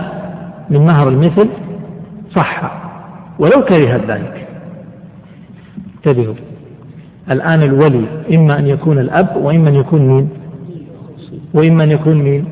[0.71, 1.49] من مهر المثل
[2.37, 2.84] صح.
[3.39, 4.47] ولو كره ذلك.
[5.97, 6.35] انتبهوا.
[7.31, 8.05] الآن الولي
[8.35, 10.29] إما أن يكون الأب وإما أن يكون مين؟
[11.55, 12.45] وإما أن يكون مين؟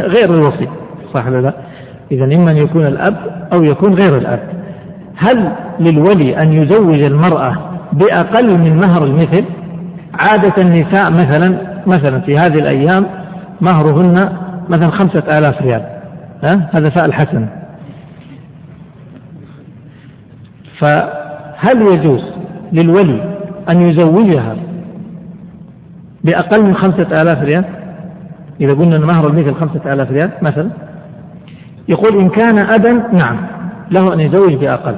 [0.00, 0.68] غير الوصي.
[1.14, 1.54] صح ولا لا؟
[2.12, 3.16] إذا إما أن يكون الأب
[3.52, 4.40] أو يكون غير الأب.
[5.16, 7.56] هل للولي أن يزوج المرأة
[7.92, 9.44] بأقل من مهر المثل؟
[10.14, 13.06] عادة النساء مثلا مثلا في هذه الأيام
[13.60, 14.14] مهرهن
[14.68, 15.82] مثلا خمسة آلاف ريال.
[16.44, 17.63] ها؟ هذا فعل حسن.
[20.80, 22.22] فهل يجوز
[22.72, 23.38] للولي
[23.70, 24.56] أن يزوجها
[26.24, 27.64] بأقل من خمسة آلاف ريال؟
[28.60, 30.70] إذا قلنا أن مهر المثل خمسة آلاف ريال مثلا.
[31.88, 33.46] يقول إن كان أبا نعم
[33.90, 34.94] له أن يزوج بأقل.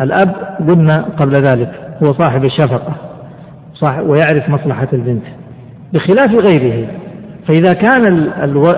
[0.00, 0.34] الأب
[0.68, 1.70] قلنا قبل ذلك
[2.02, 2.94] هو صاحب الشفقة
[3.74, 5.24] صاحب ويعرف مصلحة البنت.
[5.92, 6.88] بخلاف غيره
[7.48, 8.06] فإذا كان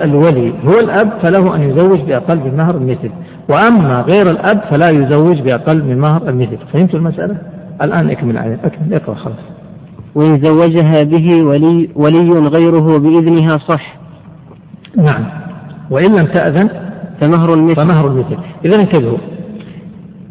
[0.03, 3.11] الولي هو الأب فله أن يزوج بأقل من مهر المثل
[3.49, 7.37] وأما غير الأب فلا يزوج بأقل من مهر المثل فهمتوا المسألة؟
[7.81, 8.93] الآن أكمل أكمل.
[8.93, 9.37] اقرأ خلاص.
[10.15, 13.95] وإن زوجها به ولي ولي غيره بإذنها صح.
[14.95, 15.25] نعم.
[15.89, 16.69] وإن لم تأذن
[17.21, 17.81] فمهر المثل.
[17.81, 18.37] فمهر المثل.
[18.65, 19.17] إذا انتبهوا.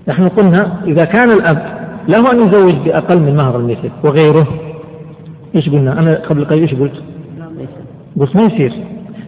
[0.09, 1.79] نحن قلنا إذا كان الأب
[2.09, 4.47] له أن يزوج بأقل من مهر المثل وغيره
[5.55, 7.03] إيش قلنا؟ أنا قبل قليل إيش قلت؟
[8.21, 8.73] قلت ما يصير.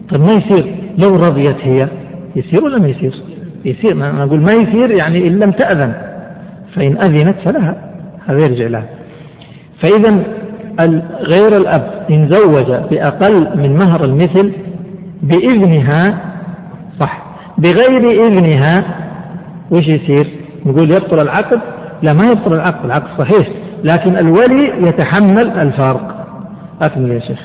[0.09, 1.87] طيب ما يصير؟ لو رضيت هي
[2.35, 3.30] يصير ولا ما يصير؟
[3.65, 5.93] يصير أنا أقول ما يصير يعني إن لم تأذن
[6.75, 7.75] فإن أذنت فلها
[8.27, 8.85] هذا يرجع لها.
[9.83, 10.23] فإذا
[11.21, 14.53] غير الأب إن زوج بأقل من مهر المثل
[15.23, 16.19] بإذنها
[16.99, 17.23] صح
[17.57, 18.83] بغير إذنها
[19.71, 20.27] وش يصير؟
[20.65, 21.59] نقول يبطل العقد؟
[22.01, 23.47] لا ما يبطل العقد العقد صحيح
[23.83, 26.27] لكن الولي يتحمل الفرق.
[26.81, 27.39] أكمل يا شيخ.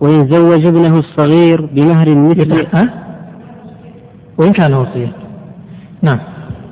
[0.00, 2.88] وإن زوج ابنه الصغير بمهر مثل أه؟
[4.38, 5.12] وإن كان وصيا
[6.02, 6.18] نعم.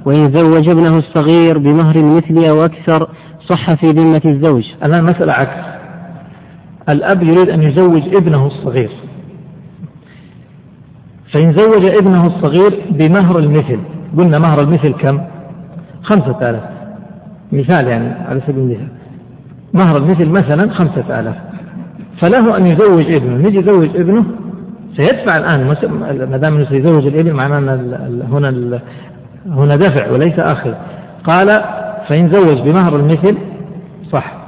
[0.04, 3.08] وإن زوج ابنه الصغير بمهر مثل أو أكثر
[3.48, 4.64] صح في ذمة الزوج.
[4.84, 5.66] الآن مسألة عكس.
[6.88, 8.90] الأب يريد أن يزوج ابنه الصغير.
[11.32, 13.78] فإن زوج ابنه الصغير بمهر المثل
[14.18, 15.20] قلنا مهر المثل كم؟
[16.02, 16.62] خمسة آلاف.
[17.52, 18.88] مثال يعني على سبيل المثال.
[19.74, 21.36] مهر المثل مثلا خمسة آلاف.
[22.22, 23.48] فله أن يزوج ابنه.
[23.48, 24.24] يجي يزوج ابنه
[24.96, 25.66] سيدفع الآن
[26.30, 28.80] ما دام أنه سيزوج الإبن معناه أن هنا
[29.46, 30.74] هنا دفع وليس أخذ
[31.24, 31.48] قال
[32.08, 33.38] فإن زوج بمهر المثل
[34.12, 34.45] صح.